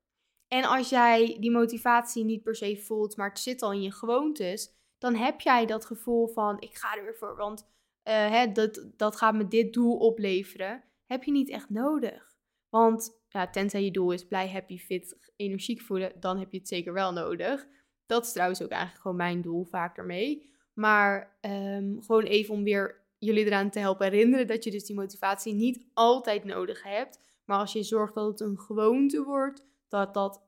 En 0.48 0.64
als 0.64 0.90
jij 0.90 1.38
die 1.40 1.52
motivatie 1.52 2.24
niet 2.24 2.44
per 2.44 2.56
se 2.56 2.78
voelt, 2.78 3.18
maar 3.18 3.30
het 3.30 3.40
zit 3.40 3.62
al 3.62 3.72
in 3.72 3.82
je 3.82 3.92
gewoontes, 3.92 4.72
dan 4.98 5.16
heb 5.16 5.42
jij 5.42 5.66
dat 5.66 5.86
gevoel 5.86 6.28
van: 6.28 6.62
ik 6.62 6.76
ga 6.76 6.98
er 6.98 7.04
weer 7.04 7.16
voor, 7.18 7.36
want 7.36 7.62
uh, 7.62 8.14
hè, 8.14 8.52
dat, 8.52 8.88
dat 8.98 9.16
gaat 9.16 9.36
me 9.36 9.48
dit 9.48 9.74
doel 9.74 9.98
opleveren. 9.98 10.84
Heb 11.06 11.24
je 11.24 11.32
niet 11.32 11.50
echt 11.50 11.70
nodig. 11.70 12.33
Want 12.74 13.22
ja, 13.30 13.50
tenzij 13.50 13.84
je 13.84 13.92
doel 13.92 14.12
is 14.12 14.28
blij, 14.28 14.50
happy, 14.50 14.78
fit, 14.78 15.32
energiek 15.36 15.82
voelen, 15.82 16.12
dan 16.20 16.40
heb 16.40 16.52
je 16.52 16.58
het 16.58 16.68
zeker 16.68 16.94
wel 16.94 17.12
nodig. 17.12 17.68
Dat 18.06 18.26
is 18.26 18.32
trouwens 18.32 18.62
ook 18.62 18.70
eigenlijk 18.70 19.02
gewoon 19.02 19.18
mijn 19.18 19.42
doel 19.42 19.64
vaak 19.64 19.98
ermee. 19.98 20.52
Maar 20.74 21.38
um, 21.42 22.02
gewoon 22.02 22.24
even 22.24 22.54
om 22.54 22.64
weer 22.64 23.06
jullie 23.18 23.46
eraan 23.46 23.70
te 23.70 23.80
helpen 23.80 24.12
herinneren 24.12 24.48
dat 24.48 24.64
je 24.64 24.72
dus 24.72 24.86
die 24.86 24.96
motivatie 24.96 25.54
niet 25.54 25.86
altijd 25.94 26.44
nodig 26.44 26.84
hebt. 26.84 27.20
Maar 27.46 27.58
als 27.58 27.74
je 27.74 27.84
zorgt 27.84 28.16
dat 28.16 28.28
het 28.28 28.40
een 28.40 28.60
gewoonte 28.60 29.24
wordt, 29.24 29.66
dat 29.88 30.14
dat 30.14 30.44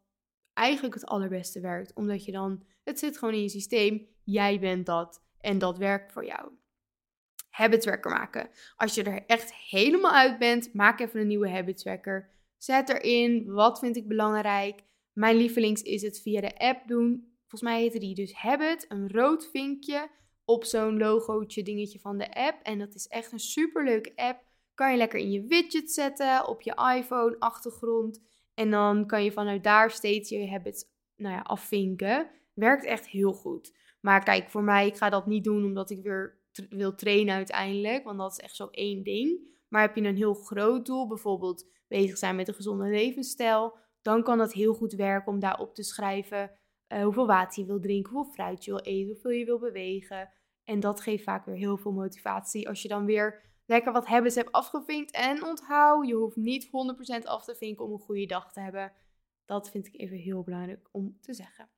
eigenlijk 0.54 0.94
het 0.94 1.06
allerbeste 1.06 1.60
werkt. 1.60 1.94
Omdat 1.94 2.26
je 2.26 2.32
dan, 2.32 2.64
het 2.84 3.00
zit 3.00 3.18
gewoon 3.18 3.34
in 3.34 3.42
je 3.42 3.50
systeem, 3.50 4.08
jij 4.24 4.60
bent 4.60 4.86
dat 4.86 5.24
en 5.40 5.58
dat 5.58 5.78
werkt 5.78 6.12
voor 6.12 6.26
jou. 6.26 6.52
Habit 7.56 7.82
tracker 7.82 8.12
maken. 8.12 8.50
Als 8.76 8.96
je 8.96 9.04
er 9.04 9.24
echt 9.26 9.54
helemaal 9.54 10.12
uit 10.12 10.38
bent, 10.38 10.74
maak 10.74 11.00
even 11.00 11.20
een 11.20 11.28
nieuwe 11.28 11.50
habit 11.50 11.78
tracker. 11.78 12.30
Zet 12.58 12.90
erin, 12.90 13.46
wat 13.52 13.80
vind 13.80 13.96
ik 13.96 14.08
belangrijk? 14.08 14.84
Mijn 15.14 15.36
lievelings 15.36 15.82
is 15.82 16.02
het 16.02 16.22
via 16.22 16.42
de 16.42 16.58
app 16.58 16.88
doen. 16.88 17.34
Volgens 17.40 17.62
mij 17.62 17.82
heette 17.82 18.00
die 18.00 18.16
dus 18.16 18.34
Habit, 18.34 18.86
een 18.90 19.12
rood 19.12 19.50
vinkje 19.52 20.10
op 20.46 20.64
zo'n 20.64 20.98
logootje 20.98 21.64
dingetje 21.64 22.00
van 22.00 22.18
de 22.18 22.34
app. 22.34 22.62
En 22.64 22.80
dat 22.80 22.96
is 22.96 23.08
echt 23.08 23.32
een 23.32 23.40
superleuke 23.40 24.12
app. 24.16 24.44
Kan 24.74 24.92
je 24.92 24.98
lekker 24.98 25.20
in 25.20 25.32
je 25.32 25.46
widget 25.46 25.92
zetten, 25.92 26.48
op 26.48 26.62
je 26.62 26.96
iPhone, 26.98 27.36
achtergrond. 27.40 28.22
En 28.54 28.72
dan 28.72 29.08
kan 29.08 29.24
je 29.24 29.32
vanuit 29.32 29.64
daar 29.64 29.92
steeds 29.92 30.30
je 30.30 30.50
habits 30.50 30.84
nou 31.16 31.36
ja, 31.36 31.42
afvinken. 31.42 32.30
Werkt 32.54 32.86
echt 32.86 33.08
heel 33.08 33.34
goed. 33.34 33.76
Maar 34.02 34.24
kijk, 34.24 34.50
voor 34.50 34.64
mij, 34.64 34.88
ik 34.88 34.98
ga 34.98 35.10
dat 35.10 35.26
niet 35.26 35.44
doen 35.44 35.64
omdat 35.64 35.90
ik 35.90 36.04
weer 36.04 36.44
wil 36.70 36.96
trainen 36.96 37.36
uiteindelijk. 37.36 38.04
Want 38.04 38.18
dat 38.18 38.32
is 38.32 38.40
echt 38.40 38.56
zo 38.56 38.68
één 38.72 39.04
ding. 39.04 39.54
Maar 39.68 39.82
heb 39.82 39.96
je 39.96 40.04
een 40.04 40.16
heel 40.16 40.34
groot 40.34 40.86
doel, 40.86 41.08
bijvoorbeeld 41.08 41.68
bezig 41.88 42.18
zijn 42.18 42.36
met 42.36 42.48
een 42.48 42.54
gezonde 42.54 42.90
levensstijl, 42.90 43.78
dan 44.02 44.24
kan 44.24 44.38
dat 44.38 44.54
heel 44.54 44.74
goed 44.74 44.94
werken 44.94 45.32
om 45.32 45.40
daarop 45.40 45.76
te 45.76 45.84
schrijven 45.84 46.52
uh, 46.88 47.04
hoeveel 47.04 47.28
water 47.28 47.62
je 47.62 47.68
wil 47.68 47.80
drinken, 47.80 48.14
hoeveel 48.14 48.34
fruit 48.34 48.66
je 48.66 48.72
wil 48.72 48.80
eten, 48.80 49.12
hoeveel 49.12 49.32
je 49.32 49.46
wil 49.46 49.60
bewegen. 49.60 50.30
En 50.64 50.80
dat 50.80 51.02
geeft 51.02 51.24
vaak 51.24 51.46
weer 51.46 51.56
heel 51.56 51.78
veel 51.78 51.92
motivatie 51.92 52.68
als 52.68 52.82
je 52.82 52.88
dan 52.88 53.06
weer 53.06 53.42
lekker 53.66 53.92
wat 53.92 54.06
habits 54.06 54.36
hebt 54.36 54.52
afgevinkt. 54.52 55.12
En 55.12 55.44
onthoud, 55.44 56.08
je 56.08 56.14
hoeft 56.14 56.36
niet 56.36 56.68
100% 56.68 56.70
af 57.24 57.44
te 57.44 57.56
vinken 57.56 57.86
om 57.86 57.92
een 57.92 58.00
goede 58.00 58.26
dag 58.26 58.52
te 58.52 58.60
hebben. 58.60 58.94
Dat 59.46 59.70
vind 59.70 59.88
ik 59.88 60.00
even 60.00 60.18
heel 60.18 60.44
belangrijk 60.44 60.88
om 60.92 61.18
te 61.22 61.34
zeggen. 61.34 61.70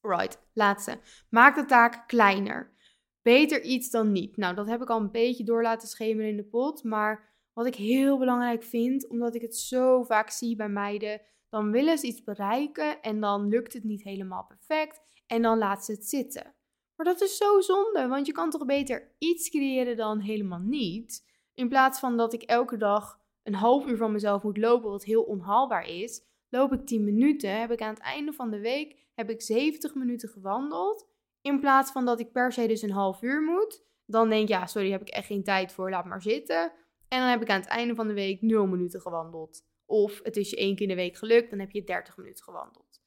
Right, 0.00 0.42
laatste. 0.52 0.98
Maak 1.28 1.54
de 1.54 1.64
taak 1.64 2.08
kleiner. 2.08 2.72
Beter 3.22 3.62
iets 3.62 3.90
dan 3.90 4.12
niet. 4.12 4.36
Nou, 4.36 4.54
dat 4.54 4.68
heb 4.68 4.82
ik 4.82 4.90
al 4.90 5.00
een 5.00 5.10
beetje 5.10 5.44
door 5.44 5.62
laten 5.62 5.88
schemeren 5.88 6.30
in 6.30 6.36
de 6.36 6.44
pot. 6.44 6.84
Maar 6.84 7.28
wat 7.52 7.66
ik 7.66 7.74
heel 7.74 8.18
belangrijk 8.18 8.62
vind, 8.62 9.08
omdat 9.08 9.34
ik 9.34 9.40
het 9.40 9.56
zo 9.56 10.02
vaak 10.02 10.30
zie 10.30 10.56
bij 10.56 10.68
meiden, 10.68 11.20
dan 11.48 11.70
willen 11.70 11.98
ze 11.98 12.06
iets 12.06 12.22
bereiken 12.22 13.00
en 13.00 13.20
dan 13.20 13.48
lukt 13.48 13.72
het 13.72 13.84
niet 13.84 14.02
helemaal 14.02 14.44
perfect 14.46 15.00
en 15.26 15.42
dan 15.42 15.58
laat 15.58 15.84
ze 15.84 15.92
het 15.92 16.06
zitten. 16.06 16.54
Maar 16.96 17.06
dat 17.06 17.20
is 17.20 17.36
zo 17.36 17.60
zonde, 17.60 18.06
want 18.08 18.26
je 18.26 18.32
kan 18.32 18.50
toch 18.50 18.64
beter 18.64 19.14
iets 19.18 19.48
creëren 19.48 19.96
dan 19.96 20.20
helemaal 20.20 20.58
niet. 20.58 21.28
In 21.54 21.68
plaats 21.68 21.98
van 21.98 22.16
dat 22.16 22.32
ik 22.32 22.42
elke 22.42 22.76
dag 22.76 23.20
een 23.42 23.54
half 23.54 23.86
uur 23.86 23.96
van 23.96 24.12
mezelf 24.12 24.42
moet 24.42 24.56
lopen, 24.56 24.90
wat 24.90 25.04
heel 25.04 25.22
onhaalbaar 25.22 25.88
is, 25.88 26.22
loop 26.48 26.72
ik 26.72 26.86
10 26.86 27.04
minuten. 27.04 27.60
Heb 27.60 27.70
ik 27.70 27.80
aan 27.80 27.94
het 27.94 28.02
einde 28.02 28.32
van 28.32 28.50
de 28.50 28.60
week 28.60 29.08
heb 29.14 29.30
ik 29.30 29.42
70 29.42 29.94
minuten 29.94 30.28
gewandeld. 30.28 31.08
In 31.42 31.60
plaats 31.60 31.92
van 31.92 32.04
dat 32.04 32.20
ik 32.20 32.32
per 32.32 32.52
se 32.52 32.66
dus 32.66 32.82
een 32.82 32.90
half 32.90 33.22
uur 33.22 33.42
moet. 33.42 33.84
Dan 34.06 34.28
denk 34.28 34.42
ik, 34.42 34.48
ja, 34.48 34.66
sorry, 34.66 34.90
heb 34.90 35.00
ik 35.00 35.08
echt 35.08 35.26
geen 35.26 35.44
tijd 35.44 35.72
voor, 35.72 35.90
laat 35.90 36.04
maar 36.04 36.22
zitten. 36.22 36.72
En 37.08 37.20
dan 37.20 37.28
heb 37.28 37.42
ik 37.42 37.50
aan 37.50 37.60
het 37.60 37.68
einde 37.68 37.94
van 37.94 38.08
de 38.08 38.14
week 38.14 38.42
0 38.42 38.66
minuten 38.66 39.00
gewandeld. 39.00 39.66
Of 39.86 40.20
het 40.22 40.36
is 40.36 40.50
je 40.50 40.56
één 40.56 40.74
keer 40.74 40.88
in 40.88 40.96
de 40.96 41.02
week 41.02 41.16
gelukt, 41.16 41.50
dan 41.50 41.58
heb 41.58 41.70
je 41.70 41.84
30 41.84 42.16
minuten 42.16 42.44
gewandeld. 42.44 43.00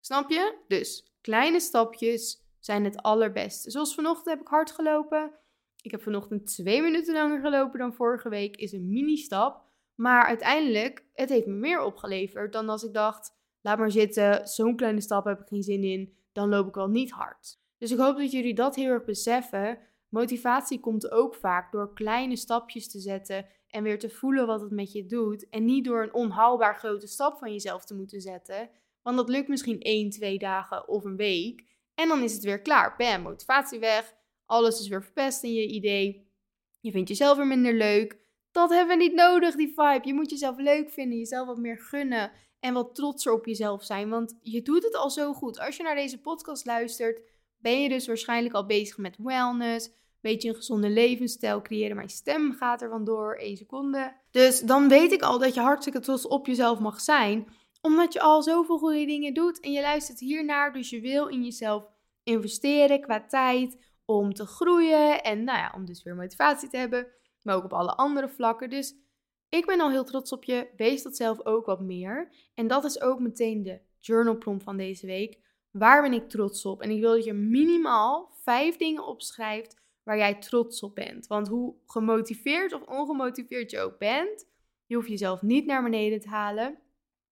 Snap 0.00 0.30
je? 0.30 0.58
Dus 0.68 1.14
kleine 1.20 1.60
stapjes 1.60 2.44
zijn 2.58 2.84
het 2.84 3.02
allerbeste. 3.02 3.70
Zoals 3.70 3.94
vanochtend 3.94 4.28
heb 4.28 4.40
ik 4.40 4.48
hard 4.48 4.70
gelopen. 4.70 5.38
Ik 5.82 5.90
heb 5.90 6.02
vanochtend 6.02 6.46
twee 6.46 6.82
minuten 6.82 7.14
langer 7.14 7.40
gelopen 7.40 7.78
dan 7.78 7.94
vorige 7.94 8.28
week. 8.28 8.56
Is 8.56 8.72
een 8.72 8.90
mini-stap. 8.90 9.62
Maar 9.94 10.24
uiteindelijk, 10.24 11.04
het 11.12 11.28
heeft 11.28 11.46
me 11.46 11.52
meer 11.52 11.82
opgeleverd 11.82 12.52
dan 12.52 12.68
als 12.68 12.82
ik 12.82 12.92
dacht, 12.92 13.36
laat 13.60 13.78
maar 13.78 13.90
zitten, 13.90 14.48
zo'n 14.48 14.76
kleine 14.76 15.00
stap 15.00 15.24
heb 15.24 15.40
ik 15.40 15.48
geen 15.48 15.62
zin 15.62 15.84
in, 15.84 16.16
dan 16.32 16.48
loop 16.48 16.68
ik 16.68 16.74
wel 16.74 16.88
niet 16.88 17.10
hard. 17.10 17.58
Dus 17.80 17.90
ik 17.90 17.98
hoop 17.98 18.16
dat 18.16 18.30
jullie 18.30 18.54
dat 18.54 18.74
heel 18.74 18.90
erg 18.90 19.04
beseffen. 19.04 19.78
Motivatie 20.08 20.80
komt 20.80 21.10
ook 21.10 21.34
vaak 21.34 21.72
door 21.72 21.94
kleine 21.94 22.36
stapjes 22.36 22.90
te 22.90 22.98
zetten 22.98 23.46
en 23.68 23.82
weer 23.82 23.98
te 23.98 24.10
voelen 24.10 24.46
wat 24.46 24.60
het 24.60 24.70
met 24.70 24.92
je 24.92 25.06
doet. 25.06 25.48
En 25.48 25.64
niet 25.64 25.84
door 25.84 26.02
een 26.02 26.14
onhaalbaar 26.14 26.78
grote 26.78 27.06
stap 27.06 27.38
van 27.38 27.52
jezelf 27.52 27.84
te 27.84 27.94
moeten 27.94 28.20
zetten. 28.20 28.70
Want 29.02 29.16
dat 29.16 29.28
lukt 29.28 29.48
misschien 29.48 29.80
één, 29.80 30.10
twee 30.10 30.38
dagen 30.38 30.88
of 30.88 31.04
een 31.04 31.16
week. 31.16 31.64
En 31.94 32.08
dan 32.08 32.22
is 32.22 32.32
het 32.32 32.44
weer 32.44 32.62
klaar. 32.62 32.94
Bam, 32.96 33.22
motivatie 33.22 33.78
weg. 33.78 34.14
Alles 34.46 34.80
is 34.80 34.88
weer 34.88 35.02
verpest 35.02 35.42
in 35.42 35.52
je 35.52 35.66
idee. 35.66 36.28
Je 36.80 36.90
vindt 36.90 37.08
jezelf 37.08 37.36
weer 37.36 37.46
minder 37.46 37.74
leuk. 37.74 38.18
Dat 38.50 38.70
hebben 38.70 38.98
we 38.98 39.02
niet 39.02 39.14
nodig, 39.14 39.54
die 39.54 39.72
vibe. 39.76 40.00
Je 40.02 40.14
moet 40.14 40.30
jezelf 40.30 40.58
leuk 40.58 40.90
vinden, 40.90 41.18
jezelf 41.18 41.46
wat 41.46 41.58
meer 41.58 41.78
gunnen 41.78 42.32
en 42.60 42.74
wat 42.74 42.94
trotser 42.94 43.32
op 43.32 43.46
jezelf 43.46 43.84
zijn. 43.84 44.08
Want 44.08 44.38
je 44.42 44.62
doet 44.62 44.82
het 44.82 44.96
al 44.96 45.10
zo 45.10 45.32
goed. 45.32 45.58
Als 45.58 45.76
je 45.76 45.82
naar 45.82 45.94
deze 45.94 46.20
podcast 46.20 46.66
luistert, 46.66 47.22
ben 47.60 47.82
je 47.82 47.88
dus 47.88 48.06
waarschijnlijk 48.06 48.54
al 48.54 48.66
bezig 48.66 48.98
met 48.98 49.16
wellness. 49.18 49.90
Weet 50.20 50.42
je 50.42 50.48
een 50.48 50.54
gezonde 50.54 50.88
levensstijl 50.88 51.62
creëren. 51.62 51.96
Mijn 51.96 52.08
stem 52.08 52.52
gaat 52.52 52.82
er 52.82 52.88
vandoor, 52.88 53.34
één 53.34 53.56
seconde. 53.56 54.16
Dus 54.30 54.60
dan 54.60 54.88
weet 54.88 55.12
ik 55.12 55.22
al 55.22 55.38
dat 55.38 55.54
je 55.54 55.60
hartstikke 55.60 56.00
trots 56.00 56.26
op 56.26 56.46
jezelf 56.46 56.78
mag 56.78 57.00
zijn. 57.00 57.46
Omdat 57.80 58.12
je 58.12 58.20
al 58.20 58.42
zoveel 58.42 58.78
goede 58.78 59.06
dingen 59.06 59.34
doet 59.34 59.60
en 59.60 59.72
je 59.72 59.80
luistert 59.80 60.20
hiernaar. 60.20 60.72
Dus 60.72 60.90
je 60.90 61.00
wil 61.00 61.26
in 61.26 61.44
jezelf 61.44 61.86
investeren 62.22 63.00
qua 63.00 63.26
tijd 63.26 63.76
om 64.04 64.34
te 64.34 64.46
groeien. 64.46 65.22
En 65.22 65.44
nou 65.44 65.58
ja, 65.58 65.72
om 65.76 65.84
dus 65.84 66.02
weer 66.02 66.14
motivatie 66.14 66.68
te 66.68 66.76
hebben. 66.76 67.06
Maar 67.42 67.56
ook 67.56 67.64
op 67.64 67.72
alle 67.72 67.94
andere 67.94 68.28
vlakken. 68.28 68.70
Dus 68.70 68.94
ik 69.48 69.66
ben 69.66 69.80
al 69.80 69.90
heel 69.90 70.04
trots 70.04 70.32
op 70.32 70.44
je. 70.44 70.68
Wees 70.76 71.02
dat 71.02 71.16
zelf 71.16 71.44
ook 71.44 71.66
wat 71.66 71.80
meer. 71.80 72.32
En 72.54 72.66
dat 72.66 72.84
is 72.84 73.00
ook 73.00 73.20
meteen 73.20 73.62
de 73.62 73.80
journal 73.98 74.36
prompt 74.36 74.62
van 74.62 74.76
deze 74.76 75.06
week. 75.06 75.38
Waar 75.70 76.02
ben 76.02 76.12
ik 76.12 76.28
trots 76.28 76.64
op? 76.64 76.82
En 76.82 76.90
ik 76.90 77.00
wil 77.00 77.14
dat 77.14 77.24
je 77.24 77.32
minimaal 77.32 78.30
vijf 78.42 78.76
dingen 78.76 79.06
opschrijft 79.06 79.80
waar 80.02 80.16
jij 80.16 80.34
trots 80.34 80.82
op 80.82 80.94
bent. 80.94 81.26
Want 81.26 81.48
hoe 81.48 81.74
gemotiveerd 81.86 82.72
of 82.72 82.82
ongemotiveerd 82.82 83.70
je 83.70 83.80
ook 83.80 83.98
bent, 83.98 84.48
je 84.86 84.94
hoeft 84.94 85.08
jezelf 85.08 85.42
niet 85.42 85.66
naar 85.66 85.82
beneden 85.82 86.20
te 86.20 86.28
halen. 86.28 86.78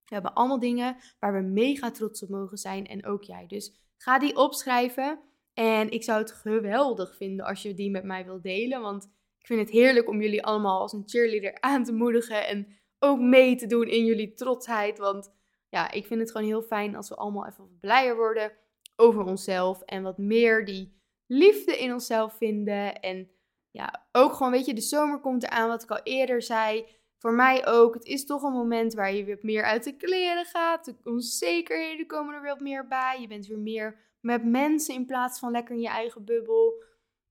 We 0.04 0.14
hebben 0.14 0.34
allemaal 0.34 0.58
dingen 0.58 0.96
waar 1.18 1.32
we 1.32 1.40
mega 1.40 1.90
trots 1.90 2.22
op 2.22 2.28
mogen 2.28 2.58
zijn 2.58 2.86
en 2.86 3.06
ook 3.06 3.22
jij. 3.22 3.46
Dus 3.46 3.78
ga 3.96 4.18
die 4.18 4.36
opschrijven. 4.36 5.20
En 5.54 5.90
ik 5.90 6.02
zou 6.02 6.18
het 6.18 6.32
geweldig 6.32 7.16
vinden 7.16 7.46
als 7.46 7.62
je 7.62 7.74
die 7.74 7.90
met 7.90 8.04
mij 8.04 8.24
wilt 8.24 8.42
delen. 8.42 8.80
Want 8.80 9.04
ik 9.38 9.46
vind 9.46 9.60
het 9.60 9.70
heerlijk 9.70 10.08
om 10.08 10.20
jullie 10.20 10.44
allemaal 10.44 10.80
als 10.80 10.92
een 10.92 11.02
cheerleader 11.08 11.60
aan 11.60 11.84
te 11.84 11.92
moedigen. 11.92 12.46
En 12.46 12.66
ook 12.98 13.18
mee 13.18 13.56
te 13.56 13.66
doen 13.66 13.88
in 13.88 14.04
jullie 14.04 14.34
trotsheid. 14.34 14.98
Want 14.98 15.37
ja, 15.68 15.90
ik 15.90 16.06
vind 16.06 16.20
het 16.20 16.30
gewoon 16.30 16.46
heel 16.46 16.62
fijn 16.62 16.96
als 16.96 17.08
we 17.08 17.14
allemaal 17.14 17.46
even 17.46 17.64
wat 17.64 17.80
blijer 17.80 18.16
worden 18.16 18.52
over 18.96 19.24
onszelf. 19.24 19.82
En 19.82 20.02
wat 20.02 20.18
meer 20.18 20.64
die 20.64 21.00
liefde 21.26 21.78
in 21.78 21.92
onszelf 21.92 22.36
vinden. 22.36 23.00
En 23.00 23.30
ja, 23.70 24.06
ook 24.12 24.32
gewoon, 24.32 24.52
weet 24.52 24.66
je, 24.66 24.74
de 24.74 24.80
zomer 24.80 25.20
komt 25.20 25.42
eraan, 25.42 25.68
wat 25.68 25.82
ik 25.82 25.90
al 25.90 26.02
eerder 26.02 26.42
zei. 26.42 26.86
Voor 27.18 27.32
mij 27.32 27.66
ook. 27.66 27.94
Het 27.94 28.04
is 28.04 28.24
toch 28.24 28.42
een 28.42 28.52
moment 28.52 28.94
waar 28.94 29.14
je 29.14 29.24
weer 29.24 29.38
meer 29.42 29.64
uit 29.64 29.84
de 29.84 29.96
kleren 29.96 30.44
gaat. 30.44 30.84
De 30.84 30.96
onzekerheden 31.04 32.06
komen 32.06 32.34
er 32.34 32.40
weer 32.40 32.50
wat 32.50 32.60
meer 32.60 32.88
bij. 32.88 33.18
Je 33.20 33.26
bent 33.26 33.46
weer 33.46 33.58
meer 33.58 33.98
met 34.20 34.44
mensen 34.44 34.94
in 34.94 35.06
plaats 35.06 35.38
van 35.38 35.50
lekker 35.50 35.74
in 35.74 35.80
je 35.80 35.88
eigen 35.88 36.24
bubbel. 36.24 36.84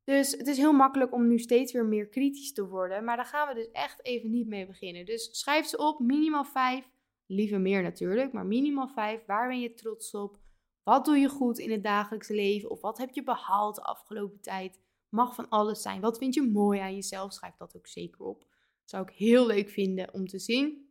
Dus 0.03 0.31
het 0.31 0.47
is 0.47 0.57
heel 0.57 0.73
makkelijk 0.73 1.13
om 1.13 1.27
nu 1.27 1.39
steeds 1.39 1.73
weer 1.73 1.85
meer 1.85 2.07
kritisch 2.07 2.53
te 2.53 2.67
worden. 2.67 3.03
Maar 3.03 3.15
daar 3.15 3.25
gaan 3.25 3.47
we 3.47 3.53
dus 3.53 3.71
echt 3.71 4.05
even 4.05 4.29
niet 4.29 4.47
mee 4.47 4.65
beginnen. 4.65 5.05
Dus 5.05 5.29
schrijf 5.39 5.65
ze 5.65 5.77
op, 5.77 5.99
minimaal 5.99 6.45
vijf. 6.45 6.89
Liever 7.27 7.61
meer 7.61 7.81
natuurlijk, 7.81 8.33
maar 8.33 8.45
minimaal 8.45 8.87
vijf. 8.87 9.25
Waar 9.25 9.47
ben 9.47 9.59
je 9.59 9.73
trots 9.73 10.13
op? 10.13 10.39
Wat 10.83 11.05
doe 11.05 11.17
je 11.17 11.29
goed 11.29 11.59
in 11.59 11.71
het 11.71 11.83
dagelijkse 11.83 12.33
leven? 12.33 12.69
Of 12.69 12.81
wat 12.81 12.97
heb 12.97 13.09
je 13.09 13.23
behaald 13.23 13.75
de 13.75 13.81
afgelopen 13.81 14.41
tijd? 14.41 14.79
Mag 15.09 15.35
van 15.35 15.49
alles 15.49 15.81
zijn. 15.81 16.01
Wat 16.01 16.17
vind 16.17 16.33
je 16.33 16.41
mooi 16.41 16.79
aan 16.79 16.95
jezelf? 16.95 17.33
Schrijf 17.33 17.55
dat 17.55 17.75
ook 17.77 17.87
zeker 17.87 18.25
op. 18.25 18.45
Zou 18.85 19.03
ik 19.03 19.15
heel 19.15 19.45
leuk 19.45 19.69
vinden 19.69 20.13
om 20.13 20.27
te 20.27 20.39
zien. 20.39 20.87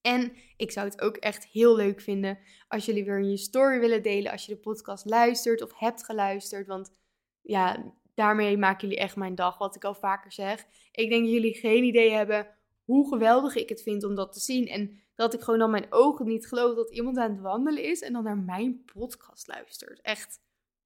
En 0.00 0.32
ik 0.56 0.70
zou 0.70 0.86
het 0.86 1.00
ook 1.00 1.16
echt 1.16 1.46
heel 1.46 1.76
leuk 1.76 2.00
vinden 2.00 2.38
als 2.68 2.84
jullie 2.84 3.04
weer 3.04 3.18
in 3.18 3.30
je 3.30 3.36
story 3.36 3.80
willen 3.80 4.02
delen. 4.02 4.32
Als 4.32 4.46
je 4.46 4.54
de 4.54 4.60
podcast 4.60 5.04
luistert 5.04 5.62
of 5.62 5.78
hebt 5.78 6.04
geluisterd. 6.04 6.66
Want 6.66 6.92
ja, 7.40 7.92
daarmee 8.14 8.56
maken 8.56 8.88
jullie 8.88 9.02
echt 9.02 9.16
mijn 9.16 9.34
dag, 9.34 9.58
wat 9.58 9.76
ik 9.76 9.84
al 9.84 9.94
vaker 9.94 10.32
zeg. 10.32 10.66
Ik 10.90 11.08
denk 11.10 11.24
dat 11.24 11.32
jullie 11.32 11.54
geen 11.54 11.84
idee 11.84 12.10
hebben 12.10 12.48
hoe 12.84 13.08
geweldig 13.08 13.54
ik 13.54 13.68
het 13.68 13.82
vind 13.82 14.04
om 14.04 14.14
dat 14.14 14.32
te 14.32 14.40
zien. 14.40 14.66
En 14.66 15.02
dat 15.14 15.34
ik 15.34 15.40
gewoon 15.40 15.58
dan 15.58 15.70
mijn 15.70 15.92
ogen 15.92 16.26
niet 16.26 16.46
geloof 16.46 16.74
dat 16.74 16.90
iemand 16.90 17.16
aan 17.16 17.30
het 17.30 17.40
wandelen 17.40 17.82
is 17.82 18.00
en 18.00 18.12
dan 18.12 18.22
naar 18.22 18.38
mijn 18.38 18.84
podcast 18.84 19.46
luistert. 19.46 20.00
Echt 20.00 20.40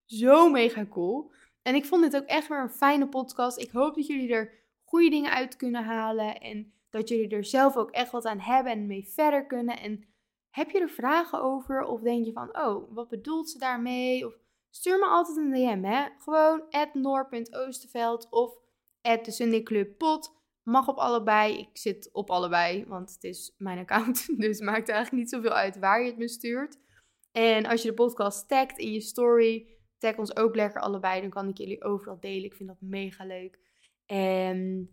zo 0.04 0.50
mega 0.50 0.86
cool. 0.86 1.32
En 1.62 1.74
ik 1.74 1.84
vond 1.84 2.02
dit 2.02 2.16
ook 2.16 2.26
echt 2.26 2.48
weer 2.48 2.60
een 2.60 2.70
fijne 2.70 3.08
podcast. 3.08 3.58
Ik 3.58 3.70
hoop 3.70 3.94
dat 3.94 4.06
jullie 4.06 4.32
er 4.32 4.52
goede 4.84 5.10
dingen 5.10 5.30
uit 5.30 5.56
kunnen 5.56 5.84
halen 5.84 6.40
en 6.40 6.72
dat 6.90 7.08
jullie 7.08 7.28
er 7.28 7.44
zelf 7.44 7.76
ook 7.76 7.90
echt 7.90 8.10
wat 8.10 8.24
aan 8.24 8.40
hebben 8.40 8.72
en 8.72 8.86
mee 8.86 9.08
verder 9.08 9.46
kunnen. 9.46 9.78
En 9.80 10.04
heb 10.50 10.70
je 10.70 10.80
er 10.80 10.90
vragen 10.90 11.42
over 11.42 11.84
of 11.84 12.00
denk 12.00 12.24
je 12.24 12.32
van, 12.32 12.58
oh, 12.58 12.94
wat 12.94 13.08
bedoelt 13.08 13.50
ze 13.50 13.58
daarmee? 13.58 14.26
Of 14.26 14.34
stuur 14.70 14.98
me 14.98 15.06
altijd 15.06 15.36
een 15.36 15.52
DM, 15.52 15.82
hè. 15.82 16.06
Gewoon 16.18 16.62
noor.oosterveld 16.92 18.26
of 18.30 18.58
de 19.00 19.30
Sunday 19.30 19.62
Club 19.62 19.98
Pot. 19.98 20.37
Mag 20.68 20.88
op 20.88 20.96
allebei. 20.96 21.58
Ik 21.58 21.68
zit 21.72 22.08
op 22.12 22.30
allebei, 22.30 22.84
want 22.86 23.12
het 23.12 23.24
is 23.24 23.54
mijn 23.58 23.78
account. 23.78 24.26
Dus 24.44 24.60
maakt 24.60 24.88
eigenlijk 24.88 25.22
niet 25.22 25.30
zoveel 25.30 25.52
uit 25.52 25.78
waar 25.78 26.00
je 26.00 26.06
het 26.06 26.18
me 26.18 26.28
stuurt. 26.28 26.78
En 27.32 27.66
als 27.66 27.82
je 27.82 27.88
de 27.88 27.94
podcast 27.94 28.48
tagt 28.48 28.78
in 28.78 28.92
je 28.92 29.00
story, 29.00 29.66
tag 29.98 30.16
ons 30.16 30.36
ook 30.36 30.54
lekker 30.54 30.80
allebei. 30.80 31.20
Dan 31.20 31.30
kan 31.30 31.48
ik 31.48 31.58
jullie 31.58 31.84
overal 31.84 32.20
delen. 32.20 32.44
Ik 32.44 32.54
vind 32.54 32.68
dat 32.68 32.80
mega 32.80 33.24
leuk. 33.24 33.58
En 34.06 34.90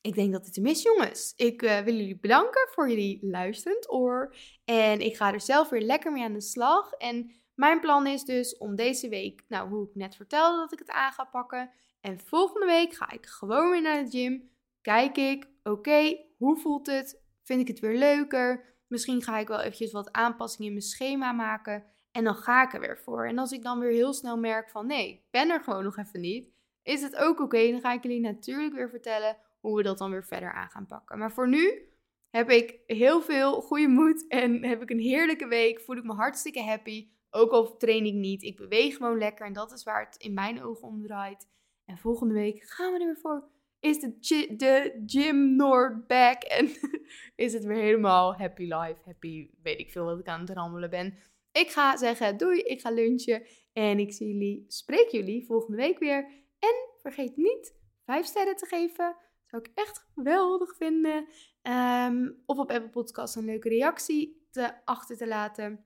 ik 0.00 0.14
denk 0.14 0.32
dat 0.32 0.46
het 0.46 0.56
een 0.56 0.66
is, 0.66 0.82
jongens. 0.82 1.32
Ik 1.36 1.62
uh, 1.62 1.78
wil 1.78 1.94
jullie 1.94 2.18
bedanken 2.18 2.68
voor 2.70 2.88
jullie 2.88 3.18
luisterend 3.26 3.92
oor. 3.92 4.36
En 4.64 5.00
ik 5.00 5.16
ga 5.16 5.32
er 5.32 5.40
zelf 5.40 5.68
weer 5.68 5.82
lekker 5.82 6.12
mee 6.12 6.24
aan 6.24 6.32
de 6.32 6.40
slag. 6.40 6.92
En 6.92 7.30
mijn 7.54 7.80
plan 7.80 8.06
is 8.06 8.24
dus 8.24 8.58
om 8.58 8.76
deze 8.76 9.08
week, 9.08 9.44
nou, 9.48 9.68
hoe 9.68 9.88
ik 9.88 9.94
net 9.94 10.16
vertelde 10.16 10.56
dat 10.56 10.72
ik 10.72 10.78
het 10.78 10.90
aan 10.90 11.12
ga 11.12 11.24
pakken. 11.24 11.70
En 12.00 12.20
volgende 12.20 12.66
week 12.66 12.94
ga 12.94 13.10
ik 13.10 13.26
gewoon 13.26 13.70
weer 13.70 13.82
naar 13.82 14.04
de 14.04 14.10
gym 14.10 14.50
kijk 14.80 15.16
ik, 15.16 15.48
oké, 15.62 16.16
hoe 16.36 16.56
voelt 16.56 16.86
het? 16.86 17.22
Vind 17.42 17.60
ik 17.60 17.68
het 17.68 17.78
weer 17.78 17.98
leuker? 17.98 18.64
Misschien 18.86 19.22
ga 19.22 19.38
ik 19.38 19.48
wel 19.48 19.60
eventjes 19.60 19.92
wat 19.92 20.12
aanpassingen 20.12 20.66
in 20.66 20.72
mijn 20.72 20.84
schema 20.84 21.32
maken. 21.32 21.84
En 22.12 22.24
dan 22.24 22.34
ga 22.34 22.62
ik 22.62 22.72
er 22.72 22.80
weer 22.80 22.98
voor. 22.98 23.26
En 23.26 23.38
als 23.38 23.52
ik 23.52 23.62
dan 23.62 23.78
weer 23.78 23.90
heel 23.90 24.12
snel 24.12 24.36
merk 24.36 24.70
van 24.70 24.86
nee, 24.86 25.08
ik 25.08 25.22
ben 25.30 25.50
er 25.50 25.62
gewoon 25.62 25.84
nog 25.84 25.96
even 25.96 26.20
niet. 26.20 26.48
Is 26.82 27.02
het 27.02 27.16
ook 27.16 27.40
oké? 27.40 27.70
Dan 27.70 27.80
ga 27.80 27.92
ik 27.92 28.02
jullie 28.02 28.20
natuurlijk 28.20 28.74
weer 28.74 28.90
vertellen 28.90 29.36
hoe 29.60 29.76
we 29.76 29.82
dat 29.82 29.98
dan 29.98 30.10
weer 30.10 30.24
verder 30.24 30.52
aan 30.52 30.70
gaan 30.70 30.86
pakken. 30.86 31.18
Maar 31.18 31.32
voor 31.32 31.48
nu 31.48 31.88
heb 32.30 32.50
ik 32.50 32.78
heel 32.86 33.22
veel 33.22 33.60
goede 33.60 33.88
moed 33.88 34.26
en 34.26 34.64
heb 34.64 34.82
ik 34.82 34.90
een 34.90 34.98
heerlijke 34.98 35.46
week. 35.46 35.80
Voel 35.80 35.96
ik 35.96 36.04
me 36.04 36.14
hartstikke 36.14 36.62
happy. 36.62 37.10
Ook 37.30 37.50
al 37.50 37.76
train 37.76 38.04
ik 38.04 38.14
niet. 38.14 38.42
Ik 38.42 38.56
beweeg 38.56 38.96
gewoon 38.96 39.18
lekker 39.18 39.46
en 39.46 39.52
dat 39.52 39.72
is 39.72 39.82
waar 39.82 40.04
het 40.04 40.16
in 40.16 40.34
mijn 40.34 40.62
ogen 40.62 40.88
om 40.88 41.02
draait. 41.02 41.48
En 41.84 41.98
volgende 41.98 42.34
week 42.34 42.62
gaan 42.62 42.92
we 42.92 42.98
er 42.98 43.06
weer 43.06 43.18
voor 43.20 43.48
is 43.80 43.98
de, 43.98 44.16
de 44.56 45.02
Jim 45.06 45.56
Noord 45.56 46.06
back 46.06 46.42
en 46.42 46.68
is 47.44 47.52
het 47.52 47.64
weer 47.64 47.82
helemaal 47.82 48.34
happy 48.34 48.62
life, 48.62 48.96
happy, 49.04 49.50
weet 49.62 49.78
ik 49.78 49.90
veel 49.90 50.04
wat 50.04 50.18
ik 50.18 50.26
aan 50.26 50.40
het 50.40 50.50
rammelen 50.50 50.90
ben. 50.90 51.14
Ik 51.52 51.70
ga 51.70 51.96
zeggen 51.96 52.36
doei, 52.36 52.60
ik 52.60 52.80
ga 52.80 52.90
lunchen. 52.90 53.46
En 53.72 53.98
ik 53.98 54.12
zie 54.12 54.26
jullie, 54.26 54.64
spreek 54.68 55.08
jullie 55.08 55.46
volgende 55.46 55.76
week 55.76 55.98
weer. 55.98 56.24
En 56.58 56.74
vergeet 57.02 57.36
niet 57.36 57.74
5 58.04 58.26
sterren 58.26 58.56
te 58.56 58.66
geven. 58.66 59.16
Zou 59.46 59.62
ik 59.62 59.70
echt 59.74 60.06
geweldig 60.14 60.76
vinden. 60.76 61.26
Ehm, 61.62 62.30
of 62.46 62.58
op 62.58 62.70
Apple 62.70 62.90
Podcasts 62.90 63.36
een 63.36 63.44
leuke 63.44 63.68
reactie 63.68 64.46
te, 64.50 64.84
achter 64.84 65.16
te 65.16 65.26
laten. 65.26 65.84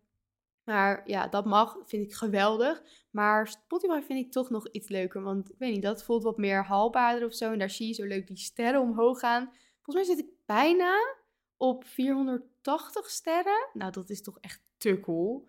Maar 0.65 1.03
ja, 1.05 1.29
dat 1.29 1.45
mag, 1.45 1.77
vind 1.85 2.07
ik 2.07 2.15
geweldig. 2.15 2.83
Maar 3.11 3.49
Spotify 3.49 4.01
vind 4.01 4.27
ik 4.27 4.33
toch 4.33 4.51
nog 4.51 4.69
iets 4.69 4.89
leuker. 4.89 5.23
Want 5.23 5.51
ik 5.51 5.59
weet 5.59 5.73
niet, 5.73 5.83
dat 5.83 6.05
voelt 6.05 6.23
wat 6.23 6.37
meer 6.37 6.65
haalbaarder 6.65 7.27
of 7.27 7.35
zo. 7.35 7.53
En 7.53 7.59
daar 7.59 7.71
zie 7.71 7.87
je 7.87 7.95
zo 7.95 8.05
leuk 8.05 8.27
die 8.27 8.37
sterren 8.37 8.81
omhoog 8.81 9.19
gaan. 9.19 9.53
Volgens 9.83 10.07
mij 10.07 10.17
zit 10.17 10.25
ik 10.25 10.33
bijna 10.47 11.17
op 11.57 11.85
480 11.85 13.11
sterren. 13.11 13.69
Nou, 13.73 13.93
dat 13.93 14.11
is 14.11 14.23
toch 14.23 14.39
echt 14.41 14.61
te 14.79 15.01
cool. 15.01 15.49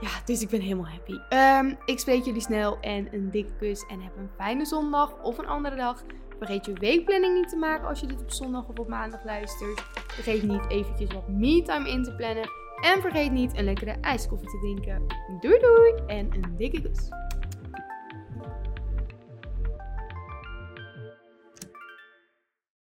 Ja, 0.00 0.10
dus 0.24 0.42
ik 0.42 0.48
ben 0.48 0.60
helemaal 0.60 0.90
happy. 0.90 1.18
Ehm, 1.28 1.74
ik 1.84 1.98
spreek 1.98 2.24
jullie 2.24 2.40
snel 2.40 2.80
en 2.80 3.14
een 3.14 3.30
dikke 3.30 3.56
kus. 3.56 3.86
En 3.86 4.00
heb 4.00 4.16
een 4.16 4.30
fijne 4.36 4.64
zondag 4.64 5.22
of 5.22 5.38
een 5.38 5.46
andere 5.46 5.76
dag. 5.76 6.04
Vergeet 6.38 6.66
je 6.66 6.72
weekplanning 6.72 7.34
niet 7.34 7.48
te 7.48 7.56
maken 7.56 7.88
als 7.88 8.00
je 8.00 8.06
dit 8.06 8.20
op 8.20 8.30
zondag 8.30 8.68
of 8.68 8.78
op 8.78 8.88
maandag 8.88 9.24
luistert. 9.24 9.80
Vergeet 10.06 10.42
niet 10.42 10.70
eventjes 10.70 11.12
wat 11.12 11.28
me-time 11.28 11.88
in 11.90 12.04
te 12.04 12.14
plannen. 12.14 12.65
En 12.80 13.00
vergeet 13.00 13.32
niet 13.32 13.58
een 13.58 13.64
lekkere 13.64 13.96
ijskoffie 14.00 14.48
te 14.48 14.58
drinken. 14.58 15.06
Doei 15.40 15.58
doei 15.60 15.94
en 16.06 16.32
een 16.32 16.56
dikke 16.56 16.82
kus. 16.82 17.08